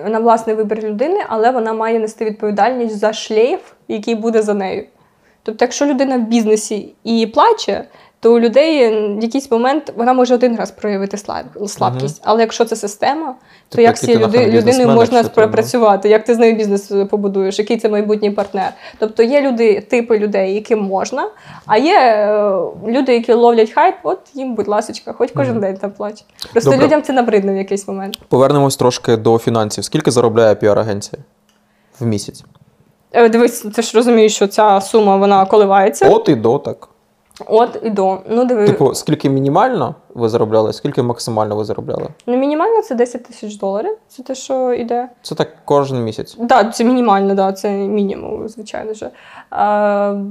на 0.06 0.18
власний 0.18 0.56
вибір 0.56 0.82
людини, 0.82 1.20
але 1.28 1.50
вона 1.50 1.72
має 1.72 1.98
нести 1.98 2.24
відповідальність 2.24 2.98
за 2.98 3.12
шлейф, 3.12 3.60
який 3.88 4.14
буде 4.14 4.42
за 4.42 4.54
нею. 4.54 4.86
Тобто, 5.44 5.64
якщо 5.64 5.86
людина 5.86 6.16
в 6.16 6.20
бізнесі 6.20 6.94
і 7.04 7.26
плаче, 7.26 7.84
то 8.24 8.34
у 8.34 8.40
людей 8.40 8.90
в 9.18 9.22
якийсь 9.22 9.50
момент 9.50 9.92
вона 9.96 10.12
може 10.12 10.34
один 10.34 10.56
раз 10.56 10.70
проявити 10.70 11.16
слаб- 11.16 11.68
слабкість. 11.68 12.22
Але 12.24 12.40
якщо 12.40 12.64
це 12.64 12.76
система, 12.76 13.26
то 13.68 13.76
Типу, 13.76 13.82
як 13.82 13.96
з 13.96 14.00
цією 14.00 14.20
люди, 14.26 14.46
людиною 14.46 14.88
можна 14.88 15.22
ну? 15.22 15.28
співпрацювати, 15.28 16.08
як 16.08 16.24
ти 16.24 16.34
з 16.34 16.38
нею 16.38 16.56
бізнес 16.56 16.92
побудуєш, 17.10 17.58
який 17.58 17.76
це 17.76 17.88
майбутній 17.88 18.30
партнер. 18.30 18.72
Тобто 18.98 19.22
є 19.22 19.40
люди, 19.42 19.80
типи 19.80 20.18
людей, 20.18 20.54
яким 20.54 20.80
можна, 20.82 21.30
а 21.66 21.76
є 21.76 21.98
е, 21.98 22.60
люди, 22.86 23.14
які 23.14 23.32
ловлять 23.32 23.70
хайп, 23.70 23.94
от 24.02 24.18
їм, 24.34 24.54
будь 24.54 24.68
ласочка, 24.68 25.12
хоч 25.12 25.30
кожен 25.36 25.60
день 25.60 25.76
там 25.76 25.90
плаче. 25.90 26.24
Просто 26.52 26.70
Добре. 26.70 26.86
людям 26.86 27.02
це 27.02 27.12
набридне 27.12 27.54
в 27.54 27.56
якийсь 27.56 27.88
момент. 27.88 28.18
Повернемось 28.28 28.76
трошки 28.76 29.16
до 29.16 29.38
фінансів. 29.38 29.84
Скільки 29.84 30.10
заробляє 30.10 30.54
піар-агенція 30.54 31.18
в 32.00 32.06
місяць? 32.06 32.44
Е, 33.12 33.28
Дивись, 33.28 33.60
ти 33.60 33.82
ж 33.82 33.96
розумієш, 33.96 34.34
що 34.34 34.46
ця 34.46 34.80
сума 34.80 35.16
вона 35.16 35.46
коливається. 35.46 36.10
От 36.10 36.28
і 36.28 36.34
до 36.34 36.58
так. 36.58 36.88
От 37.46 37.78
і 37.82 37.90
до. 37.90 38.18
Ну, 38.30 38.44
диви, 38.44 38.66
Типу, 38.66 38.94
скільки 38.94 39.30
мінімально 39.30 39.94
ви 40.14 40.28
заробляли, 40.28 40.72
скільки 40.72 41.02
максимально 41.02 41.56
ви 41.56 41.64
заробляли? 41.64 42.08
ну 42.26 42.36
мінімально 42.36 42.82
це 42.82 42.94
10 42.94 43.24
тисяч 43.24 43.56
доларів. 43.56 43.96
Це 44.08 44.22
те, 44.22 44.34
що 44.34 44.72
йде. 44.72 45.08
Це 45.22 45.34
так 45.34 45.48
кожен 45.64 46.04
місяць. 46.04 46.34
Так, 46.34 46.46
да, 46.46 46.64
це 46.64 46.84
мінімально, 46.84 47.34
да, 47.34 47.52
це 47.52 47.70
мінімум, 47.70 48.48
звичайно 48.48 48.94
ж. 48.94 49.06
Е, 49.06 49.10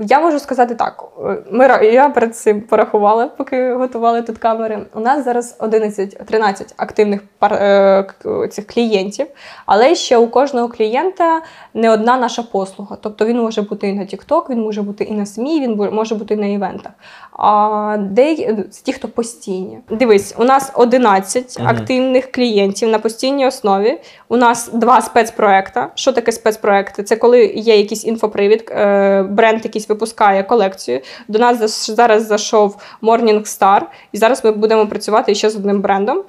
я 0.07 0.19
можу 0.21 0.39
сказати 0.39 0.75
так: 0.75 1.03
ми, 1.51 1.67
ра- 1.67 1.83
я 1.83 2.09
перед 2.09 2.35
цим 2.35 2.61
порахувала, 2.61 3.27
поки 3.27 3.73
готували 3.73 4.21
тут 4.21 4.37
камери. 4.37 4.85
У 4.95 4.99
нас 4.99 5.23
зараз 5.25 5.57
11-13 5.59 6.73
активних 6.77 7.21
пар, 7.39 7.53
е, 7.53 8.05
цих 8.51 8.67
клієнтів, 8.67 9.27
але 9.65 9.95
ще 9.95 10.17
у 10.17 10.27
кожного 10.27 10.67
клієнта 10.69 11.41
не 11.73 11.91
одна 11.91 12.17
наша 12.17 12.43
послуга. 12.43 12.97
Тобто 13.01 13.25
він 13.25 13.41
може 13.41 13.61
бути 13.61 13.87
і 13.87 13.93
на 13.93 14.01
TikTok, 14.01 14.49
він 14.49 14.61
може 14.61 14.81
бути 14.81 15.03
і 15.03 15.13
на 15.13 15.25
СМІ, 15.25 15.61
він 15.61 15.89
може 15.93 16.15
бути 16.15 16.33
і 16.33 16.37
на 16.37 16.45
івентах. 16.45 16.91
А 17.31 17.97
деякі 17.99 18.63
це 18.69 18.83
ті, 18.83 18.93
хто 18.93 19.07
постійні. 19.07 19.72
Дивись, 19.89 20.35
у 20.37 20.43
нас 20.43 20.71
11 20.75 21.59
Мгм. 21.59 21.67
активних 21.67 22.31
клієнтів 22.31 22.89
на 22.89 22.99
постійній 22.99 23.47
основі. 23.47 23.97
У 24.29 24.37
нас 24.37 24.69
два 24.73 25.01
спецпроекти. 25.01 25.81
Що 25.95 26.11
таке 26.13 26.31
спецпроекти? 26.31 27.03
Це 27.03 27.15
коли 27.15 27.45
є 27.45 27.77
якийсь 27.77 28.05
інфопривід, 28.05 28.71
е, 28.71 29.23
бренд 29.23 29.63
якийсь 29.63 29.89
випускає 29.89 30.43
колекцію. 30.43 30.99
До 31.27 31.39
нас 31.39 31.89
зараз 31.91 32.27
зайшов 32.27 32.77
Morning 33.01 33.41
Star, 33.41 33.81
і 34.11 34.17
зараз 34.17 34.43
ми 34.45 34.51
будемо 34.51 34.87
працювати 34.87 35.35
ще 35.35 35.49
з 35.49 35.55
одним 35.55 35.81
брендом. 35.81 36.21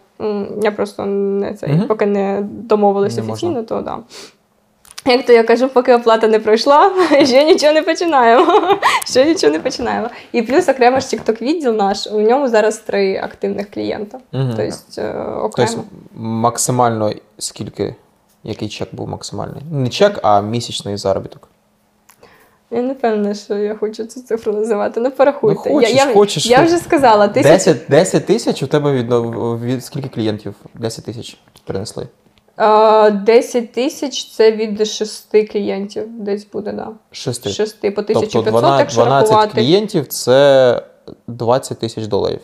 Я 0.63 0.71
просто 0.71 1.05
не 1.07 1.55
цей, 1.55 1.73
Мгм. 1.73 1.87
поки 1.89 2.07
не 2.07 2.39
домовилися 2.43 3.23
офіційно, 3.23 3.53
можна. 3.53 3.63
то 3.69 3.81
да. 3.81 3.99
Як 5.07 5.27
то 5.27 5.33
я 5.33 5.43
кажу, 5.43 5.69
поки 5.69 5.95
оплата 5.95 6.29
не 6.29 6.39
пройшла, 6.39 6.93
ще 7.25 7.45
нічого 7.45 7.73
не 7.73 7.83
починаємо. 7.83 8.79
ще 9.07 9.25
нічого 9.25 9.53
не 9.53 9.61
починаємо. 9.61 10.09
І 10.33 10.43
плюс 10.43 10.69
окремо 10.69 11.01
ж 11.01 11.07
TikTok 11.07 11.43
відділ 11.43 11.73
наш, 11.73 12.07
у 12.07 12.21
ньому 12.21 12.49
зараз 12.49 12.79
три 12.79 13.17
активних 13.17 13.71
клієнта. 13.71 14.19
Тобто 14.33 14.63
е, 14.63 15.13
окремо. 15.19 15.71
Тобто 15.71 15.83
максимально 16.15 17.13
скільки, 17.39 17.95
який 18.45 18.69
чек 18.69 18.89
був 18.93 19.09
максимальний? 19.09 19.63
Не 19.73 19.89
чек, 19.89 20.21
а 20.23 20.41
місячний 20.41 20.97
заробіток. 20.97 21.49
Я 22.71 22.83
не 22.83 22.95
певна, 22.95 23.35
що 23.35 23.55
я 23.55 23.75
хочу 23.75 24.05
цю 24.05 24.21
цифру 24.21 24.53
називати. 24.53 25.01
Ну, 25.01 25.11
порахуйте. 25.11 25.61
Ну, 25.67 25.75
хочеш, 25.75 25.91
я, 25.91 26.05
я, 26.05 26.15
хочеш, 26.15 26.47
я 26.47 26.63
вже 26.63 26.79
сказала, 26.79 27.29
тисяч. 27.29 27.65
10, 27.65 27.83
10 27.89 28.27
тисяч 28.27 28.63
у 28.63 28.67
тебе 28.67 28.93
від, 28.93 29.13
від 29.63 29.85
скільки 29.85 30.09
клієнтів? 30.09 30.55
10 30.75 31.05
тисяч 31.05 31.37
принесли. 31.65 32.07
Е, 32.59 33.11
10 33.11 33.73
тисяч 33.73 34.31
це 34.31 34.53
від 34.53 34.87
шести 34.87 35.45
клієнтів. 35.45 36.05
Десь 36.09 36.47
буде, 36.53 36.73
да. 36.73 36.89
Шести. 37.11 37.51
Шести 37.51 37.91
по 37.91 38.03
Тобто 38.03 38.43
12, 38.43 38.79
якщо 38.81 39.05
12 39.05 39.31
рахувати. 39.31 39.53
клієнтів 39.55 40.07
це 40.07 40.83
20 41.27 41.79
тисяч 41.79 42.07
доларів. 42.07 42.41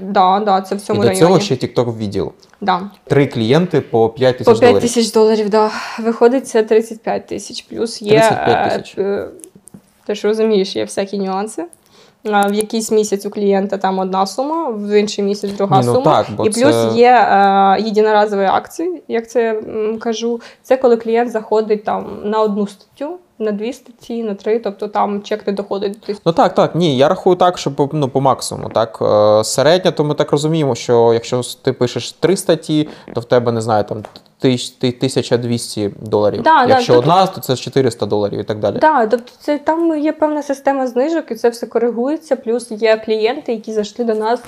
Да, 0.00 0.40
да, 0.46 0.60
це 0.60 0.74
в 0.74 0.78
І 0.78 0.80
цьому 0.80 1.00
до 1.02 1.08
районі. 1.08 1.20
цього 1.26 1.40
ще 1.40 1.54
TikTok 1.54 1.96
відділ. 1.96 2.32
Да. 2.60 2.90
Три 3.04 3.26
клієнти 3.26 3.80
по 3.80 4.08
5 4.08 4.38
По 4.38 4.44
5 4.44 4.58
доларів. 4.60 4.80
тисяч 4.80 5.12
доларів, 5.12 5.50
да. 5.50 5.70
Виходить, 6.00 6.48
це 6.48 6.62
35 6.62 7.26
тисяч. 7.26 7.62
Плюс 7.62 8.02
є. 8.02 8.10
35 8.20 8.48
е, 8.48 8.70
тисяч. 8.70 8.98
е, 8.98 9.28
Ти 10.06 10.14
ж 10.14 10.28
розумієш, 10.28 10.76
є 10.76 10.84
всякі 10.84 11.18
нюанси. 11.18 11.64
В 12.26 12.52
якийсь 12.52 12.90
місяць 12.90 13.26
у 13.26 13.30
клієнта 13.30 13.78
там 13.78 13.98
одна 13.98 14.26
сума, 14.26 14.70
в 14.70 15.00
інший 15.00 15.24
місяць 15.24 15.50
друга 15.50 15.80
Ні, 15.80 15.86
ну 15.86 15.92
сума. 15.94 16.04
так, 16.04 16.26
бо 16.36 16.46
і 16.46 16.50
плюс 16.50 16.74
є 16.94 17.10
е, 17.10 17.76
єдиноразові 17.80 18.44
акції, 18.44 19.02
як 19.08 19.30
це 19.30 19.50
м, 19.58 19.98
кажу. 19.98 20.40
Це 20.62 20.76
коли 20.76 20.96
клієнт 20.96 21.30
заходить 21.30 21.84
там 21.84 22.06
на 22.24 22.40
одну 22.42 22.66
статтю, 22.66 23.16
на 23.38 23.52
дві 23.52 23.72
статті, 23.72 24.22
на 24.22 24.34
три, 24.34 24.58
тобто 24.58 24.88
там 24.88 25.22
чек 25.22 25.46
не 25.46 25.52
доходить 25.52 25.92
до 25.92 25.98
тисячі. 25.98 26.22
Ну 26.26 26.32
так, 26.32 26.54
так, 26.54 26.74
ні, 26.74 26.96
я 26.96 27.08
рахую 27.08 27.36
так, 27.36 27.58
що 27.58 27.70
по- 27.74 27.90
ну, 27.92 28.08
по 28.08 28.20
максимуму. 28.20 28.68
Так. 28.68 28.98
Е, 29.40 29.44
Середня, 29.44 29.90
то 29.90 30.04
ми 30.04 30.14
так 30.14 30.32
розуміємо, 30.32 30.74
що 30.74 31.12
якщо 31.12 31.40
ти 31.62 31.72
пишеш 31.72 32.12
три 32.12 32.36
статті, 32.36 32.88
то 33.14 33.20
в 33.20 33.24
тебе, 33.24 33.52
не 33.52 33.60
знаю, 33.60 33.84
там 33.84 34.02
тисяч- 34.42 34.74
ти- 34.80 34.92
1200 34.92 35.90
доларів. 36.00 36.42
Да, 36.42 36.66
да, 36.66 36.68
якщо 36.74 36.92
тут- 36.94 37.02
одна, 37.02 37.26
то 37.26 37.40
це 37.40 37.56
400 37.56 38.06
доларів 38.06 38.40
і 38.40 38.44
так 38.44 38.58
далі. 38.58 38.78
Так, 38.78 39.08
тобто 39.10 39.32
це 39.40 39.58
там 39.58 39.98
є 39.98 40.12
певна 40.12 40.42
система 40.42 40.86
знижок, 40.86 41.30
і 41.30 41.34
це 41.34 41.48
все 41.48 41.66
коригується. 41.66 42.36
Плюс 42.36 42.70
є 42.70 42.96
клієнти, 42.96 43.52
які 43.52 43.72
зайшли 43.72 44.04
до 44.04 44.14
нас 44.14 44.40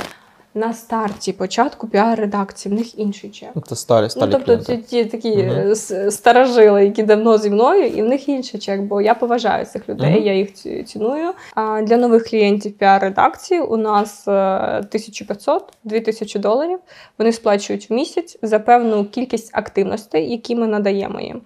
на 0.59 0.73
старті 0.73 1.33
початку 1.33 1.87
піар-редакції, 1.87 2.75
в 2.75 2.79
них 2.79 2.99
інший 2.99 3.31
чек. 3.31 3.49
Це 3.67 3.77
сталі, 3.77 4.11
сталі 4.11 4.31
Ну, 4.33 4.41
тобто 4.47 4.65
ці 4.65 4.77
ті 4.77 5.05
такі 5.05 5.29
е, 5.31 5.75
старожили, 6.11 6.85
які 6.85 7.03
давно 7.03 7.39
зі 7.39 7.51
мною, 7.51 7.87
і 7.87 8.03
в 8.03 8.09
них 8.09 8.29
інший 8.29 8.61
чек, 8.61 8.81
бо 8.81 9.01
я 9.01 9.15
поважаю 9.15 9.65
цих 9.65 9.89
людей, 9.89 10.11
Мгм. 10.11 10.23
я 10.23 10.35
їх 10.35 10.55
ціную. 10.87 11.33
А 11.55 11.83
для 11.83 11.97
нових 11.97 12.25
клієнтів 12.29 12.73
піар-редакції 12.73 13.61
у 13.61 13.77
нас 13.77 14.29
е, 14.29 14.31
1500-2000 14.93 16.39
доларів. 16.39 16.79
Вони 17.19 17.33
сплачують 17.33 17.91
в 17.91 17.93
місяць 17.93 18.39
за 18.43 18.59
певну 18.59 19.05
кількість 19.05 19.51
активностей, 19.57 20.31
які 20.31 20.57
ми 20.57 20.67
надаємо 20.67 21.21
їм. 21.21 21.41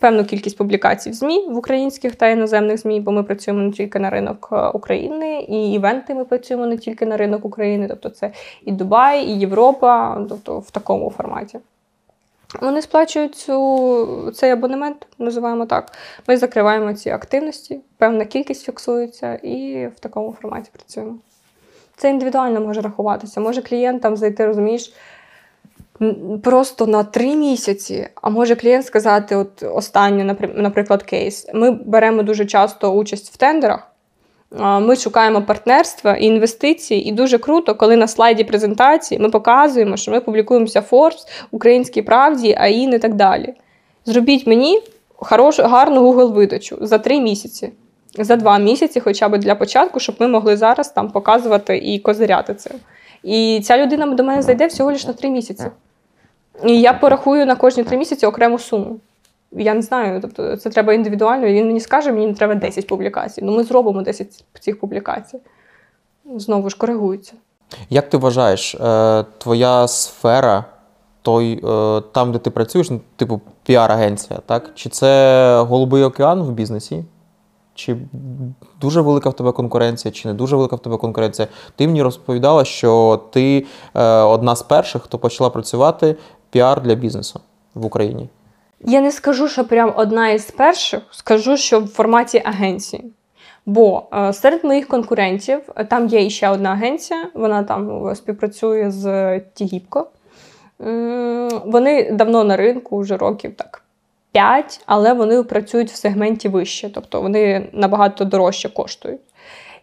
Певну 0.00 0.24
кількість 0.24 0.56
публікацій 0.56 1.10
в 1.10 1.14
ЗМІ 1.14 1.46
в 1.48 1.56
українських 1.56 2.16
та 2.16 2.28
іноземних 2.28 2.78
ЗМІ, 2.78 3.00
бо 3.00 3.12
ми 3.12 3.22
працюємо 3.22 3.62
не 3.62 3.72
тільки 3.72 3.98
на 3.98 4.10
ринок 4.10 4.48
е, 4.52 4.68
України, 4.68 5.40
і 5.48 5.72
івенти 5.72 6.14
ми 6.14 6.24
працюємо 6.24 6.66
не 6.66 6.76
тільки 6.76 7.06
на 7.06 7.16
ринок 7.16 7.44
України, 7.44 7.88
тобто 7.88 8.08
це 8.08 8.32
і 8.64 8.72
Дубай, 8.72 9.24
і 9.24 9.38
Європа, 9.38 10.24
тобто 10.28 10.58
в 10.58 10.70
такому 10.70 11.10
форматі. 11.10 11.58
Вони 12.60 12.82
сплачують 12.82 13.34
цю, 13.34 14.32
цей 14.34 14.50
абонемент, 14.50 15.06
називаємо 15.18 15.66
так. 15.66 15.92
Ми 16.28 16.36
закриваємо 16.36 16.94
ці 16.94 17.10
активності, 17.10 17.80
певна 17.98 18.24
кількість 18.24 18.64
фіксується, 18.64 19.34
і 19.34 19.86
в 19.96 20.00
такому 20.00 20.36
форматі 20.40 20.70
працюємо. 20.72 21.14
Це 21.96 22.10
індивідуально 22.10 22.60
може 22.60 22.80
рахуватися. 22.80 23.40
Може 23.40 23.62
клієнт 23.62 24.02
там 24.02 24.16
зайти, 24.16 24.46
розумієш, 24.46 24.92
просто 26.42 26.86
на 26.86 27.04
три 27.04 27.36
місяці, 27.36 28.08
а 28.22 28.30
може 28.30 28.56
клієнт 28.56 28.86
сказати, 28.86 29.36
от 29.36 29.62
останнє, 29.62 30.24
напри- 30.24 30.60
наприклад, 30.60 31.02
кейс. 31.02 31.46
Ми 31.54 31.70
беремо 31.70 32.22
дуже 32.22 32.44
часто 32.44 32.92
участь 32.92 33.34
в 33.34 33.36
тендерах. 33.36 33.88
Ми 34.58 34.96
шукаємо 34.96 35.42
партнерства 35.42 36.16
і 36.16 36.24
інвестиції, 36.24 37.08
і 37.08 37.12
дуже 37.12 37.38
круто, 37.38 37.74
коли 37.74 37.96
на 37.96 38.08
слайді 38.08 38.44
презентації 38.44 39.20
ми 39.20 39.30
показуємо, 39.30 39.96
що 39.96 40.10
ми 40.10 40.20
публікуємося 40.20 40.82
Forbes, 40.90 41.26
Українській 41.50 42.02
правді, 42.02 42.56
АІН 42.58 42.92
і 42.94 42.98
так 42.98 43.14
далі. 43.14 43.54
Зробіть 44.06 44.46
мені 44.46 44.80
хорошу, 45.16 45.62
гарну 45.62 46.12
Google 46.12 46.32
видачу 46.32 46.78
за 46.80 46.98
три 46.98 47.20
місяці, 47.20 47.72
за 48.18 48.36
два 48.36 48.58
місяці, 48.58 49.00
хоча 49.00 49.28
б 49.28 49.38
для 49.38 49.54
початку, 49.54 50.00
щоб 50.00 50.14
ми 50.18 50.28
могли 50.28 50.56
зараз 50.56 50.92
там 50.92 51.10
показувати 51.10 51.78
і 51.78 51.98
козиряти 51.98 52.54
цим. 52.54 52.72
І 53.22 53.60
ця 53.64 53.78
людина 53.78 54.06
до 54.06 54.24
мене 54.24 54.42
зайде 54.42 54.66
всього 54.66 54.90
лише 54.90 55.06
на 55.06 55.12
три 55.12 55.30
місяці. 55.30 55.66
І 56.66 56.80
я 56.80 56.92
порахую 56.92 57.46
на 57.46 57.56
кожні 57.56 57.84
три 57.84 57.96
місяці 57.96 58.26
окрему 58.26 58.58
суму. 58.58 58.96
Я 59.52 59.74
не 59.74 59.82
знаю, 59.82 60.20
тобто 60.20 60.56
це 60.56 60.70
треба 60.70 60.94
індивідуально. 60.94 61.46
Він 61.46 61.66
мені 61.66 61.80
скаже, 61.80 62.12
мені 62.12 62.34
треба 62.34 62.54
10 62.54 62.86
публікацій. 62.86 63.42
Ну 63.42 63.56
ми 63.56 63.64
зробимо 63.64 64.02
10 64.02 64.44
цих 64.60 64.80
публікацій. 64.80 65.38
Знову 66.36 66.70
ж 66.70 66.76
коригується. 66.76 67.32
Як 67.90 68.08
ти 68.08 68.16
вважаєш, 68.16 68.74
е, 68.74 69.24
твоя 69.38 69.88
сфера, 69.88 70.64
той, 71.22 71.60
е, 71.64 72.02
там, 72.12 72.32
де 72.32 72.38
ти 72.38 72.50
працюєш, 72.50 72.90
ну, 72.90 73.00
типу 73.16 73.40
піар-агенція, 73.68 74.38
так? 74.46 74.70
Чи 74.74 74.88
це 74.88 75.62
голубий 75.68 76.02
океан 76.02 76.42
в 76.42 76.50
бізнесі? 76.50 77.04
Чи 77.74 77.96
дуже 78.80 79.00
велика 79.00 79.30
в 79.30 79.36
тебе 79.36 79.52
конкуренція, 79.52 80.12
чи 80.12 80.28
не 80.28 80.34
дуже 80.34 80.56
велика 80.56 80.76
в 80.76 80.78
тебе 80.78 80.96
конкуренція? 80.96 81.48
Ти 81.76 81.86
мені 81.86 82.02
розповідала, 82.02 82.64
що 82.64 83.20
ти 83.32 83.66
е, 83.94 84.02
одна 84.04 84.56
з 84.56 84.62
перших, 84.62 85.02
хто 85.02 85.18
почала 85.18 85.50
працювати 85.50 86.16
піар 86.50 86.82
для 86.82 86.94
бізнесу 86.94 87.40
в 87.74 87.86
Україні. 87.86 88.28
Я 88.80 89.00
не 89.00 89.12
скажу, 89.12 89.48
що 89.48 89.64
прям 89.64 89.92
одна 89.96 90.28
із 90.28 90.50
перших, 90.50 91.02
скажу, 91.10 91.56
що 91.56 91.80
в 91.80 91.86
форматі 91.86 92.42
агенції. 92.44 93.04
Бо 93.66 94.02
е, 94.12 94.32
серед 94.32 94.64
моїх 94.64 94.88
конкурентів 94.88 95.60
е, 95.76 95.84
там 95.84 96.06
є 96.06 96.30
ще 96.30 96.48
одна 96.48 96.70
агенція, 96.70 97.28
вона 97.34 97.62
там 97.62 98.14
співпрацює 98.14 98.90
з 98.90 99.40
Тігіпко. 99.40 100.06
Вони 101.66 102.12
давно 102.12 102.44
на 102.44 102.56
ринку, 102.56 102.98
вже 102.98 103.16
років 103.16 103.54
так 103.56 103.82
5, 104.32 104.80
але 104.86 105.12
вони 105.12 105.42
працюють 105.42 105.90
в 105.90 105.96
сегменті 105.96 106.48
вище, 106.48 106.90
тобто 106.94 107.20
вони 107.20 107.68
набагато 107.72 108.24
дорожче 108.24 108.68
коштують. 108.68 109.20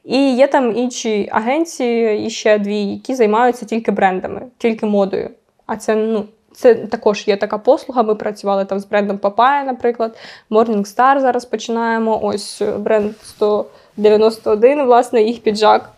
І 0.03 0.35
є 0.35 0.47
там 0.47 0.77
інші 0.77 1.29
агенції, 1.31 2.25
і 2.25 2.29
ще 2.29 2.59
дві, 2.59 2.83
які 2.83 3.15
займаються 3.15 3.65
тільки 3.65 3.91
брендами, 3.91 4.41
тільки 4.57 4.85
модою. 4.85 5.29
А 5.65 5.75
це 5.75 5.95
ну. 5.95 6.25
Це 6.51 6.75
також 6.75 7.27
є 7.27 7.37
така 7.37 7.57
послуга. 7.57 8.03
Ми 8.03 8.15
працювали 8.15 8.65
там 8.65 8.79
з 8.79 8.85
брендом 8.85 9.17
Papaya, 9.17 9.65
наприклад. 9.65 10.17
Morning 10.51 11.19
зараз 11.19 11.45
починаємо. 11.45 12.23
Ось 12.23 12.61
бренд 12.77 13.11
191, 13.23 14.85
власне, 14.85 15.21
їх 15.21 15.39
піджак. 15.39 15.89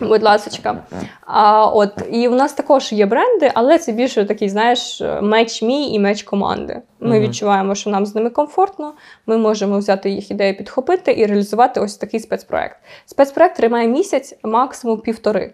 Будь 0.00 0.22
ласочка. 0.22 0.78
А, 1.26 1.66
от, 1.66 1.90
І 2.10 2.28
у 2.28 2.34
нас 2.34 2.52
також 2.52 2.92
є 2.92 3.06
бренди, 3.06 3.50
але 3.54 3.78
це 3.78 3.92
більше 3.92 4.24
такий, 4.24 4.48
знаєш, 4.48 5.02
меч 5.22 5.62
мій 5.62 5.92
і 5.92 5.98
меч 5.98 6.22
команди. 6.22 6.82
Ми 7.00 7.10
Мгм. 7.18 7.20
відчуваємо, 7.28 7.74
що 7.74 7.90
нам 7.90 8.06
з 8.06 8.14
ними 8.14 8.30
комфортно. 8.30 8.92
Ми 9.26 9.36
можемо 9.38 9.78
взяти 9.78 10.10
їх 10.10 10.30
ідею, 10.30 10.56
підхопити 10.56 11.12
і 11.12 11.26
реалізувати 11.26 11.80
ось 11.80 11.96
такий 11.96 12.20
спецпроект. 12.20 12.76
Спецпроект 13.06 13.56
тримає 13.56 13.88
місяць, 13.88 14.34
максимум 14.42 15.00
півтори. 15.00 15.52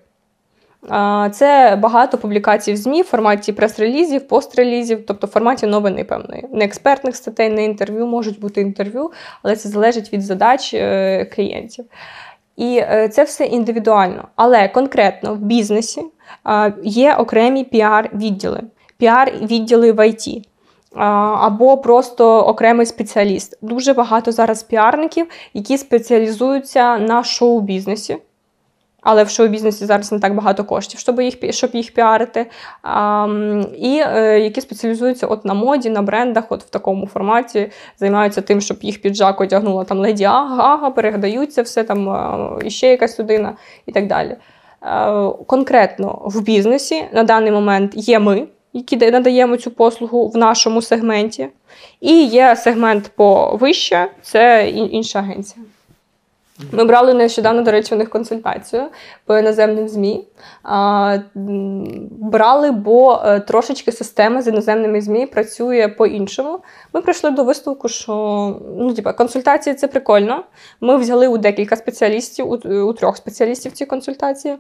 А, 0.89 1.29
Це 1.33 1.79
багато 1.83 2.19
публікацій 2.19 2.73
в 2.73 2.77
ЗМІ 2.77 3.03
в 3.03 3.05
форматі 3.05 3.53
прес-релізів, 3.53 4.29
пост-релізів, 4.29 5.07
тобто 5.07 5.27
в 5.27 5.31
форматі 5.31 5.67
новини 5.67 6.05
певної. 6.05 6.45
Не 6.53 6.65
експертних 6.65 7.17
статей, 7.17 7.49
не 7.51 7.65
інтерв'ю, 7.65 8.07
можуть 8.07 8.41
бути 8.41 8.61
інтерв'ю, 8.61 9.11
але 9.43 9.57
це 9.57 9.69
залежить 9.69 10.13
від 10.13 10.23
задач 10.23 10.75
е, 10.75 11.25
клієнтів. 11.35 11.85
І 12.57 12.77
е, 12.77 13.09
це 13.09 13.25
все 13.25 13.45
індивідуально. 13.45 14.29
Але 14.37 14.69
конкретно 14.69 15.35
в 15.35 15.39
бізнесі 15.39 16.03
є 16.83 17.15
окремі 17.15 17.65
піар-відділи, 17.65 18.61
піар-відділи 19.01 19.93
в 19.93 20.09
ІТ. 20.09 20.49
Або 21.41 21.77
просто 21.77 22.41
окремий 22.41 22.87
спеціаліст. 22.87 23.59
Дуже 23.63 23.93
багато 23.93 24.33
зараз 24.33 24.63
піарників, 24.63 25.27
які 25.55 25.79
спеціалізуються 25.79 26.99
на 26.99 27.25
шоу-бізнесі. 27.25 28.17
Але 29.09 29.25
в 29.25 29.31
шоу-бізнесі 29.31 29.87
зараз 29.87 30.13
не 30.13 30.19
так 30.19 30.35
багато 30.35 30.65
коштів, 30.65 31.01
щоб 31.01 31.21
їх, 31.21 31.55
щоб 31.55 31.71
їх 31.75 31.95
піарити. 31.95 32.47
А, 32.83 33.27
і 33.79 34.03
е, 34.07 34.41
які 34.41 34.61
спеціалізуються 34.61 35.27
от 35.27 35.45
на 35.45 35.55
моді, 35.55 35.91
на 35.91 36.03
брендах, 36.03 36.45
от 36.49 36.63
в 36.63 36.71
такому 36.71 37.07
форматі, 37.07 37.71
займаються 37.99 38.41
тим, 38.41 38.61
щоб 38.61 38.79
їх 38.81 39.03
піджак 39.03 39.41
одягнула 39.41 39.85
там 39.85 39.99
Леді 39.99 40.25
Ага, 40.25 40.91
передаються 40.91 41.63
все 41.63 41.85
там 41.85 42.09
е, 42.09 42.67
іще 42.67 42.87
якась 42.87 43.21
людина 43.21 43.57
і 43.87 43.93
так 43.93 44.07
далі. 44.07 44.37
Е, 44.83 45.31
конкретно 45.47 46.23
в 46.25 46.41
бізнесі 46.41 47.05
на 47.13 47.23
даний 47.23 47.53
момент 47.53 47.93
є 47.95 48.19
ми, 48.19 48.47
які 48.73 48.97
надаємо 48.97 49.57
цю 49.57 49.71
послугу 49.71 50.29
в 50.29 50.37
нашому 50.37 50.83
сегменті, 50.83 51.49
і 52.01 52.25
є 52.25 52.57
сегмент 52.57 53.11
повище, 53.17 54.11
це 54.23 54.69
інша 54.71 55.19
агенція. 55.19 55.65
Ми 56.73 56.85
брали 56.85 57.15
нещодавно, 57.15 57.63
до 57.63 57.71
речі, 57.71 57.95
у 57.95 57.99
них 57.99 58.11
консультацію 58.11 58.83
по 59.25 59.39
іноземним 59.39 59.89
ЗМІ. 59.89 60.25
Брали, 62.11 62.71
бо 62.71 63.23
е, 63.25 63.41
трошечки 63.41 63.93
система 63.93 64.43
з 64.43 64.49
іноземними 64.49 65.01
ЗМІ 65.01 65.27
працює 65.27 65.89
по-іншому. 65.89 66.59
Ми 66.93 67.01
прийшли 67.01 67.31
до 67.31 67.45
висновку, 67.45 67.89
що 67.89 68.13
ну, 68.79 68.95
типа, 68.95 69.13
консультації 69.13 69.75
це 69.75 69.89
прикольно. 69.89 70.45
Ми 70.81 70.97
взяли 70.97 71.29
у 71.29 71.39
декілька 71.39 71.77
спеціалістів, 71.77 72.51
у, 72.51 72.55
у 72.69 72.93
трьох 72.93 73.17
спеціалістів 73.17 73.73
ці 73.73 73.87
консультації. 73.87 74.57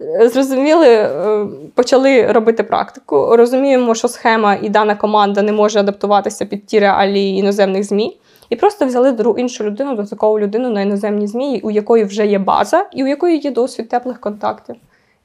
Е, 0.00 0.28
Зрозуміли, 0.28 0.88
е, 0.88 1.46
почали 1.74 2.32
робити 2.32 2.62
практику. 2.62 3.36
Розуміємо, 3.36 3.94
що 3.94 4.08
схема 4.08 4.58
і 4.62 4.68
дана 4.68 4.94
команда 4.94 5.42
не 5.42 5.52
може 5.52 5.80
адаптуватися 5.80 6.44
під 6.44 6.66
ті 6.66 6.78
реалії 6.78 7.38
іноземних 7.38 7.84
ЗМІ. 7.84 8.18
І 8.50 8.56
просто 8.56 8.86
взяли 8.86 9.34
іншу 9.38 9.64
людину, 9.64 9.96
додаткову 9.96 10.40
людину 10.40 10.70
на 10.70 10.80
іноземні 10.80 11.26
ЗМІ, 11.26 11.60
у 11.64 11.70
якої 11.70 12.04
вже 12.04 12.26
є 12.26 12.38
база 12.38 12.86
і 12.92 13.04
у 13.04 13.06
якої 13.06 13.38
є 13.38 13.50
досвід 13.50 13.88
теплих 13.88 14.20
контактів. 14.20 14.76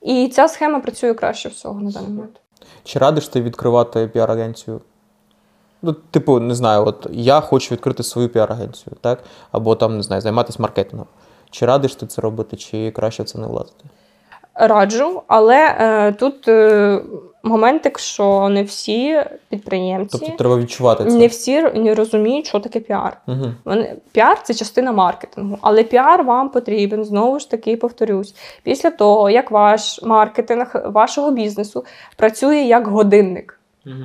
І 0.01 0.27
ця 0.27 0.47
схема 0.47 0.79
працює 0.79 1.13
краще 1.13 1.49
всього 1.49 1.81
на 1.81 1.91
даний 1.91 2.09
момент. 2.09 2.39
Чи 2.83 2.99
радиш 2.99 3.27
ти 3.27 3.41
відкривати 3.41 4.07
піар-агенцію? 4.07 4.79
Ну, 5.81 5.93
типу, 5.93 6.39
не 6.39 6.55
знаю, 6.55 6.87
от 6.87 7.07
я 7.11 7.39
хочу 7.41 7.75
відкрити 7.75 8.03
свою 8.03 8.29
піар-агенцію, 8.29 8.93
так? 9.01 9.19
Або 9.51 9.75
там, 9.75 9.97
не 9.97 10.03
знаю, 10.03 10.21
займатися 10.21 10.57
маркетингом. 10.61 11.07
Чи 11.51 11.65
радиш 11.65 11.95
ти 11.95 12.07
це 12.07 12.21
робити, 12.21 12.57
чи 12.57 12.91
краще 12.91 13.23
в 13.23 13.25
це 13.25 13.39
не 13.39 13.47
влазити? 13.47 13.85
Раджу, 14.55 15.21
але 15.27 15.75
е, 15.79 16.11
тут 16.11 16.47
е, 16.47 17.01
моментик, 17.43 17.99
що 17.99 18.49
не 18.49 18.63
всі 18.63 19.23
підприємці, 19.49 20.17
Тобто 20.19 20.37
треба 20.37 20.57
відчувати 20.57 21.05
це. 21.05 21.17
не 21.17 21.27
всі 21.27 21.61
не 21.61 21.95
розуміють, 21.95 22.47
що 22.47 22.59
таке 22.59 22.79
піар. 22.79 23.17
Угу. 23.27 23.45
Вони- 23.65 23.95
Піар 24.11 24.43
це 24.43 24.53
частина 24.53 24.91
маркетингу, 24.91 25.57
але 25.61 25.83
піар 25.83 26.23
вам 26.23 26.49
потрібен 26.49 27.05
знову 27.05 27.39
ж 27.39 27.51
таки, 27.51 27.77
повторюсь, 27.77 28.35
після 28.63 28.89
того, 28.89 29.29
як 29.29 29.51
ваш 29.51 30.03
маркетинг 30.03 30.81
вашого 30.85 31.31
бізнесу 31.31 31.85
працює 32.17 32.57
як 32.57 32.87
годинник. 32.87 33.59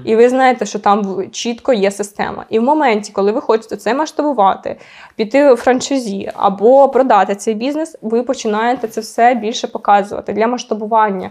І 0.04 0.16
ви 0.16 0.28
знаєте, 0.28 0.66
що 0.66 0.78
там 0.78 1.30
чітко 1.30 1.72
є 1.72 1.90
система. 1.90 2.44
І 2.48 2.58
в 2.58 2.62
моменті, 2.62 3.12
коли 3.12 3.32
ви 3.32 3.40
хочете 3.40 3.76
це 3.76 3.94
масштабувати, 3.94 4.76
піти 5.16 5.52
в 5.52 5.56
франшизі 5.56 6.30
або 6.34 6.88
продати 6.88 7.34
цей 7.34 7.54
бізнес, 7.54 7.96
ви 8.02 8.22
починаєте 8.22 8.88
це 8.88 9.00
все 9.00 9.34
більше 9.34 9.66
показувати 9.66 10.32
для 10.32 10.46
масштабування 10.46 11.30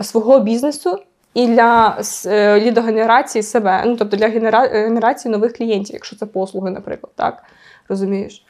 свого 0.00 0.40
бізнесу 0.40 0.98
і 1.34 1.46
для 1.46 1.98
е, 2.26 2.60
лідогенерації 2.60 3.42
себе, 3.42 3.82
ну 3.86 3.96
тобто 3.96 4.16
для 4.16 4.28
генера- 4.28 4.68
генерації 4.72 5.32
нових 5.32 5.56
клієнтів, 5.56 5.94
якщо 5.94 6.16
це 6.16 6.26
послуги, 6.26 6.70
наприклад, 6.70 7.12
так 7.16 7.42
розумієш? 7.88 8.44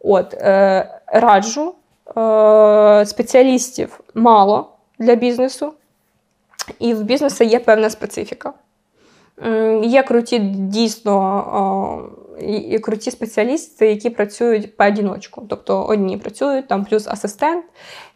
От 0.00 0.34
е, 0.34 1.00
раджу 1.06 1.74
е, 2.16 3.06
спеціалістів 3.06 4.00
мало 4.14 4.72
для 4.98 5.14
бізнесу. 5.14 5.72
І 6.78 6.94
в 6.94 7.02
бізнесу 7.02 7.44
є 7.44 7.58
певна 7.58 7.90
специфіка. 7.90 8.52
Є 9.82 10.02
круті 10.02 10.38
дійсно 10.38 11.14
о, 11.16 12.27
і- 12.40 12.78
круті 12.78 13.10
спеціалісти, 13.10 13.88
які 13.88 14.10
працюють 14.10 14.76
поодіночку. 14.76 15.46
Тобто 15.48 15.82
одні 15.82 16.16
працюють, 16.16 16.68
там 16.68 16.84
плюс 16.84 17.06
асистент, 17.06 17.64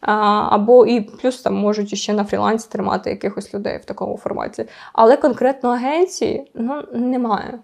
або 0.00 0.86
і 0.86 1.00
плюс 1.00 1.42
там 1.42 1.54
можуть 1.54 1.98
ще 1.98 2.12
на 2.12 2.24
фрілансі 2.24 2.68
тримати 2.70 3.10
якихось 3.10 3.54
людей 3.54 3.78
в 3.78 3.84
такому 3.84 4.16
форматі. 4.16 4.64
Але 4.92 5.16
конкретно 5.16 5.70
агенції 5.70 6.50
ну, 6.54 6.82
немає. 6.92 7.58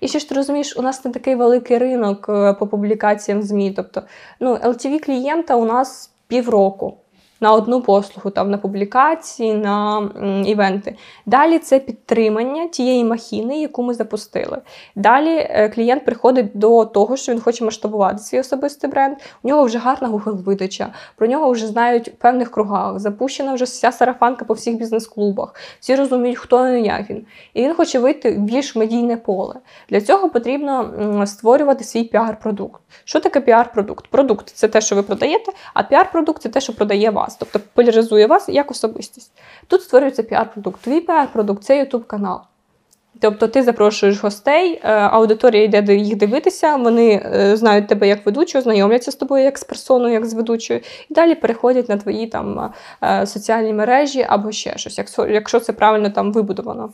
І 0.00 0.08
ще 0.08 0.18
ж 0.18 0.28
ти 0.28 0.34
розумієш, 0.34 0.76
у 0.76 0.82
нас 0.82 1.04
не 1.04 1.10
такий 1.10 1.34
великий 1.34 1.78
ринок 1.78 2.26
е, 2.28 2.52
по 2.52 2.66
публікаціям 2.66 3.42
ЗМІ. 3.42 3.72
Тобто, 3.76 4.02
ну, 4.40 4.54
LTV 4.54 5.04
клієнта 5.04 5.56
у 5.56 5.64
нас 5.64 6.12
півроку 6.28 6.96
на 7.40 7.52
одну 7.52 7.80
послугу, 7.82 8.30
там, 8.30 8.50
на 8.50 8.58
публікації, 8.58 9.54
на 9.54 10.08
івенти. 10.46 10.96
Далі 11.26 11.58
це 11.58 11.78
підтримання 11.78 12.68
тієї 12.68 13.04
махіни, 13.04 13.60
яку 13.60 13.82
ми 13.82 13.94
запустили. 13.94 14.58
Далі 14.96 15.36
е, 15.50 15.68
клієнт 15.68 16.04
приходить 16.04 16.50
до 16.54 16.84
того, 16.84 17.16
що 17.16 17.32
він 17.32 17.40
хоче 17.40 17.64
масштабувати 17.64 18.18
свій 18.18 18.40
особистий 18.40 18.90
бренд. 18.90 19.16
У 19.42 19.48
нього 19.48 19.64
вже 19.64 19.78
гарна 19.78 20.08
Google-видача, 20.08 20.86
про 21.16 21.26
нього 21.26 21.50
вже 21.50 21.66
знають 21.66 22.08
в 22.08 22.12
певних 22.12 22.50
кругах. 22.50 22.98
Запущена 22.98 23.54
вже 23.54 23.64
вся 23.64 23.92
сарафанка 23.92 24.44
по 24.44 24.54
всіх 24.54 24.76
бізнес-клубах. 24.76 25.54
Всі 25.80 25.96
розуміють, 25.96 26.38
хто 26.38 26.66
він, 26.66 26.84
як 26.84 27.10
він. 27.10 27.26
І 27.54 27.62
він 27.62 27.74
хоче 27.74 27.98
вийти 27.98 28.32
в 28.32 28.38
більш 28.38 28.76
медійне 28.76 29.16
поле. 29.16 29.54
Для 29.90 30.00
цього 30.00 30.28
потрібно 30.28 30.92
створювати 31.26 31.84
свій 31.84 32.04
піар-продукт. 32.04 32.80
Що 33.04 33.20
таке 33.20 33.40
піар-продукт? 33.40 34.08
Продукт 34.10 34.50
це 34.50 34.68
те, 34.68 34.80
що 34.80 34.96
ви 34.96 35.02
продаєте, 35.02 35.52
а 35.74 35.82
піар-продукт 35.82 36.42
це 36.42 36.48
те, 36.48 36.60
що 36.60 36.72
продає 36.72 37.10
вас, 37.10 37.25
тобто 37.34 37.60
поляризує 37.74 38.26
вас 38.26 38.48
як 38.48 38.70
особистість. 38.70 39.32
Тут 39.66 39.82
створюється 39.82 40.22
піар-продукт. 40.22 40.80
Твій 40.80 41.00
піар-продукт 41.00 41.62
це 41.62 41.84
YouTube 41.84 42.04
канал. 42.04 42.40
Тобто 43.20 43.48
ти 43.48 43.62
запрошуєш 43.62 44.22
гостей, 44.22 44.80
е, 44.82 44.92
аудиторія 44.92 45.64
йде 45.64 45.96
їх 45.96 46.16
дивитися, 46.16 46.76
вони 46.76 47.22
е, 47.34 47.56
знають 47.56 47.88
тебе 47.88 48.08
як 48.08 48.26
ведучого, 48.26 48.62
знайомляться 48.62 49.10
з 49.10 49.14
тобою 49.14 49.44
як 49.44 49.58
з 49.58 49.64
персоною, 49.64 50.14
як 50.14 50.26
з 50.26 50.34
ведучою, 50.34 50.80
і 51.10 51.14
далі 51.14 51.34
переходять 51.34 51.88
на 51.88 51.96
твої 51.96 52.26
там 52.26 52.72
е, 53.02 53.26
соціальні 53.26 53.72
мережі 53.72 54.26
або 54.28 54.52
ще 54.52 54.78
щось, 54.78 54.98
якщо, 54.98 55.26
якщо 55.26 55.60
це 55.60 55.72
правильно 55.72 56.10
там 56.10 56.32
вибудовано. 56.32 56.90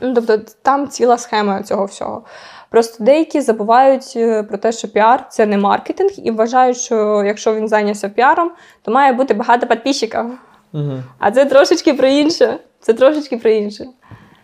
Ну, 0.00 0.14
тобто 0.14 0.38
там 0.62 0.88
ціла 0.88 1.18
схема 1.18 1.62
цього 1.62 1.84
всього. 1.84 2.22
Просто 2.70 3.04
деякі 3.04 3.40
забувають 3.40 4.12
е, 4.16 4.42
про 4.42 4.58
те, 4.58 4.72
що 4.72 4.88
піар 4.88 5.28
це 5.28 5.46
не 5.46 5.58
маркетинг, 5.58 6.10
і 6.16 6.30
вважають, 6.30 6.76
що 6.76 7.22
якщо 7.26 7.54
він 7.54 7.68
зайнявся 7.68 8.08
піаром, 8.08 8.50
то 8.82 8.90
має 8.90 9.12
бути 9.12 9.34
багато 9.34 9.66
підписчиків. 9.66 10.24
Угу. 10.72 10.92
А 11.18 11.30
це 11.30 11.44
трошечки 11.44 11.94
про 11.94 12.08
інше. 12.08 12.58
Це 12.80 12.94
трошечки 12.94 13.36
про 13.36 13.50
інше. 13.50 13.86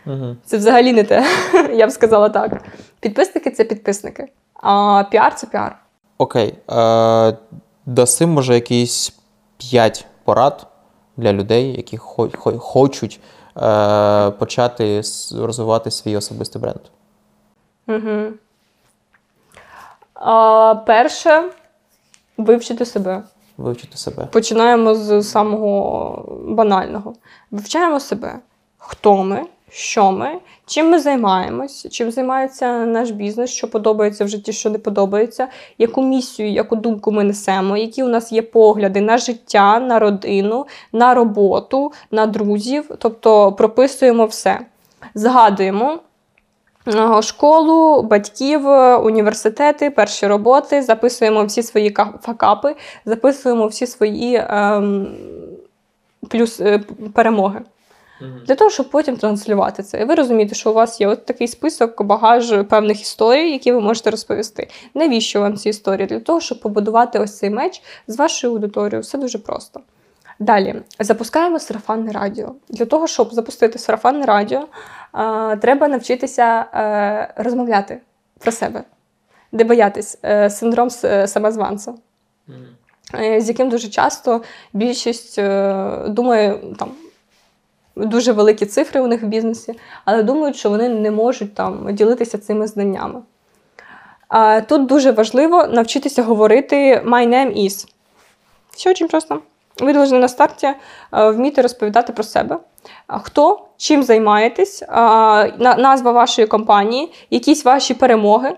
Угу. 0.05 0.35
Це 0.45 0.57
взагалі 0.57 0.93
не 0.93 1.03
те. 1.03 1.25
Я 1.73 1.87
б 1.87 1.91
сказала 1.91 2.29
так. 2.29 2.61
Підписники 2.99 3.51
це 3.51 3.63
підписники, 3.63 4.27
а 4.53 5.03
піар 5.11 5.35
це 5.35 5.47
піар. 5.47 5.77
Окей. 6.17 6.55
Е, 6.71 7.37
даси, 7.85 8.25
може, 8.25 8.53
якісь 8.53 9.13
5 9.57 10.05
порад 10.23 10.67
для 11.17 11.33
людей, 11.33 11.75
які 11.77 11.97
хо- 11.97 12.29
хо- 12.37 12.59
хочуть 12.59 13.19
е, 13.57 14.31
почати 14.31 15.01
розвивати 15.35 15.91
свій 15.91 16.17
особистий 16.17 16.61
бренд. 16.61 16.81
Угу. 17.87 18.33
А, 20.13 20.75
перше, 20.75 21.43
Вивчити 22.37 22.85
себе. 22.85 23.23
Вивчити 23.57 23.97
себе. 23.97 24.27
Починаємо 24.31 24.95
з 24.95 25.23
самого 25.23 26.25
банального. 26.47 27.13
Вивчаємо 27.51 27.99
себе. 27.99 28.39
Хто 28.77 29.23
ми, 29.23 29.41
що 29.69 30.11
ми, 30.11 30.39
чим 30.65 30.89
ми 30.89 30.99
займаємось, 30.99 31.87
чим 31.91 32.11
займається 32.11 32.85
наш 32.85 33.11
бізнес, 33.11 33.49
що 33.49 33.67
подобається 33.67 34.25
в 34.25 34.27
житті, 34.27 34.53
що 34.53 34.69
не 34.69 34.77
подобається, 34.77 35.47
яку 35.77 36.01
місію, 36.01 36.51
яку 36.51 36.75
думку 36.75 37.11
ми 37.11 37.23
несемо, 37.23 37.77
які 37.77 38.03
у 38.03 38.07
нас 38.07 38.31
є 38.31 38.41
погляди 38.41 39.01
на 39.01 39.17
життя, 39.17 39.79
на 39.79 39.99
родину, 39.99 40.65
на 40.91 41.13
роботу, 41.13 41.91
на 42.11 42.25
друзів. 42.25 42.91
Тобто 42.99 43.51
прописуємо 43.51 44.25
все. 44.25 44.59
Згадуємо. 45.13 45.99
Е, 46.87 47.21
Школу, 47.21 48.03
батьків, 48.03 48.67
університети, 49.05 49.89
перші 49.89 50.27
роботи, 50.27 50.81
записуємо 50.81 51.45
всі 51.45 51.63
свої 51.63 51.95
факапи, 52.21 52.75
записуємо 53.05 53.67
всі 53.67 53.87
свої 53.87 54.45
ем, 54.49 55.07
плюс 56.29 56.59
е, 56.61 56.79
перемоги. 57.13 57.61
Для 58.47 58.55
того, 58.55 58.69
щоб 58.69 58.89
потім 58.89 59.17
транслювати 59.17 59.83
це. 59.83 60.01
І 60.01 60.05
ви 60.05 60.15
розумієте, 60.15 60.55
що 60.55 60.71
у 60.71 60.73
вас 60.73 61.01
є 61.01 61.07
от 61.07 61.25
такий 61.25 61.47
список, 61.47 62.01
багаж 62.01 62.53
певних 62.69 63.01
історій, 63.01 63.51
які 63.51 63.71
ви 63.71 63.81
можете 63.81 64.11
розповісти. 64.11 64.67
Навіщо 64.93 65.41
вам 65.41 65.57
ці 65.57 65.69
історії? 65.69 66.07
Для 66.07 66.19
того, 66.19 66.39
щоб 66.39 66.61
побудувати 66.61 67.19
ось 67.19 67.37
цей 67.37 67.49
меч 67.49 67.81
з 68.07 68.17
вашою 68.17 68.53
аудиторією. 68.53 69.01
Все 69.01 69.17
дуже 69.17 69.37
просто. 69.37 69.81
Далі 70.39 70.75
запускаємо 70.99 71.59
сарафанне 71.59 72.11
радіо. 72.11 72.55
Для 72.69 72.85
того, 72.85 73.07
щоб 73.07 73.33
запустити 73.33 73.79
сарафанне 73.79 74.25
радіо, 74.25 74.59
е, 74.59 74.65
треба 75.61 75.87
навчитися 75.87 76.65
е, 76.73 77.33
розмовляти 77.43 77.99
про 78.39 78.51
себе, 78.51 78.83
де 79.51 79.63
боятись 79.63 80.17
е, 80.25 80.49
синдром 80.49 80.89
самозванця 81.27 81.93
е, 83.15 83.41
з 83.41 83.49
яким 83.49 83.69
дуже 83.69 83.87
часто 83.87 84.41
більшість 84.73 85.41
думає 86.07 86.59
там. 86.79 86.91
Дуже 87.97 88.31
великі 88.31 88.65
цифри 88.65 89.01
у 89.01 89.07
них 89.07 89.23
в 89.23 89.25
бізнесі, 89.25 89.79
але 90.05 90.23
думають, 90.23 90.55
що 90.55 90.69
вони 90.69 90.89
не 90.89 91.11
можуть 91.11 91.53
там 91.53 91.95
ділитися 91.95 92.37
цими 92.37 92.67
знаннями. 92.67 93.21
А 94.27 94.61
тут 94.61 94.85
дуже 94.85 95.11
важливо 95.11 95.67
навчитися 95.67 96.23
говорити 96.23 97.01
My 97.05 97.27
name 97.27 97.65
is. 97.65 97.87
Все 98.69 98.89
дуже 98.89 99.07
просто. 99.07 99.41
Ви 99.79 99.93
повинні 99.93 100.19
на 100.19 100.27
старті 100.27 100.67
е, 100.67 100.75
вміти 101.11 101.61
розповідати 101.61 102.13
про 102.13 102.23
себе. 102.23 102.57
Хто, 103.07 103.65
чим 103.77 104.03
займаєтесь, 104.03 104.83
назва 105.59 106.11
вашої 106.11 106.47
компанії, 106.47 107.13
якісь 107.29 107.65
ваші 107.65 107.93
перемоги. 107.93 108.57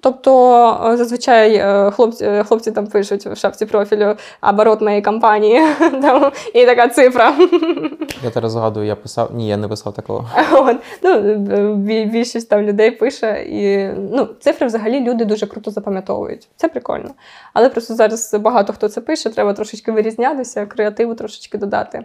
Тобто, 0.00 0.90
е, 0.92 0.96
зазвичай 0.96 1.54
е, 1.54 1.90
хлопці, 1.90 2.24
е, 2.24 2.44
хлопці 2.44 2.72
там 2.72 2.86
пишуть 2.86 3.26
в 3.26 3.36
шапці 3.36 3.66
профілю 3.66 4.16
оборот 4.42 4.80
моєї 4.80 5.02
компанії, 5.02 5.60
там, 6.02 6.32
і 6.54 6.66
така 6.66 6.88
цифра. 6.88 7.34
Я 8.24 8.30
зараз 8.30 8.52
згадую, 8.52 8.86
я 8.86 8.96
писав. 8.96 9.34
Ні, 9.34 9.48
я 9.48 9.56
не 9.56 9.68
писав 9.68 9.94
такого. 9.94 10.28
От. 10.52 10.76
Ну, 11.02 11.74
більшість 12.04 12.48
там 12.48 12.62
людей 12.62 12.90
пише. 12.90 13.44
І, 13.48 13.88
ну, 14.12 14.28
цифри 14.40 14.66
взагалі 14.66 15.00
люди 15.00 15.24
дуже 15.24 15.46
круто 15.46 15.70
запам'ятовують. 15.70 16.48
Це 16.56 16.68
прикольно. 16.68 17.10
Але 17.54 17.68
просто 17.68 17.94
зараз 17.94 18.34
багато 18.34 18.72
хто 18.72 18.88
це 18.88 19.00
пише, 19.00 19.30
треба 19.30 19.52
трошечки 19.52 19.92
вирізнятися, 19.92 20.66
креативу 20.66 21.14
трошечки 21.14 21.58
додати. 21.58 22.04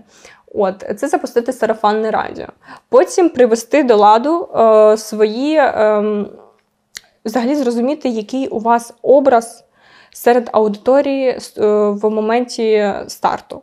От, 0.53 0.85
це 0.97 1.07
запустити 1.07 1.53
сарафанне 1.53 2.11
радіо. 2.11 2.47
Потім 2.89 3.29
привести 3.29 3.83
до 3.83 3.95
ладу 3.95 4.49
е, 4.55 4.97
свої, 4.97 5.55
е, 5.55 6.25
взагалі 7.25 7.55
зрозуміти, 7.55 8.09
який 8.09 8.47
у 8.47 8.59
вас 8.59 8.93
образ 9.01 9.63
серед 10.11 10.49
аудиторії 10.51 11.29
е, 11.29 11.39
в 11.89 12.09
моменті 12.09 12.93
старту. 13.07 13.61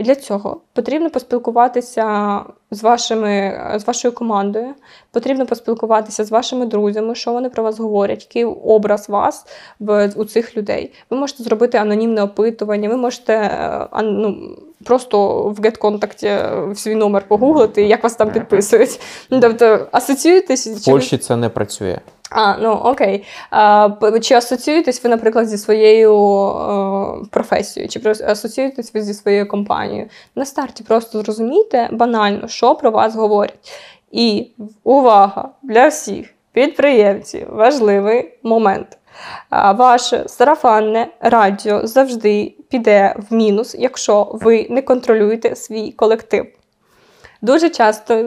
Для 0.00 0.14
цього 0.14 0.60
потрібно 0.72 1.10
поспілкуватися 1.10 2.40
з, 2.70 2.82
вашими, 2.82 3.60
з 3.76 3.86
вашою 3.86 4.14
командою, 4.14 4.74
потрібно 5.12 5.46
поспілкуватися 5.46 6.24
з 6.24 6.30
вашими 6.30 6.66
друзями, 6.66 7.14
що 7.14 7.32
вони 7.32 7.50
про 7.50 7.62
вас 7.62 7.78
говорять, 7.78 8.22
який 8.22 8.44
образ 8.44 9.08
вас 9.08 9.46
в, 9.80 10.12
у 10.16 10.24
цих 10.24 10.56
людей. 10.56 10.92
Ви 11.10 11.16
можете 11.16 11.42
зробити 11.42 11.78
анонімне 11.78 12.22
опитування, 12.22 12.88
ви 12.88 12.96
можете 12.96 13.34
е, 13.34 14.02
ну, 14.02 14.56
просто 14.84 15.42
в 15.42 15.60
GetContact 15.60 16.74
свій 16.74 16.94
номер 16.94 17.24
погуглити, 17.28 17.82
як 17.82 18.02
вас 18.02 18.14
там 18.14 18.30
підписують. 18.30 19.00
Тобто, 19.28 19.86
асоціюєтесь 19.92 20.66
В 20.66 20.90
Польщі 20.90 21.18
це 21.18 21.36
не 21.36 21.48
працює. 21.48 21.98
А, 22.30 22.56
ну 22.56 22.72
окей. 22.72 23.24
А, 23.50 23.88
чи 24.22 24.34
асоціюєтесь 24.34 25.04
ви, 25.04 25.10
наприклад, 25.10 25.48
зі 25.48 25.58
своєю 25.58 26.14
е, 26.14 27.28
професією, 27.30 27.88
чи 27.88 28.00
асоціюєтесь 28.26 28.94
ви 28.94 29.02
зі 29.02 29.14
своєю 29.14 29.48
компанією? 29.48 30.08
На 30.34 30.44
старті 30.44 30.84
просто 30.84 31.22
зрозумійте 31.22 31.88
банально, 31.92 32.48
що 32.48 32.74
про 32.74 32.90
вас 32.90 33.14
говорять. 33.14 33.72
І 34.12 34.50
увага 34.84 35.48
для 35.62 35.88
всіх 35.88 36.34
підприємців, 36.52 37.46
важливий 37.50 38.38
момент. 38.42 38.98
Ваше 39.50 40.24
сарафанне 40.26 41.08
радіо 41.20 41.86
завжди 41.86 42.54
піде 42.68 43.14
в 43.30 43.34
мінус, 43.34 43.76
якщо 43.78 44.30
ви 44.32 44.66
не 44.70 44.82
контролюєте 44.82 45.56
свій 45.56 45.92
колектив. 45.92 46.46
Дуже 47.42 47.70
часто 47.70 48.22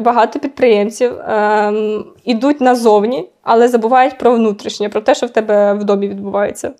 багато 0.00 0.38
підприємців 0.38 1.12
ем, 1.20 2.04
ідуть 2.24 2.60
назовні, 2.60 3.28
але 3.42 3.68
забувають 3.68 4.18
про 4.18 4.34
внутрішнє, 4.34 4.88
про 4.88 5.00
те, 5.00 5.14
що 5.14 5.26
в 5.26 5.30
тебе 5.30 5.74
в 5.74 5.84
домі 5.84 6.08
відбувається. 6.08 6.72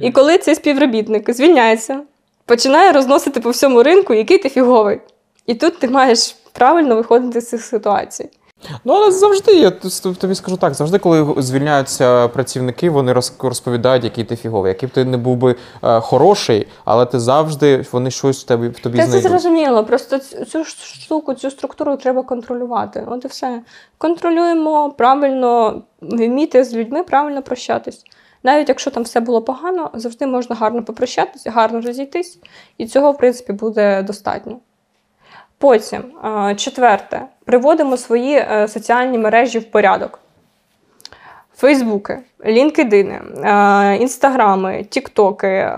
І 0.00 0.12
коли 0.12 0.38
цей 0.38 0.54
співробітник 0.54 1.30
звільняється, 1.30 2.00
починає 2.44 2.92
розносити 2.92 3.40
по 3.40 3.50
всьому 3.50 3.82
ринку, 3.82 4.14
який 4.14 4.38
ти 4.38 4.48
фіговий. 4.48 5.00
І 5.46 5.54
тут 5.54 5.78
ти 5.78 5.88
маєш 5.88 6.36
правильно 6.52 6.96
виходити 6.96 7.40
з 7.40 7.48
цих 7.48 7.62
ситуацій. 7.62 8.30
Ну, 8.84 8.92
але 8.92 9.10
завжди, 9.12 9.52
я 9.52 9.70
тобі 10.20 10.34
скажу 10.34 10.56
так, 10.56 10.74
завжди, 10.74 10.98
коли 10.98 11.34
звільняються 11.42 12.28
працівники, 12.28 12.90
вони 12.90 13.12
роз- 13.12 13.46
розповідають, 13.48 14.04
який 14.04 14.24
ти 14.24 14.36
фіговий, 14.36 14.68
який 14.68 14.88
б 14.88 14.92
ти 14.92 15.04
не 15.04 15.16
був 15.16 15.36
би 15.36 15.56
е, 15.84 16.00
хороший, 16.00 16.68
але 16.84 17.06
ти 17.06 17.20
завжди 17.20 17.84
вони 17.92 18.10
щось 18.10 18.44
в 18.44 18.46
тебе 18.46 18.68
в 18.68 18.80
тобі 18.80 18.98
Та 18.98 19.06
це 19.06 19.20
зрозуміло. 19.20 19.84
Просто 19.84 20.18
цю 20.18 20.64
штуку, 20.64 21.34
цю 21.34 21.50
структуру 21.50 21.96
треба 21.96 22.22
контролювати. 22.22 23.06
От 23.08 23.24
і 23.24 23.28
все. 23.28 23.62
Контролюємо 23.98 24.90
правильно, 24.90 25.82
вміти 26.00 26.64
з 26.64 26.74
людьми 26.74 27.02
правильно 27.02 27.42
прощатись. 27.42 28.04
Навіть 28.42 28.68
якщо 28.68 28.90
там 28.90 29.02
все 29.02 29.20
було 29.20 29.42
погано, 29.42 29.90
завжди 29.94 30.26
можна 30.26 30.56
гарно 30.56 30.82
попрощатися, 30.84 31.50
гарно 31.50 31.80
розійтись, 31.80 32.38
і 32.78 32.86
цього, 32.86 33.12
в 33.12 33.18
принципі, 33.18 33.52
буде 33.52 34.02
достатньо. 34.02 34.56
Потім, 35.58 36.02
е, 36.24 36.54
четверте, 36.54 37.22
приводимо 37.44 37.96
свої 37.96 38.34
е, 38.34 38.68
соціальні 38.68 39.18
мережі 39.18 39.58
в 39.58 39.70
порядок. 39.70 40.18
Фейсбуки, 41.56 42.18
лінкедини, 42.46 43.20
е, 43.44 43.96
інстаграми, 43.96 44.86
тіктоки, 44.90 45.72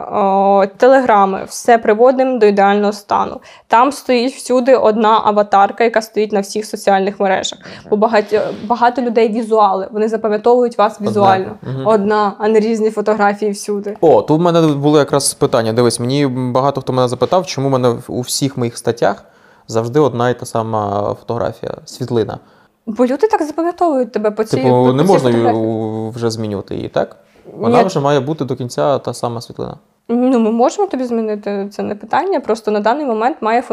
телеграми 0.76 1.44
все 1.48 1.78
приводимо 1.78 2.38
до 2.38 2.46
ідеального 2.46 2.92
стану. 2.92 3.40
Там 3.66 3.92
стоїть 3.92 4.34
всюди 4.34 4.76
одна 4.76 5.20
аватарка, 5.24 5.84
яка 5.84 6.02
стоїть 6.02 6.32
на 6.32 6.40
всіх 6.40 6.66
соціальних 6.66 7.20
мережах. 7.20 7.58
Бо 7.90 7.96
багато, 7.96 8.40
багато 8.64 9.02
людей 9.02 9.28
візуали, 9.28 9.88
вони 9.92 10.08
запам'ятовують 10.08 10.78
вас 10.78 11.00
візуально. 11.00 11.56
Одна, 11.84 12.32
а 12.38 12.48
не 12.48 12.60
різні 12.60 12.90
фотографії 12.90 13.50
всюди. 13.50 13.96
О, 14.00 14.22
тут 14.22 14.40
в 14.40 14.42
мене 14.42 14.60
було 14.60 14.98
якраз 14.98 15.34
питання. 15.34 15.72
Дивись, 15.72 16.00
мені 16.00 16.26
багато 16.26 16.80
хто 16.80 16.92
мене 16.92 17.08
запитав, 17.08 17.46
чому 17.46 17.68
в 17.68 17.70
мене 17.70 17.96
у 18.08 18.20
всіх 18.20 18.56
моїх 18.56 18.78
статтях 18.78 19.24
завжди 19.70 20.00
одна 20.00 20.30
і 20.30 20.38
та 20.38 20.46
сама 20.46 21.16
фотографія, 21.20 21.74
світлина. 21.84 22.38
Бо 22.86 23.06
люди 23.06 23.28
так 23.28 23.42
запам'ятовують 23.42 24.12
тебе 24.12 24.30
по 24.30 24.44
цій 24.44 24.56
Типу, 24.56 24.68
по 24.68 24.92
не 24.92 25.02
цій 25.02 25.08
можна 25.08 25.32
фотографії. 25.32 26.10
вже 26.10 26.30
змінювати 26.30 26.74
її, 26.74 26.88
так? 26.88 27.16
Вона 27.56 27.78
Ні. 27.82 27.84
вже 27.86 28.00
має 28.00 28.20
бути 28.20 28.44
до 28.44 28.56
кінця 28.56 28.98
та 28.98 29.14
сама 29.14 29.40
світлина. 29.40 29.76
Ну, 30.08 30.38
ми 30.38 30.50
можемо 30.50 30.88
тобі 30.88 31.04
змінити 31.04 31.68
це 31.72 31.82
не 31.82 31.94
питання. 31.94 32.40
Просто 32.40 32.70
на 32.70 32.80
даний 32.80 33.06
момент 33.06 33.36
має 33.40 33.64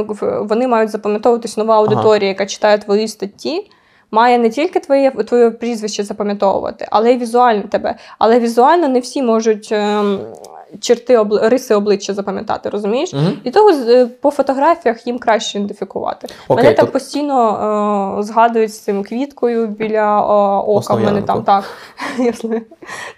вони 0.41 0.67
мають 0.67 0.89
запам'ятовуватись 0.89 1.57
нова 1.57 1.75
аудиторія, 1.77 2.29
яка 2.29 2.45
читає 2.45 2.77
твої 2.77 3.07
статті. 3.07 3.71
Має 4.11 4.37
не 4.37 4.49
тільки 4.49 4.79
твоє 4.79 5.11
твоє 5.11 5.51
прізвище 5.51 6.03
запам'ятовувати, 6.03 6.87
але 6.91 7.11
й 7.13 7.17
візуально 7.17 7.63
тебе. 7.63 7.95
Але 8.19 8.39
візуально 8.39 8.87
не 8.87 8.99
всі 8.99 9.23
можуть 9.23 9.69
ем, 9.71 10.19
черти 10.79 11.25
риси 11.41 11.75
обличчя 11.75 12.13
запам'ятати, 12.13 12.69
розумієш? 12.69 13.13
Угу. 13.13 13.23
І 13.43 13.51
того 13.51 13.69
е, 13.69 14.05
по 14.05 14.31
фотографіях 14.31 15.07
їм 15.07 15.19
краще 15.19 15.57
ідентифікувати. 15.57 16.27
Окей, 16.47 16.63
мене 16.63 16.75
там 16.75 16.87
постійно 16.87 18.17
е, 18.19 18.23
згадують 18.23 18.73
з 18.73 18.79
цим 18.79 19.03
квіткою 19.03 19.67
біля 19.67 20.19
е, 20.19 20.63
ока. 20.67 20.93
В 20.93 21.03
мене 21.03 21.21
там 21.21 21.43
так. 21.43 21.63
Я. 22.19 22.33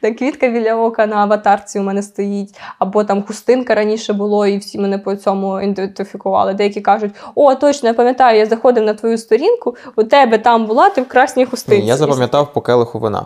Так, 0.01 0.17
квітка 0.17 0.47
біля 0.47 0.75
ока 0.75 1.05
на 1.05 1.15
аватарці 1.15 1.79
у 1.79 1.83
мене 1.83 2.03
стоїть. 2.03 2.59
Або 2.79 3.03
там 3.03 3.23
хустинка 3.23 3.75
раніше 3.75 4.13
було, 4.13 4.47
і 4.47 4.57
всі 4.57 4.79
мене 4.79 4.97
по 4.97 5.15
цьому 5.15 5.61
ідентифікували. 5.61 6.53
Деякі 6.53 6.81
кажуть: 6.81 7.11
о, 7.35 7.55
точно, 7.55 7.89
я 7.89 7.93
пам'ятаю, 7.93 8.39
я 8.39 8.45
заходив 8.45 8.83
на 8.83 8.93
твою 8.93 9.17
сторінку, 9.17 9.75
у 9.95 10.03
тебе 10.03 10.37
там 10.37 10.65
була, 10.65 10.89
ти 10.89 11.01
в 11.01 11.07
красній 11.07 11.45
хустинці. 11.45 11.87
Я 11.87 11.97
запам'ятав 11.97 12.53
по 12.53 12.61
келиху 12.61 12.99
вина. 12.99 13.25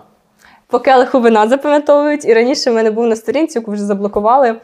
По 0.74 0.80
келиху 0.80 1.20
вина 1.20 1.48
запам'ятовують. 1.48 2.26
І 2.26 2.34
раніше 2.34 2.72
в 2.72 2.74
мене 2.74 2.92
був 2.92 3.08
на 3.08 3.16
сторінці, 3.16 3.60
яку 3.60 3.72
вже 3.72 3.84
заблокували. 3.84 4.56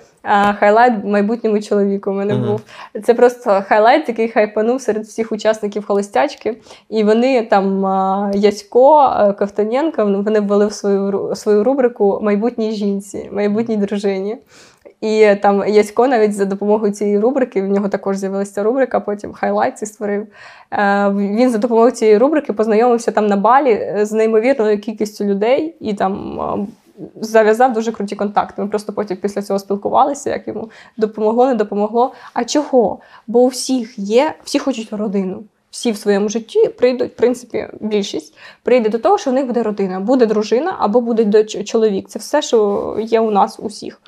Highlight 0.60 0.94
майбутньому 1.06 1.62
чоловіку 1.62 2.12
у 2.12 2.14
мене 2.14 2.34
uh-huh. 2.34 2.48
був. 2.48 2.62
Це 3.04 3.14
просто 3.14 3.64
highlight, 3.68 4.10
який 4.10 4.30
хайпанув 4.30 4.82
серед 4.82 5.04
всіх 5.04 5.32
учасників 5.32 5.86
холостячки. 5.86 6.58
І 6.90 7.04
вони 7.04 7.46
там 7.46 7.84
Ясько, 8.34 9.14
Ковтоненко, 9.40 10.06
вони 10.06 10.40
ввели 10.40 10.68
в 10.68 10.74
свою 10.74 11.32
свою 11.36 11.64
рубрику 11.64 12.20
майбутній 12.22 12.72
жінці, 12.72 13.30
майбутній 13.34 13.78
дружині. 13.78 14.38
І 15.02 15.36
там 15.42 15.68
Ясько 15.68 16.08
навіть 16.08 16.34
за 16.34 16.46
допомогою 16.46 16.92
цієї 16.92 17.20
рубрики, 17.20 17.62
в 17.62 17.68
нього 17.68 17.90
також 17.90 18.18
з'явилася 18.18 18.64
рубрика, 18.64 19.00
потім 19.00 19.34
хайлайт 19.34 19.78
створив. 19.78 20.28
Е, 20.72 21.10
він 21.10 21.50
за 21.50 21.58
допомогою 21.58 21.92
цієї 21.92 22.18
рубрики 22.18 22.54
познайомився 22.54 23.12
там 23.12 23.28
на 23.28 23.36
балі 23.36 23.72
е, 23.72 24.06
з 24.06 24.12
неймовірною 24.12 24.80
кількістю 24.80 25.26
людей 25.26 25.76
і 25.80 25.94
там. 25.94 26.68
Зав'язав 27.22 27.74
дуже 27.74 27.92
круті 27.92 28.16
контакти. 28.16 28.62
Ми 28.62 28.68
просто 28.68 28.94
потім 28.94 29.18
після 29.18 29.42
цього 29.42 29.60
спілкувалися, 29.60 30.30
як 30.30 30.48
йому 30.48 30.70
допомогло, 30.98 31.48
не 31.48 31.56
допомогло. 31.56 32.14
А 32.34 32.44
чого? 32.44 33.00
Бо 33.28 33.40
у 33.40 33.48
всіх 33.48 34.00
є, 34.00 34.34
всі 34.44 34.60
хочуть 34.60 34.94
родину. 34.94 35.44
Всі 35.72 35.92
в 35.92 35.98
своєму 35.98 36.30
житті 36.30 36.68
прийдуть, 36.68 37.12
в 37.12 37.16
принципі, 37.16 37.68
більшість 37.80 38.38
прийде 38.64 38.90
до 38.90 39.00
того, 39.00 39.18
що 39.18 39.32
в 39.32 39.34
них 39.34 39.46
буде 39.46 39.64
родина, 39.64 40.00
буде 40.00 40.26
дружина 40.26 40.76
або 40.80 41.02
буде 41.02 41.44
чоловік. 41.44 42.10
Це 42.10 42.20
все, 42.20 42.42
що 42.42 42.98
є 43.02 43.20
у 43.20 43.32
нас 43.32 43.60
усіх. 43.60 44.02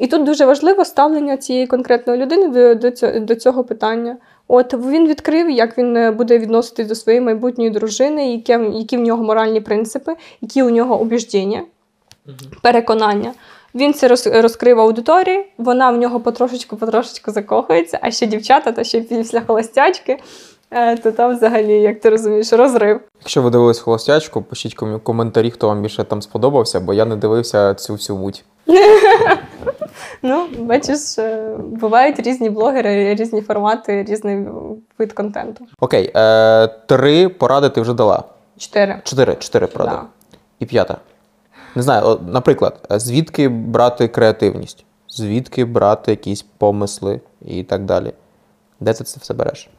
І 0.00 0.06
тут 0.06 0.24
дуже 0.24 0.46
важливо 0.46 0.84
ставлення 0.84 1.36
цієї 1.36 1.66
конкретної 1.66 2.22
людини 2.22 2.48
до 2.48 2.74
до, 2.74 2.90
цього, 2.90 3.18
до 3.18 3.34
цього 3.34 3.64
питання. 3.64 4.16
От 4.48 4.74
він 4.74 5.08
відкрив, 5.08 5.50
як 5.50 5.78
він 5.78 5.96
е, 5.96 6.10
буде 6.10 6.38
відноситись 6.38 6.86
до 6.86 6.94
своєї 6.94 7.20
майбутньої 7.20 7.70
дружини, 7.70 8.32
які, 8.32 8.52
які 8.52 8.96
в 8.96 9.00
нього 9.00 9.24
моральні 9.24 9.60
принципи, 9.60 10.16
які 10.40 10.62
у 10.62 10.70
нього 10.70 11.00
убіждення, 11.00 11.62
переконання. 12.62 13.32
Він 13.74 13.94
це 13.94 14.08
розкрив 14.42 14.80
аудиторії, 14.80 15.46
вона 15.58 15.90
в 15.90 15.96
нього 15.96 16.20
потрошечку-потрошечку 16.20 17.30
закохується, 17.30 17.98
а 18.02 18.10
ще 18.10 18.26
дівчата, 18.26 18.72
та 18.72 18.84
ще 18.84 19.00
після 19.00 19.40
холостячки. 19.40 20.18
Е, 20.70 20.96
то 20.96 21.12
там 21.12 21.36
взагалі, 21.36 21.72
як 21.72 22.00
ти 22.00 22.10
розумієш, 22.10 22.52
розрив. 22.52 23.00
Якщо 23.20 23.42
ви 23.42 23.50
дивились 23.50 23.78
холостячку, 23.78 24.42
пишіть 24.42 24.74
коментарі, 25.02 25.50
хто 25.50 25.68
вам 25.68 25.82
більше 25.82 26.04
там 26.04 26.22
сподобався, 26.22 26.80
бо 26.80 26.94
я 26.94 27.04
не 27.04 27.16
дивився 27.16 27.74
цю 27.74 27.92
всю 27.92 28.18
муть. 28.18 28.44
Ну, 30.22 30.48
бачиш, 30.58 31.18
е, 31.18 31.56
бувають 31.58 32.20
різні 32.20 32.50
блогери, 32.50 33.14
різні 33.14 33.40
формати, 33.40 34.04
різний 34.04 34.46
вид 34.98 35.12
контенту. 35.12 35.66
Окей, 35.80 36.12
е, 36.16 36.66
три 36.66 37.28
поради 37.28 37.68
ти 37.68 37.80
вже 37.80 37.94
дала. 37.94 38.24
Чотири. 38.58 39.00
Чотири 39.04 39.34
чотири 39.34 39.66
поради. 39.66 39.90
Да. 39.90 40.02
І 40.58 40.66
п'ята. 40.66 40.96
Не 41.74 41.82
знаю, 41.82 42.20
наприклад, 42.28 42.86
звідки 42.90 43.48
брати 43.48 44.08
креативність, 44.08 44.84
звідки 45.08 45.64
брати 45.64 46.10
якісь 46.10 46.42
помисли 46.42 47.20
і 47.42 47.62
так 47.62 47.84
далі. 47.84 48.12
Де 48.80 48.92
ти 48.92 49.04
це 49.04 49.20
все 49.20 49.34
береш? 49.34 49.70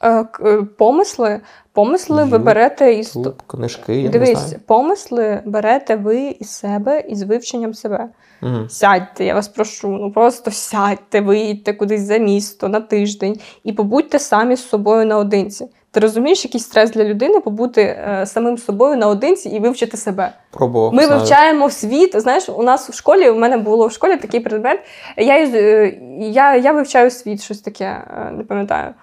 Е, 0.00 0.24
е, 0.44 0.62
помисли 0.78 1.40
помисли 1.72 2.24
ви 2.24 2.38
берете 2.38 2.92
із 2.92 3.18
книжки. 3.46 3.94
я 3.94 4.08
Дивись, 4.08 4.28
не 4.28 4.36
знаю. 4.36 4.60
помисли 4.66 5.42
берете 5.44 5.96
ви 5.96 6.36
із 6.40 6.50
себе 6.50 7.00
із 7.08 7.22
вивченням 7.22 7.74
себе. 7.74 8.08
Угу. 8.42 8.68
Сядьте, 8.68 9.24
я 9.24 9.34
вас 9.34 9.48
прошу, 9.48 9.88
ну 9.88 10.12
просто 10.12 10.50
сядьте, 10.50 11.20
виїдьте 11.20 11.72
кудись 11.72 12.00
за 12.00 12.18
місто 12.18 12.68
на 12.68 12.80
тиждень 12.80 13.40
і 13.64 13.72
побудьте 13.72 14.18
самі 14.18 14.56
з 14.56 14.68
собою 14.68 15.06
наодинці. 15.06 15.68
Ти 15.90 16.00
розумієш, 16.00 16.44
який 16.44 16.60
стрес 16.60 16.90
для 16.90 17.04
людини 17.04 17.40
побути 17.40 17.82
е, 17.82 18.26
самим 18.26 18.58
собою 18.58 18.96
наодинці 18.96 19.48
і 19.48 19.58
вивчити 19.58 19.96
себе. 19.96 20.32
Пробував. 20.50 20.94
Ми 20.94 21.04
знаю. 21.04 21.20
вивчаємо 21.20 21.70
світ. 21.70 22.20
Знаєш, 22.20 22.48
у 22.48 22.62
нас 22.62 22.90
в 22.90 22.94
школі 22.94 23.30
у 23.30 23.38
мене 23.38 23.56
було 23.56 23.86
в 23.86 23.92
школі 23.92 24.16
такий 24.16 24.40
предмет. 24.40 24.80
Я 25.16 25.38
е, 25.38 25.98
я, 26.20 26.56
я 26.56 26.72
вивчаю 26.72 27.10
світ, 27.10 27.42
щось 27.42 27.60
таке, 27.60 28.00
не 28.32 28.44
пам'ятаю. 28.44 28.94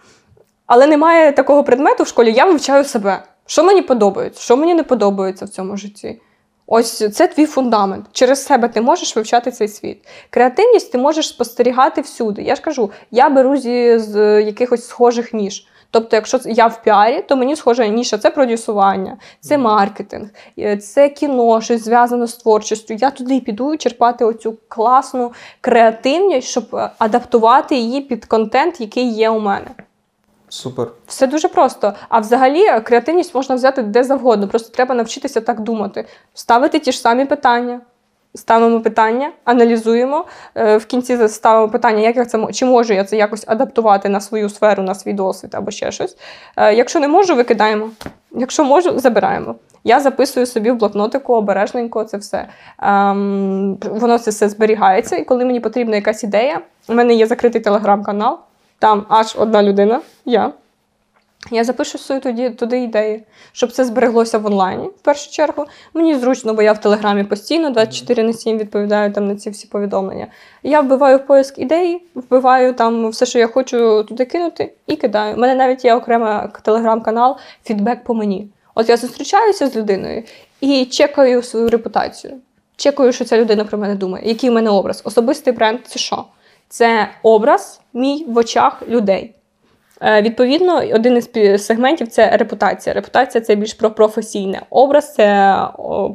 Але 0.66 0.88
немає 0.88 1.32
такого 1.32 1.64
предмету 1.64 2.04
в 2.04 2.08
школі, 2.08 2.34
я 2.34 2.46
вивчаю 2.46 2.84
себе. 2.84 3.24
Що 3.46 3.64
мені 3.64 3.82
подобається, 3.82 4.42
що 4.42 4.58
мені 4.58 4.74
не 4.74 4.84
подобається 4.84 5.46
в 5.46 5.50
цьому 5.50 5.78
житті. 5.78 6.22
Ось 6.68 7.16
це 7.16 7.28
твій 7.28 7.46
фундамент. 7.46 8.06
Через 8.12 8.46
себе 8.46 8.68
ти 8.68 8.82
можеш 8.82 9.16
вивчати 9.16 9.52
цей 9.52 9.68
світ. 9.68 10.08
Креативність 10.30 10.92
ти 10.92 10.98
можеш 10.98 11.28
спостерігати 11.28 12.02
всюди. 12.02 12.42
Я 12.42 12.56
ж 12.56 12.62
кажу, 12.62 12.92
я 13.12 13.30
беру 13.30 13.58
зі 13.58 13.98
з 13.98 14.42
якихось 14.42 14.88
схожих 14.88 15.34
ніж. 15.34 15.68
Тобто, 15.92 16.16
якщо 16.16 16.40
я 16.46 16.68
в 16.68 16.84
піарі, 16.84 17.22
то 17.22 17.36
мені 17.36 17.56
схожа 17.56 17.88
ніша 17.88 18.18
це 18.18 18.30
продюсування, 18.30 19.18
це 19.40 19.58
маркетинг, 19.58 20.30
е, 20.60 20.78
це 20.78 21.10
кіно, 21.10 21.62
щось 21.62 21.84
зв'язане 21.84 22.28
з 22.28 22.34
творчістю. 22.34 22.94
Я 22.94 23.12
туди 23.12 23.40
піду 23.40 23.78
черпати 23.78 24.26
оцю 24.26 24.58
класну 24.68 25.32
креативність, 25.62 26.48
щоб 26.48 26.76
е, 26.76 26.90
адаптувати 26.98 27.76
її 27.76 28.02
під 28.02 28.26
контент, 28.26 28.82
який 28.82 29.10
є 29.10 29.30
у 29.30 29.40
мене. 29.40 29.68
Супер. 30.54 30.88
Все 31.08 31.28
дуже 31.28 31.48
просто. 31.48 31.94
А 32.10 32.20
взагалі 32.20 32.80
креативність 32.84 33.36
можна 33.36 33.56
взяти 33.56 33.82
де 33.82 34.04
завгодно. 34.04 34.48
Просто 34.48 34.76
треба 34.76 34.96
навчитися 34.96 35.42
так 35.42 35.60
думати, 35.60 36.06
ставити 36.34 36.80
ті 36.80 36.92
ж 36.92 37.00
самі 37.00 37.26
питання. 37.26 37.82
Ставимо 38.36 38.82
питання, 38.82 39.32
аналізуємо. 39.44 40.26
Е, 40.56 40.78
в 40.78 40.86
кінці 40.86 41.28
ставимо 41.28 41.70
питання, 41.70 42.00
як 42.00 42.16
я 42.16 42.26
це 42.26 42.48
чи 42.52 42.66
можу 42.66 42.94
я 42.94 43.04
це 43.04 43.18
якось 43.18 43.44
адаптувати 43.48 44.10
на 44.10 44.22
свою 44.22 44.50
сферу, 44.50 44.84
на 44.84 44.96
свій 44.96 45.14
досвід 45.14 45.56
або 45.56 45.72
ще 45.72 45.92
щось. 45.92 46.18
Е, 46.58 46.74
якщо 46.74 47.00
не 47.00 47.08
можу, 47.08 47.36
викидаємо. 47.36 47.90
Якщо 48.32 48.64
можу, 48.64 49.00
забираємо. 49.00 49.56
Я 49.84 50.00
записую 50.00 50.46
собі 50.46 50.72
в 50.72 50.76
блокнотику 50.76 51.34
обережненько 51.34 52.04
це 52.04 52.18
все. 52.18 52.48
Ем, 52.80 53.78
Воно 53.84 54.20
це 54.20 54.32
все 54.32 54.50
зберігається, 54.50 55.16
і 55.16 55.26
коли 55.26 55.46
мені 55.46 55.60
потрібна 55.60 55.96
якась 55.96 56.24
ідея, 56.24 56.60
у 56.88 56.94
мене 56.94 57.14
є 57.14 57.28
закритий 57.28 57.62
телеграм-канал. 57.62 58.40
Там 58.84 59.06
аж 59.10 59.36
одна 59.38 59.64
людина, 59.64 60.02
я. 60.26 60.52
Я 61.52 61.64
запишу 61.64 61.98
свої 61.98 62.22
туди, 62.22 62.50
туди 62.50 62.84
ідеї, 62.84 63.24
щоб 63.52 63.72
це 63.72 63.86
збереглося 63.86 64.38
в 64.38 64.46
онлайні 64.46 64.88
в 64.88 65.02
першу 65.02 65.32
чергу. 65.32 65.66
Мені 65.94 66.16
зручно, 66.16 66.54
бо 66.54 66.62
я 66.62 66.74
в 66.74 66.82
Телеграмі 66.82 67.24
постійно 67.24 67.70
24 67.70 68.24
на 68.24 68.34
7 68.34 68.58
відповідаю 68.58 69.14
там 69.14 69.28
на 69.28 69.36
ці 69.36 69.50
всі 69.50 69.68
повідомлення. 69.68 70.28
Я 70.64 70.82
вбиваю 70.82 71.20
поиск 71.20 71.60
ідеї, 71.60 72.02
вбиваю 72.16 72.74
там 72.74 73.10
все, 73.10 73.26
що 73.26 73.40
я 73.40 73.48
хочу 73.48 74.04
туди 74.04 74.26
кинути, 74.26 74.74
і 74.88 74.96
кидаю. 74.96 75.36
У 75.36 75.40
мене 75.40 75.56
навіть 75.56 75.86
є 75.86 75.96
окремий 75.96 76.50
телеграм-канал 76.62 77.38
Фідбек 77.64 78.04
по 78.04 78.14
мені. 78.14 78.48
От 78.76 78.90
я 78.90 78.98
зустрічаюся 78.98 79.68
з 79.68 79.76
людиною 79.76 80.24
і 80.62 80.86
чекаю 80.86 81.44
свою 81.44 81.70
репутацію. 81.70 82.34
Чекаю, 82.76 83.14
що 83.14 83.26
ця 83.26 83.38
людина 83.38 83.66
про 83.66 83.78
мене 83.78 83.96
думає, 83.96 84.28
який 84.28 84.50
в 84.50 84.54
мене 84.54 84.70
образ. 84.70 85.02
Особистий 85.06 85.54
бренд 85.54 85.80
це 85.88 86.00
що? 86.00 86.26
Це 86.74 87.10
образ 87.24 87.82
мій 87.94 88.26
в 88.28 88.38
очах 88.38 88.82
людей. 88.90 89.36
Е, 90.02 90.22
відповідно, 90.22 90.82
один 90.94 91.18
із 91.18 91.66
сегментів 91.66 92.08
це 92.08 92.38
репутація. 92.38 92.94
Репутація 92.94 93.42
це 93.42 93.56
більш 93.56 93.74
про 93.74 93.92
професійне. 93.92 94.62
Образ 94.70 95.14
це 95.14 95.58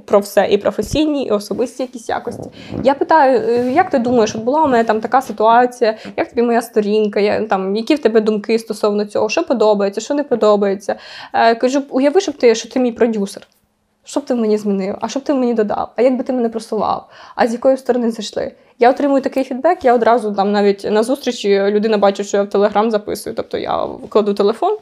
про 0.07 0.19
все 0.19 0.49
і 0.51 0.59
професійні, 0.59 1.25
і 1.25 1.31
особисті 1.31 1.83
якісь 1.83 2.09
якості. 2.09 2.51
Я 2.85 2.95
питаю, 2.95 3.41
е, 3.49 3.73
як 3.73 3.91
ти 3.91 3.99
думаєш, 3.99 4.35
от 4.35 4.43
була 4.43 4.63
у 4.63 4.69
мене 4.69 4.85
там 4.85 5.01
така 5.01 5.23
ситуація, 5.23 5.97
як 6.17 6.29
тобі 6.29 6.43
моя 6.43 6.63
сторінка, 6.63 7.21
я, 7.21 7.47
там, 7.47 7.77
які 7.77 7.95
в 7.95 7.99
тебе 7.99 8.21
думки 8.21 8.59
стосовно 8.59 9.05
цього, 9.05 9.29
що 9.29 9.43
подобається, 9.43 10.01
що 10.01 10.15
не 10.15 10.25
подобається. 10.25 10.97
Е, 11.33 11.55
кажу, 11.55 11.83
уяви, 11.91 12.21
щоб 12.21 12.37
ти, 12.37 12.55
що 12.55 12.69
ти 12.69 12.81
мій 12.81 12.93
продюсер. 12.93 13.47
Що 14.09 14.21
б 14.21 14.25
ти 14.25 14.35
мені 14.35 14.59
змінив? 14.59 14.97
А 15.01 15.09
що 15.09 15.21
б 15.21 15.23
ти 15.23 15.35
мені 15.35 15.55
додав? 15.55 15.93
А 15.97 16.03
як 16.03 16.17
би 16.17 16.25
ти 16.25 16.33
мене 16.33 16.49
просував? 16.49 17.09
А 17.35 17.47
з 17.47 17.53
якої 17.53 17.77
сторони 17.77 18.11
зайшли? 18.11 18.53
Я 18.79 18.91
отримую 18.91 19.23
такий 19.23 19.45
фідбек, 19.45 19.85
я 19.85 19.95
одразу 19.95 20.33
там 20.33 20.53
навіть 20.53 20.85
на 20.85 21.03
зустрічі 21.03 21.61
людина 21.61 21.99
бачить, 21.99 22.27
що 22.27 22.37
я 22.37 22.43
в 22.43 22.49
Телеграм 22.49 22.91
записую. 22.91 23.37
Тобто 23.37 23.59
я 23.59 23.87
кладу 24.09 24.35
телефон, 24.35 24.79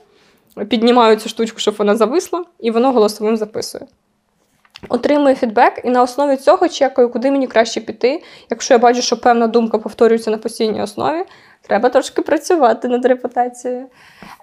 піднімаю 0.68 1.16
цю 1.16 1.28
штучку, 1.28 1.58
щоб 1.58 1.74
вона 1.78 1.96
зависла, 1.96 2.44
і 2.60 2.70
воно 2.70 2.92
голосовим 2.92 3.36
записує. 3.36 3.86
Отримую 4.88 5.34
фідбек, 5.34 5.80
і 5.84 5.90
на 5.90 6.02
основі 6.02 6.36
цього 6.36 6.68
чекаю, 6.68 7.08
куди 7.08 7.30
мені 7.30 7.46
краще 7.46 7.80
піти. 7.80 8.22
Якщо 8.50 8.74
я 8.74 8.78
бачу, 8.78 9.02
що 9.02 9.20
певна 9.20 9.46
думка 9.46 9.78
повторюється 9.78 10.30
на 10.30 10.38
постійній 10.38 10.82
основі, 10.82 11.24
треба 11.66 11.88
трошки 11.88 12.22
працювати 12.22 12.88
над 12.88 13.04
репутацією. 13.04 13.86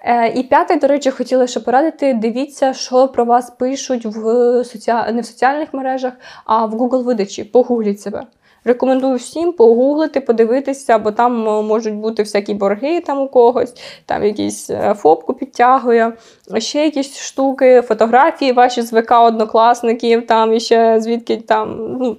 Е, 0.04 0.28
І 0.28 0.42
п'яте, 0.42 0.76
до 0.76 0.86
речі, 0.86 1.10
хотіла 1.10 1.46
ще 1.46 1.60
порадити: 1.60 2.14
дивіться, 2.14 2.72
що 2.72 3.08
про 3.08 3.24
вас 3.24 3.50
пишуть 3.50 4.06
в 4.06 4.20
соці... 4.64 4.92
не 5.12 5.20
в 5.20 5.26
соціальних 5.26 5.74
мережах, 5.74 6.12
а 6.44 6.66
в 6.66 6.74
Google 6.74 7.02
видачі. 7.02 7.44
Погугліть 7.44 8.00
себе. 8.00 8.22
Рекомендую 8.66 9.16
всім 9.16 9.52
погуглити, 9.52 10.20
подивитися, 10.20 10.98
бо 10.98 11.10
там 11.12 11.48
е, 11.48 11.62
можуть 11.62 11.94
бути 11.94 12.22
всякі 12.22 12.54
борги 12.54 13.00
там 13.00 13.20
у 13.20 13.28
когось, 13.28 13.74
там 14.06 14.24
якісь 14.24 14.70
е, 14.70 14.94
фобку 14.98 15.34
підтягує, 15.34 16.12
ще 16.58 16.84
якісь 16.84 17.18
штуки, 17.18 17.82
фотографії 17.82 18.52
ваші 18.52 18.82
з 18.82 18.92
ВК 18.92 19.12
однокласників, 19.12 20.26
там 20.26 20.54
і 20.54 20.60
ще 20.60 21.00
звідки 21.00 21.36
там. 21.36 21.96
ну, 22.00 22.16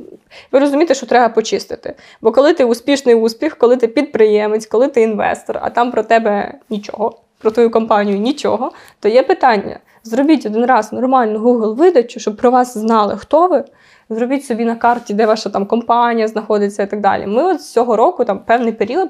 Ви 0.52 0.60
розумієте, 0.60 0.94
що 0.94 1.06
треба 1.06 1.30
почистити. 1.30 1.94
Бо 2.22 2.32
коли 2.32 2.54
ти 2.54 2.66
успішний 2.66 3.16
успіх, 3.16 3.58
коли 3.58 3.78
ти 3.78 3.88
підприємець, 3.88 4.66
коли 4.66 4.88
ти 4.88 5.02
інвестор, 5.02 5.60
а 5.62 5.70
там 5.70 5.92
про 5.92 6.04
тебе 6.04 6.54
нічого, 6.70 7.20
про 7.38 7.52
твою 7.52 7.72
компанію 7.72 8.18
нічого, 8.18 8.72
то 9.00 9.10
є 9.10 9.24
питання. 9.24 9.80
Зробіть 10.04 10.46
один 10.46 10.66
раз 10.66 10.94
нормальну 10.94 11.40
Google 11.40 11.76
видачу, 11.76 12.20
щоб 12.20 12.38
про 12.38 12.52
вас 12.52 12.78
знали, 12.78 13.18
хто 13.18 13.48
ви. 13.48 13.64
Зробіть 14.10 14.46
собі 14.46 14.66
на 14.66 14.76
карті, 14.76 15.14
де 15.14 15.26
ваша 15.26 15.50
там 15.50 15.66
компанія 15.66 16.28
знаходиться 16.28 16.84
і 16.84 16.90
так 16.90 17.02
далі. 17.02 17.28
Ми 17.28 17.44
от 17.44 17.62
з 17.62 17.72
цього 17.72 17.96
року, 17.96 18.26
там 18.26 18.40
певний 18.40 18.74
період, 18.74 19.10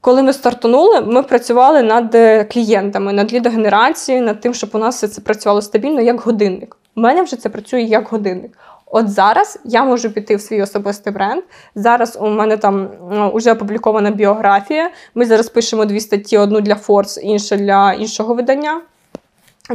коли 0.00 0.22
ми 0.22 0.32
стартанули, 0.32 1.00
ми 1.00 1.22
працювали 1.22 1.82
над 1.82 2.14
е, 2.14 2.44
клієнтами, 2.44 3.12
над 3.12 3.32
лідогенерацією, 3.32 4.24
над 4.24 4.40
тим, 4.40 4.54
щоб 4.54 4.70
у 4.72 4.78
нас 4.78 4.96
все 4.96 5.08
це 5.08 5.20
працювало 5.20 5.62
стабільно, 5.62 6.00
як 6.00 6.20
годинник. 6.20 6.76
У 6.96 7.00
мене 7.00 7.22
вже 7.22 7.36
це 7.36 7.48
працює 7.48 7.80
як 7.80 8.08
годинник. 8.08 8.58
От 8.94 9.10
зараз 9.10 9.58
я 9.64 9.84
можу 9.84 10.10
піти 10.10 10.36
в 10.36 10.40
свій 10.40 10.62
особистий 10.62 11.12
бренд. 11.12 11.42
Зараз 11.74 12.18
у 12.20 12.28
мене 12.28 12.56
там 12.56 12.88
вже 13.34 13.50
ну, 13.50 13.56
опублікована 13.56 14.10
біографія. 14.10 14.90
Ми 15.14 15.24
зараз 15.24 15.48
пишемо 15.48 15.84
дві 15.84 16.00
статті: 16.00 16.38
одну 16.38 16.60
для 16.60 16.74
Forbes, 16.74 17.20
іншу 17.20 17.56
для 17.56 17.92
іншого 17.92 18.34
видання. 18.34 18.80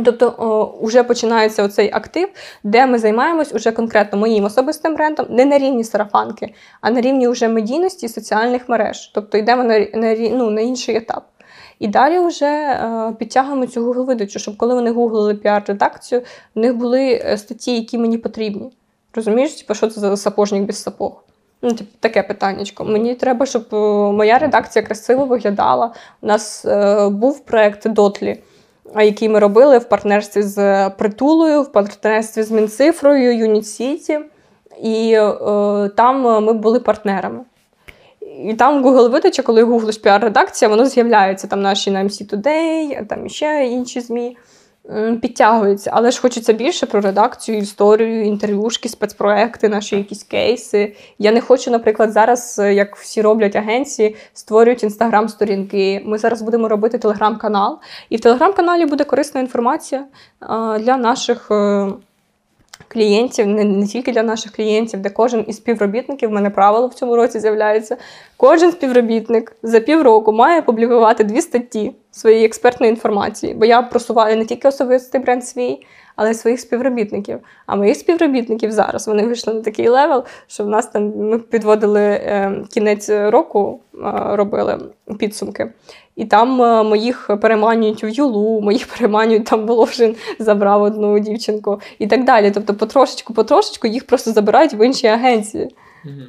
Тобто 0.05 0.75
вже 0.81 1.03
починається 1.03 1.63
оцей 1.63 1.91
актив, 1.93 2.29
де 2.63 2.85
ми 2.85 2.99
займаємось 2.99 3.53
уже 3.53 3.71
конкретно 3.71 4.19
моїм 4.19 4.43
особистим 4.43 4.95
брендом, 4.95 5.25
не 5.29 5.45
на 5.45 5.57
рівні 5.57 5.83
сарафанки, 5.83 6.53
а 6.81 6.91
на 6.91 7.01
рівні 7.01 7.27
вже 7.27 7.47
медійності 7.47 8.09
соціальних 8.09 8.69
мереж. 8.69 9.11
Тобто 9.15 9.37
йдемо 9.37 9.63
на 9.63 9.79
на, 9.79 10.15
ну, 10.15 10.49
на 10.49 10.61
інший 10.61 10.95
етап. 10.95 11.23
І 11.79 11.87
далі 11.87 12.19
вже 12.19 12.45
е, 12.45 13.13
підтягуємо 13.19 13.67
цю 13.67 13.93
Google 13.93 14.05
видачу, 14.05 14.39
щоб 14.39 14.57
коли 14.57 14.75
вони 14.75 14.91
гуглили 14.91 15.33
піар-редакцію, 15.33 16.21
в 16.55 16.59
них 16.59 16.75
були 16.75 17.21
е, 17.25 17.37
статті, 17.37 17.75
які 17.75 17.97
мені 17.97 18.17
потрібні. 18.17 18.76
Розумієш, 19.17 19.53
типу, 19.53 19.73
що 19.73 19.87
це 19.87 19.99
за 19.99 20.17
сапожник 20.17 20.63
без 20.63 20.83
сапог? 20.83 21.23
Ну, 21.61 21.71
типу, 21.71 21.89
таке 21.99 22.23
питаннячко. 22.23 22.85
Мені 22.85 23.15
треба, 23.15 23.45
щоб 23.45 23.65
е, 23.73 23.75
моя 24.11 24.37
редакція 24.37 24.85
красиво 24.85 25.25
виглядала. 25.25 25.93
У 26.21 26.27
нас 26.27 26.65
е, 26.65 27.09
був 27.09 27.39
проект 27.39 27.87
Дотлі 27.87 28.37
який 28.95 29.29
ми 29.29 29.39
робили 29.39 29.77
в 29.77 29.83
партнерстві 29.83 30.41
з 30.41 30.89
притулою, 30.89 31.61
в 31.61 31.71
партнерстві 31.71 32.43
з 32.43 32.51
Мінцифрою, 32.51 33.37
Юніт 33.37 33.79
І 34.83 35.13
е, 35.13 35.89
там 35.95 36.21
ми 36.45 36.53
були 36.53 36.79
партнерами. 36.79 37.39
І 38.45 38.53
там 38.53 38.85
Google 38.85 39.09
видача, 39.09 39.43
коли 39.43 39.63
гуглиш 39.63 40.01
піар-редакція, 40.01 40.67
воно 40.67 40.85
з'являється 40.85 41.47
там 41.47 41.61
наші 41.61 41.91
на 41.91 42.03
MC 42.03 42.35
Today, 42.35 43.05
там 43.05 43.29
ще 43.29 43.67
інші 43.67 44.01
ЗМІ 44.01 44.37
підтягується. 45.21 45.91
Але 45.93 46.11
ж 46.11 46.21
хочеться 46.21 46.53
більше 46.53 46.85
про 46.85 47.01
редакцію, 47.01 47.57
історію, 47.57 48.25
інтерв'юшки, 48.25 48.89
спецпроекти, 48.89 49.69
наші 49.69 49.95
якісь 49.95 50.23
кейси. 50.23 50.95
Я 51.19 51.31
не 51.31 51.41
хочу, 51.41 51.71
наприклад, 51.71 52.11
зараз, 52.11 52.59
е, 52.59 52.73
як 52.73 52.95
всі 52.95 53.21
роблять 53.21 53.55
агенції, 53.55 54.15
створюють 54.33 54.83
інстаграм-сторінки. 54.83 56.01
Ми 56.05 56.17
зараз 56.17 56.41
будемо 56.41 56.67
робити 56.67 56.97
телеграм-канал, 56.97 57.79
і 58.09 58.17
в 58.17 58.19
телеграм-каналі 58.19 58.85
буде 58.85 59.03
корисна 59.03 59.41
інформація 59.41 60.05
для 60.79 60.97
наших. 60.97 61.51
Е, 61.51 61.87
клієнтів, 62.87 63.47
не, 63.47 63.63
не 63.63 63.87
тільки 63.87 64.11
для 64.11 64.23
наших 64.23 64.51
клієнтів, 64.51 64.99
де 64.99 65.09
кожен 65.09 65.45
із 65.47 65.57
співробітників, 65.57 66.29
в 66.29 66.31
мене 66.31 66.49
правило 66.49 66.87
в 66.87 66.93
цьому 66.93 67.15
році 67.15 67.39
з'являється. 67.39 67.97
Кожен 68.37 68.71
співробітник 68.71 69.55
за 69.63 69.79
півроку 69.79 70.31
має 70.31 70.61
публікувати 70.61 71.23
дві 71.23 71.41
статті 71.41 71.91
своєї 72.17 72.45
експертної 72.45 72.89
інформації, 72.89 73.53
бо 73.53 73.65
я 73.65 73.81
просуваю 73.81 74.37
не 74.37 74.45
тільки 74.45 74.67
особистий 74.67 75.21
бренд 75.21 75.47
свій, 75.47 75.79
але 76.15 76.31
й 76.31 76.33
своїх 76.33 76.59
співробітників. 76.59 77.39
А 77.65 77.75
моїх 77.75 77.97
співробітників 77.97 78.71
зараз 78.71 79.07
вони 79.07 79.23
вийшли 79.23 79.53
на 79.53 79.61
такий 79.61 79.89
level, 79.89 80.23
що 80.47 80.63
в 80.63 80.67
нас 80.67 80.87
там 80.87 81.13
ми 81.15 81.39
підводили 81.39 82.01
е, 82.01 82.63
кінець 82.73 83.09
року, 83.09 83.79
е, 83.93 83.99
робили 84.35 84.79
підсумки. 85.19 85.71
І 86.15 86.25
там 86.25 86.61
е, 86.61 86.83
моїх 86.83 87.29
переманюють 87.41 88.03
в 88.03 88.09
Юлу, 88.09 88.61
моїх 88.61 88.87
переманюють 88.97 89.45
там 89.45 89.65
Волошин 89.65 90.15
забрав 90.39 90.81
одну 90.81 91.19
дівчинку 91.19 91.81
і 91.99 92.07
так 92.07 92.23
далі. 92.23 92.51
Тобто, 92.51 92.73
потрошечку-потрошечку 92.73 93.87
їх 93.87 94.07
просто 94.07 94.31
забирають 94.31 94.73
в 94.73 94.85
інші 94.85 95.07
агенції. 95.07 95.75
Mm-hmm. 96.05 96.27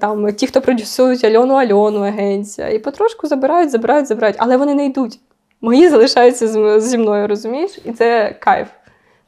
Там 0.00 0.32
Ті, 0.32 0.46
хто 0.46 0.60
продюсують 0.60 1.24
Альону 1.24 1.54
Альону 1.54 2.00
агенція. 2.00 2.68
І 2.68 2.78
потрошку 2.78 3.26
забирають, 3.26 3.70
забирають, 3.70 4.06
забирають, 4.06 4.36
але 4.38 4.56
вони 4.56 4.74
не 4.74 4.86
йдуть. 4.86 5.20
Мої 5.60 5.88
залишаються 5.88 6.80
зі 6.80 6.98
мною, 6.98 7.28
розумієш? 7.28 7.78
І 7.84 7.92
це 7.92 8.36
кайф. 8.40 8.68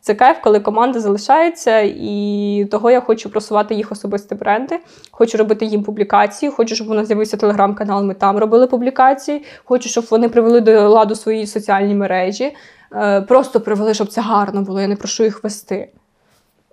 Це 0.03 0.15
кайф, 0.15 0.37
коли 0.43 0.61
команда 0.61 1.01
залишається, 1.01 1.81
і 1.81 2.69
того 2.71 2.91
я 2.91 3.01
хочу 3.01 3.31
просувати 3.31 3.75
їх 3.75 3.93
особисті 3.93 4.35
бренди. 4.35 4.79
Хочу 5.11 5.39
робити 5.39 5.65
їм 5.65 5.83
публікації. 5.83 6.53
Хочу, 6.53 6.75
щоб 6.75 6.91
у 6.91 6.95
нас 6.95 7.07
з'явився 7.07 7.37
телеграм-канал. 7.37 8.05
Ми 8.05 8.15
там 8.15 8.39
робили 8.39 8.67
публікації. 8.67 9.45
Хочу, 9.65 9.89
щоб 9.89 10.05
вони 10.11 10.29
привели 10.29 10.61
до 10.61 10.89
ладу 10.89 11.15
свої 11.15 11.47
соціальні 11.47 11.95
мережі. 11.95 12.57
Е, 12.95 13.21
просто 13.21 13.61
привели, 13.61 13.95
щоб 13.95 14.09
це 14.09 14.21
гарно 14.21 14.63
було. 14.63 14.81
Я 14.81 14.89
не 14.89 14.97
прошу 14.97 15.25
їх 15.25 15.45
вести. 15.45 15.89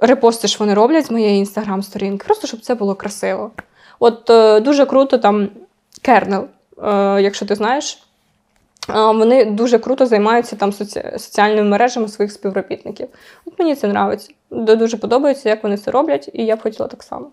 Репости 0.02 0.48
ж 0.48 0.58
вони 0.60 0.74
роблять 0.74 1.06
з 1.06 1.12
моєї 1.12 1.40
інстаграм-сторінки, 1.40 2.26
просто 2.26 2.48
щоб 2.48 2.60
це 2.60 2.76
було 2.76 2.96
красиво. 2.96 3.52
От 4.00 4.30
е, 4.30 4.60
дуже 4.60 4.86
круто 4.86 5.18
там 5.18 5.50
кернел, 6.02 6.48
е, 6.84 7.22
якщо 7.22 7.46
ти 7.46 7.56
знаєш. 7.56 8.04
Вони 8.94 9.46
дуже 9.46 9.80
круто 9.80 10.06
займаються 10.06 10.56
там 10.56 10.74
соці... 10.74 11.04
соціальними 11.12 11.70
мережами 11.70 12.08
своїх 12.08 12.32
співробітників. 12.32 13.08
От 13.46 13.60
Мені 13.60 13.76
це 13.76 13.88
подобається. 13.88 14.34
Дуже 14.52 14.98
подобається, 14.98 15.50
як 15.50 15.64
вони 15.64 15.78
це 15.78 15.92
роблять, 15.92 16.30
і 16.34 16.46
я 16.46 16.56
б 16.56 16.62
хотіла 16.62 16.88
так 16.88 17.04
само. 17.04 17.28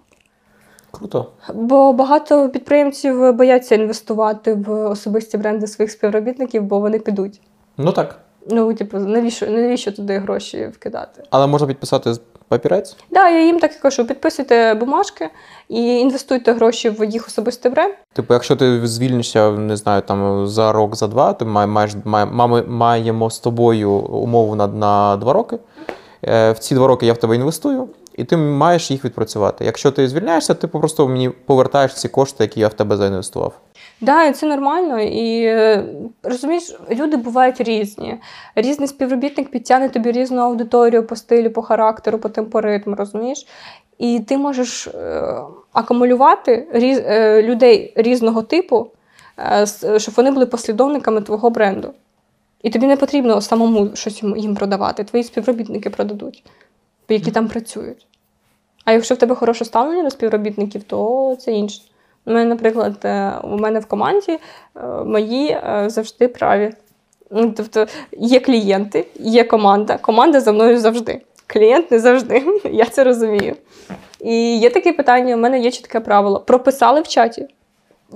Круто. 0.91 1.31
Бо 1.55 1.93
багато 1.93 2.49
підприємців 2.49 3.33
бояться 3.33 3.75
інвестувати 3.75 4.55
в 4.55 4.73
особисті 4.73 5.39
бренди 5.39 5.67
своїх 5.67 5.91
співробітників, 5.91 6.63
бо 6.63 6.79
вони 6.79 6.99
підуть. 6.99 7.41
Ну 7.77 7.93
так. 7.93 8.19
Ну, 8.51 8.75
типу, 8.75 8.99
навіщо 8.99 9.47
навіщо 9.47 9.93
туди 9.93 10.19
гроші 10.19 10.67
вкидати? 10.67 11.23
Але 11.31 11.47
можна 11.47 11.67
підписати 11.67 12.15
папірець? 12.49 12.97
Да, 13.11 13.29
я 13.29 13.47
їм 13.47 13.61
так 13.61 13.73
і 13.77 13.79
кажу: 13.79 14.07
підписуйте 14.07 14.75
бумажки 14.75 15.31
і 15.69 15.99
інвестуйте 15.99 16.53
гроші 16.53 16.91
в 16.91 17.05
їх 17.05 17.27
особистий 17.27 17.73
бренд. 17.73 17.95
Типу, 18.13 18.35
якщо 18.35 18.57
ти 18.57 18.87
звільнишся, 18.87 19.51
не 19.51 19.77
знаю, 19.77 20.03
там 20.03 20.47
за 20.47 20.73
рок, 20.73 20.97
за 20.97 21.07
два, 21.07 21.33
то 21.33 21.47
маєш 21.47 21.93
ми 22.05 22.63
маємо 22.63 23.31
з 23.31 23.39
тобою 23.39 23.91
умову 23.91 24.55
на, 24.55 24.67
на 24.67 25.17
два 25.17 25.33
роки. 25.33 25.59
Е, 26.23 26.53
в 26.53 26.59
ці 26.59 26.75
два 26.75 26.87
роки 26.87 27.07
я 27.07 27.13
в 27.13 27.17
тебе 27.17 27.37
інвестую. 27.37 27.89
І 28.17 28.25
ти 28.25 28.37
маєш 28.37 28.91
їх 28.91 29.05
відпрацювати. 29.05 29.65
Якщо 29.65 29.91
ти 29.91 30.09
звільняєшся, 30.09 30.55
ти 30.55 30.67
просто 30.67 31.09
мені 31.09 31.29
повертаєш 31.29 31.95
ці 31.95 32.09
кошти, 32.09 32.45
які 32.45 32.61
я 32.61 32.69
в 32.69 32.75
тебе 32.75 32.97
заінвестував. 32.97 33.53
Да, 34.01 34.25
і 34.25 34.33
це 34.33 34.47
нормально. 34.47 35.01
І 35.01 35.45
е, 35.45 35.85
розумієш, 36.23 36.79
люди 36.91 37.17
бувають 37.17 37.61
різні. 37.61 38.21
Різний 38.55 38.89
співробітник 38.89 39.51
підтягне 39.51 39.89
тобі 39.89 40.13
різну 40.13 40.43
аудиторію 40.43 41.07
по 41.07 41.17
стилю, 41.17 41.51
по 41.51 41.63
характеру, 41.63 42.19
по 42.19 42.29
темпоритму, 42.29 42.95
розумієш? 42.95 43.47
І 43.99 44.21
ти 44.21 44.39
можеш 44.39 44.87
е, 44.87 45.23
акумулювати 45.73 46.69
різ, 46.73 46.99
е, 46.99 47.43
людей 47.43 47.93
різного 47.97 48.43
типу, 48.43 48.87
щоб 49.97 50.15
вони 50.15 50.31
були 50.31 50.47
послідовниками 50.47 51.21
твого 51.21 51.51
бренду. 51.51 51.95
І 52.63 52.71
тобі 52.71 52.87
не 52.87 52.97
потрібно 52.97 53.41
самому 53.41 53.91
щось 53.95 54.23
їм 54.23 54.55
продавати. 54.55 55.05
Твої 55.05 55.25
співробітники 55.25 55.91
продадуть, 55.91 56.45
які 57.09 57.31
там 57.31 57.49
працюють. 57.49 58.07
А 58.85 58.93
якщо 58.93 59.15
в 59.15 59.19
тебе 59.19 59.35
хороше 59.35 59.65
ставлення 59.65 60.03
до 60.03 60.11
співробітників, 60.11 60.83
то 60.83 61.37
це 61.41 61.53
інше. 61.53 61.83
У 62.27 62.33
мене, 62.33 62.45
наприклад, 62.45 62.95
е, 63.05 63.33
у 63.43 63.57
мене 63.57 63.81
в 63.81 63.87
команді 63.87 64.33
е, 64.33 64.87
мої 65.05 65.49
е, 65.49 65.85
завжди 65.87 66.29
праві. 66.29 66.71
Ну, 67.31 67.55
тобто 67.57 67.87
є 68.13 68.41
клієнти, 68.41 69.07
є 69.15 69.45
команда. 69.45 69.99
Команда 69.99 70.41
за 70.41 70.53
мною 70.53 70.79
завжди. 70.79 71.21
Клієнт 71.47 71.91
не 71.91 71.99
завжди. 71.99 72.61
Я 72.73 72.85
це 72.85 73.05
розумію. 73.05 73.55
І 74.21 74.59
є 74.59 74.71
таке 74.71 74.93
питання: 74.93 75.35
у 75.35 75.39
мене 75.39 75.61
є 75.61 75.71
чітке 75.71 76.01
правило. 76.01 76.41
Прописали 76.41 77.01
в 77.01 77.09
чаті. 77.09 77.49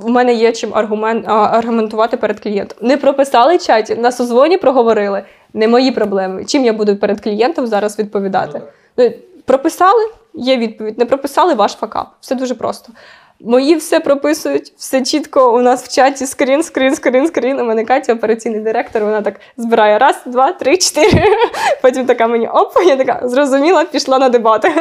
У 0.03 0.09
мене 0.09 0.35
є 0.35 0.53
чим 0.53 0.75
аргумент, 0.75 1.25
аргументувати 1.29 2.17
перед 2.17 2.41
клієнтом. 2.41 2.79
Не 2.81 2.97
прописали 2.97 3.57
в 3.57 3.63
чаті, 3.63 3.95
на 3.95 4.13
созвоні 4.13 4.59
проговорили. 4.59 5.23
Не 5.53 5.69
мої 5.69 5.91
проблеми. 5.91 6.45
Чим 6.45 6.65
я 6.65 6.73
буду 6.73 6.97
перед 6.97 7.21
клієнтом 7.21 7.67
зараз 7.67 7.99
відповідати? 7.99 8.63
Ну, 8.97 9.11
прописали, 9.45 10.05
є 10.35 10.57
відповідь. 10.57 10.99
Не 10.99 11.05
прописали 11.05 11.55
ваш 11.55 11.73
факап. 11.73 12.09
Все 12.21 12.35
дуже 12.35 12.55
просто. 12.55 12.93
Мої 13.41 13.77
все 13.77 14.01
прописують, 14.01 14.73
все 14.77 15.03
чітко 15.03 15.55
у 15.55 15.61
нас 15.61 15.85
в 15.85 15.95
чаті 15.95 16.27
скрін, 16.27 16.63
скрін, 16.63 16.95
скрін, 16.95 17.27
скрін. 17.27 17.61
У 17.61 17.65
мене 17.65 17.85
Катя, 17.85 18.15
операційний 18.15 18.61
директор, 18.61 19.05
вона 19.05 19.23
так 19.23 19.41
збирає 19.57 19.99
раз, 19.99 20.17
два, 20.27 20.53
три, 20.53 20.77
чотири. 20.77 21.25
Потім 21.83 22.07
така 22.07 22.27
мені 22.27 22.49
оп, 22.49 22.73
я 22.87 22.97
така 22.97 23.29
зрозуміла, 23.29 23.85
пішла 23.85 24.19
на 24.19 24.29
дебати. 24.29 24.73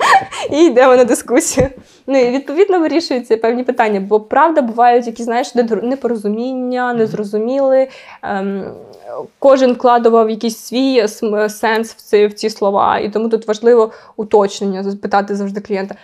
І 0.50 0.64
йдемо 0.64 0.96
на 0.96 1.04
дискусію. 1.04 1.68
Ну 2.06 2.18
і 2.18 2.30
відповідно 2.30 2.80
вирішуються 2.80 3.36
певні 3.36 3.64
питання, 3.64 4.00
бо 4.00 4.20
правда 4.20 4.62
бувають 4.62 5.06
якісь, 5.06 5.24
знаєш, 5.24 5.54
непорозуміння, 5.82 6.92
незрозуміли. 6.92 7.88
Ем, 8.22 8.64
Кожен 9.38 9.72
вкладував 9.72 10.30
якийсь 10.30 10.58
свій 10.58 11.08
сенс 11.48 11.92
в 11.92 11.96
ці 11.96 12.26
в 12.26 12.32
ці 12.32 12.50
слова, 12.50 12.98
і 12.98 13.10
тому 13.10 13.28
тут 13.28 13.48
важливо 13.48 13.92
уточнення, 14.16 14.82
запитати 14.82 15.36
завжди 15.36 15.60
клієнта 15.60 15.94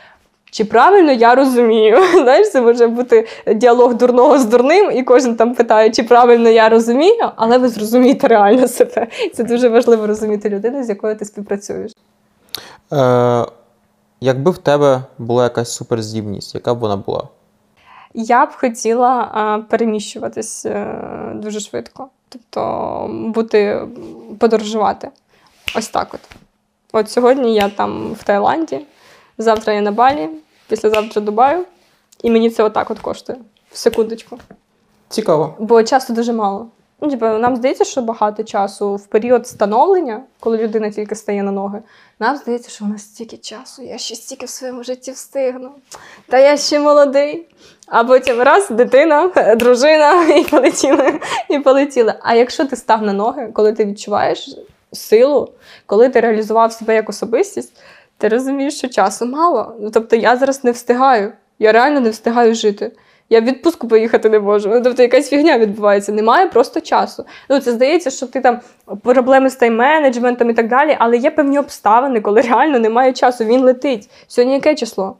чи 0.55 0.64
правильно 0.64 1.12
я 1.12 1.35
розумію. 1.35 1.98
Знаєш, 2.12 2.51
це 2.51 2.60
може 2.60 2.86
бути 2.86 3.26
діалог 3.55 3.94
дурного 3.94 4.39
з 4.39 4.44
дурним, 4.44 4.90
і 4.90 5.02
кожен 5.02 5.36
там 5.36 5.55
питає, 5.55 5.90
чи 5.90 6.02
правильно 6.02 6.48
я 6.48 6.68
розумію, 6.68 7.31
але 7.36 7.59
ви 7.59 7.68
зрозумієте 7.68 8.28
реально 8.28 8.68
себе. 8.68 9.06
Це 9.35 9.44
дуже 9.44 9.68
важливо 9.68 10.06
розуміти 10.06 10.51
людину, 10.51 10.85
з 10.85 10.89
якою 10.89 11.16
ти 11.16 11.24
співпрацюєш. 11.24 11.93
Е, 12.93 13.47
якби 14.20 14.51
в 14.51 14.59
тебе 14.59 15.02
була 15.18 15.44
якась 15.44 15.74
суперздібність, 15.74 16.55
яка 16.55 16.74
б 16.74 16.78
вона 16.78 16.97
була? 16.97 17.28
Я 18.14 18.47
б 18.47 18.48
хотіла 18.52 19.31
а, 19.35 19.59
переміщуватись 19.70 20.66
е, 20.66 20.97
дуже 21.35 21.60
швидко, 21.60 22.09
тобто 22.28 23.06
бути 23.10 23.89
подорожувати. 24.39 25.10
Ось 25.76 25.89
так 25.89 26.14
от. 26.14 26.20
От 26.93 27.10
сьогодні 27.10 27.55
я 27.55 27.68
там 27.68 28.12
в 28.12 28.22
Таїланді, 28.22 28.81
завтра 29.39 29.72
я 29.72 29.81
на 29.81 29.93
Балі, 29.93 30.28
післязавтра 30.69 31.23
Дубаю, 31.23 31.65
і 32.23 32.31
мені 32.31 32.51
це 32.51 32.62
отак 32.62 32.91
от 32.91 32.99
коштує. 32.99 33.39
В 33.73 33.77
секундочку. 33.77 34.39
Цікаво. 35.09 35.55
Бо 35.59 35.82
часу 35.82 36.12
дуже 36.12 36.32
мало. 36.32 36.69
Ну, 37.01 37.11
типу, 37.11 37.27
нам 37.27 37.57
здається, 37.57 37.85
що 37.85 38.03
багато 38.03 38.45
часу 38.45 38.97
в 38.97 39.07
період 39.07 39.49
становлення, 39.49 40.23
коли 40.41 40.59
людина 40.59 40.91
тільки 40.91 41.15
стає 41.15 41.43
на 41.43 41.51
ноги. 41.51 41.82
Нам 42.19 42.36
здається, 42.36 42.70
що 42.70 42.85
у 42.85 42.89
нас 42.89 43.03
стільки 43.03 43.36
часу, 43.36 43.82
я 43.82 43.99
ще 43.99 44.15
стільки 44.15 44.47
в 44.47 44.49
своєму 44.49 44.85
житті 44.85 45.11
встигну. 45.12 45.70
Та 46.28 46.39
я 46.39 46.57
ще 46.57 46.81
молодий. 46.81 47.49
А 47.86 48.05
потім 48.05 48.43
раз, 48.43 48.70
дитина, 48.70 49.27
дружина, 49.57 50.24
і 50.24 50.45
полетіли. 50.45 51.20
І 51.51 51.59
полетіли. 51.59 52.15
А 52.23 52.35
якщо 52.35 52.65
ти 52.65 52.77
став 52.77 53.03
на 53.03 53.12
ноги, 53.12 53.51
коли 53.53 53.73
ти 53.73 53.85
відчуваєш 53.85 54.57
силу, 54.93 55.49
коли 55.86 56.09
ти 56.09 56.20
реалізував 56.20 56.73
себе 56.73 56.95
як 56.95 57.09
особистість, 57.09 57.73
ти 58.25 58.29
розумієш, 58.29 58.79
що 58.79 58.89
часу 58.89 59.27
мало. 59.27 59.75
Ну, 59.81 59.91
тобто 59.91 60.17
я 60.17 60.37
зараз 60.37 60.65
не 60.65 60.71
встигаю. 60.71 61.33
Я 61.59 61.73
реально 61.73 62.01
не 62.01 62.11
встигаю 62.11 62.55
жити. 62.55 62.93
Я 63.31 63.41
в 63.41 63.45
відпустку 63.45 63.89
поїхати 63.89 64.29
не 64.31 64.41
можу. 64.41 64.69
Ну, 64.69 64.81
тобто 64.83 65.03
якась 65.03 65.29
фігня 65.29 65.59
відбувається. 65.59 66.13
Немає 66.13 66.47
просто 66.47 66.81
часу. 66.81 67.25
Ну, 67.51 67.61
це 67.61 67.73
здається, 67.73 68.11
що 68.11 68.27
ти 68.27 68.41
там 68.41 68.61
проблеми 69.03 69.51
з 69.51 69.61
тайм-менеджментом 69.61 70.51
і 70.51 70.55
так 70.55 70.69
далі, 70.69 70.97
але 70.99 71.17
є 71.17 71.31
певні 71.31 71.59
обставини, 71.59 72.21
коли 72.21 72.41
реально 72.41 72.79
немає 72.79 73.13
часу. 73.13 73.45
Він 73.45 73.61
летить. 73.61 74.11
Сьогодні 74.27 74.55
яке 74.55 74.75
число? 74.75 75.17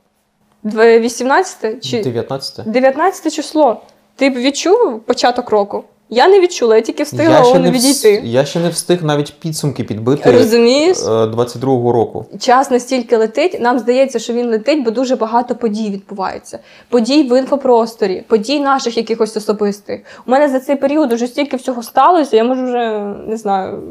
Дв- 0.65 1.01
18 1.01 1.85
чи 1.91 2.03
19? 2.03 2.71
19 2.71 3.33
число. 3.33 3.83
Ти 4.17 4.31
б 4.31 4.35
відчув 4.35 5.01
початок 5.01 5.51
року? 5.51 5.85
Я 6.15 6.29
не 6.29 6.41
відчула, 6.41 6.77
я 6.77 6.83
тільки 6.83 7.03
встигла 7.03 7.39
я, 7.39 7.45
ще 7.45 7.59
не 7.59 7.71
відійти. 7.71 8.21
я 8.25 8.45
ще 8.45 8.61
не 8.61 8.69
встиг 8.69 9.05
навіть 9.05 9.35
підсумки 9.41 9.85
підбити 9.85 10.31
Розумієш? 10.31 10.97
е, 10.99 11.11
22-го 11.11 11.93
року. 11.93 12.27
Час 12.39 12.71
настільки 12.71 13.17
летить, 13.17 13.61
нам 13.61 13.79
здається, 13.79 14.19
що 14.19 14.33
він 14.33 14.51
летить, 14.51 14.85
бо 14.85 14.91
дуже 14.91 15.17
багато 15.17 15.55
подій 15.55 15.91
відбувається. 15.91 16.59
Подій 16.89 17.23
в 17.23 17.39
інфопросторі, 17.39 18.25
подій 18.29 18.61
наших 18.61 18.97
якихось 18.97 19.37
особистих. 19.37 20.01
У 20.27 20.31
мене 20.31 20.49
за 20.49 20.61
цей 20.61 20.77
період 20.77 21.13
уже 21.13 21.27
стільки 21.27 21.57
всього 21.57 21.83
сталося, 21.83 22.37
я 22.37 22.45
можу 22.45 22.65
вже 22.65 23.01
не 23.27 23.37
знаю. 23.37 23.83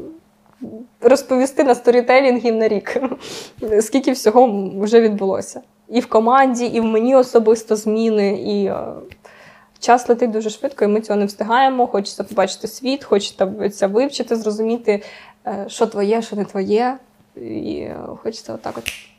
Розповісти 1.01 1.63
на 1.63 1.75
сторітелінгів 1.75 2.55
на 2.55 2.67
рік, 2.67 2.97
скільки 3.81 4.11
всього 4.11 4.69
вже 4.81 5.01
відбулося. 5.01 5.61
І 5.89 5.99
в 5.99 6.05
команді, 6.05 6.65
і 6.65 6.79
в 6.79 6.83
мені 6.83 7.15
особисто 7.15 7.75
зміни. 7.75 8.41
І 8.41 8.65
е, 8.65 8.75
час 9.83 10.09
летить 10.09 10.31
дуже 10.31 10.49
швидко, 10.49 10.85
і 10.85 10.87
ми 10.87 11.01
цього 11.01 11.19
не 11.19 11.25
встигаємо. 11.25 11.87
Хочеться 11.87 12.23
побачити 12.23 12.67
світ, 12.67 13.03
хочеться 13.03 13.87
вивчити, 13.87 14.35
зрозуміти, 14.35 15.03
е, 15.47 15.65
що 15.67 15.87
твоє, 15.87 16.21
що 16.21 16.35
не 16.35 16.45
твоє. 16.45 16.97
І 17.35 17.77
е, 17.79 17.97
хочеться 18.23 18.53
отак 18.53 18.77
от 18.77 18.91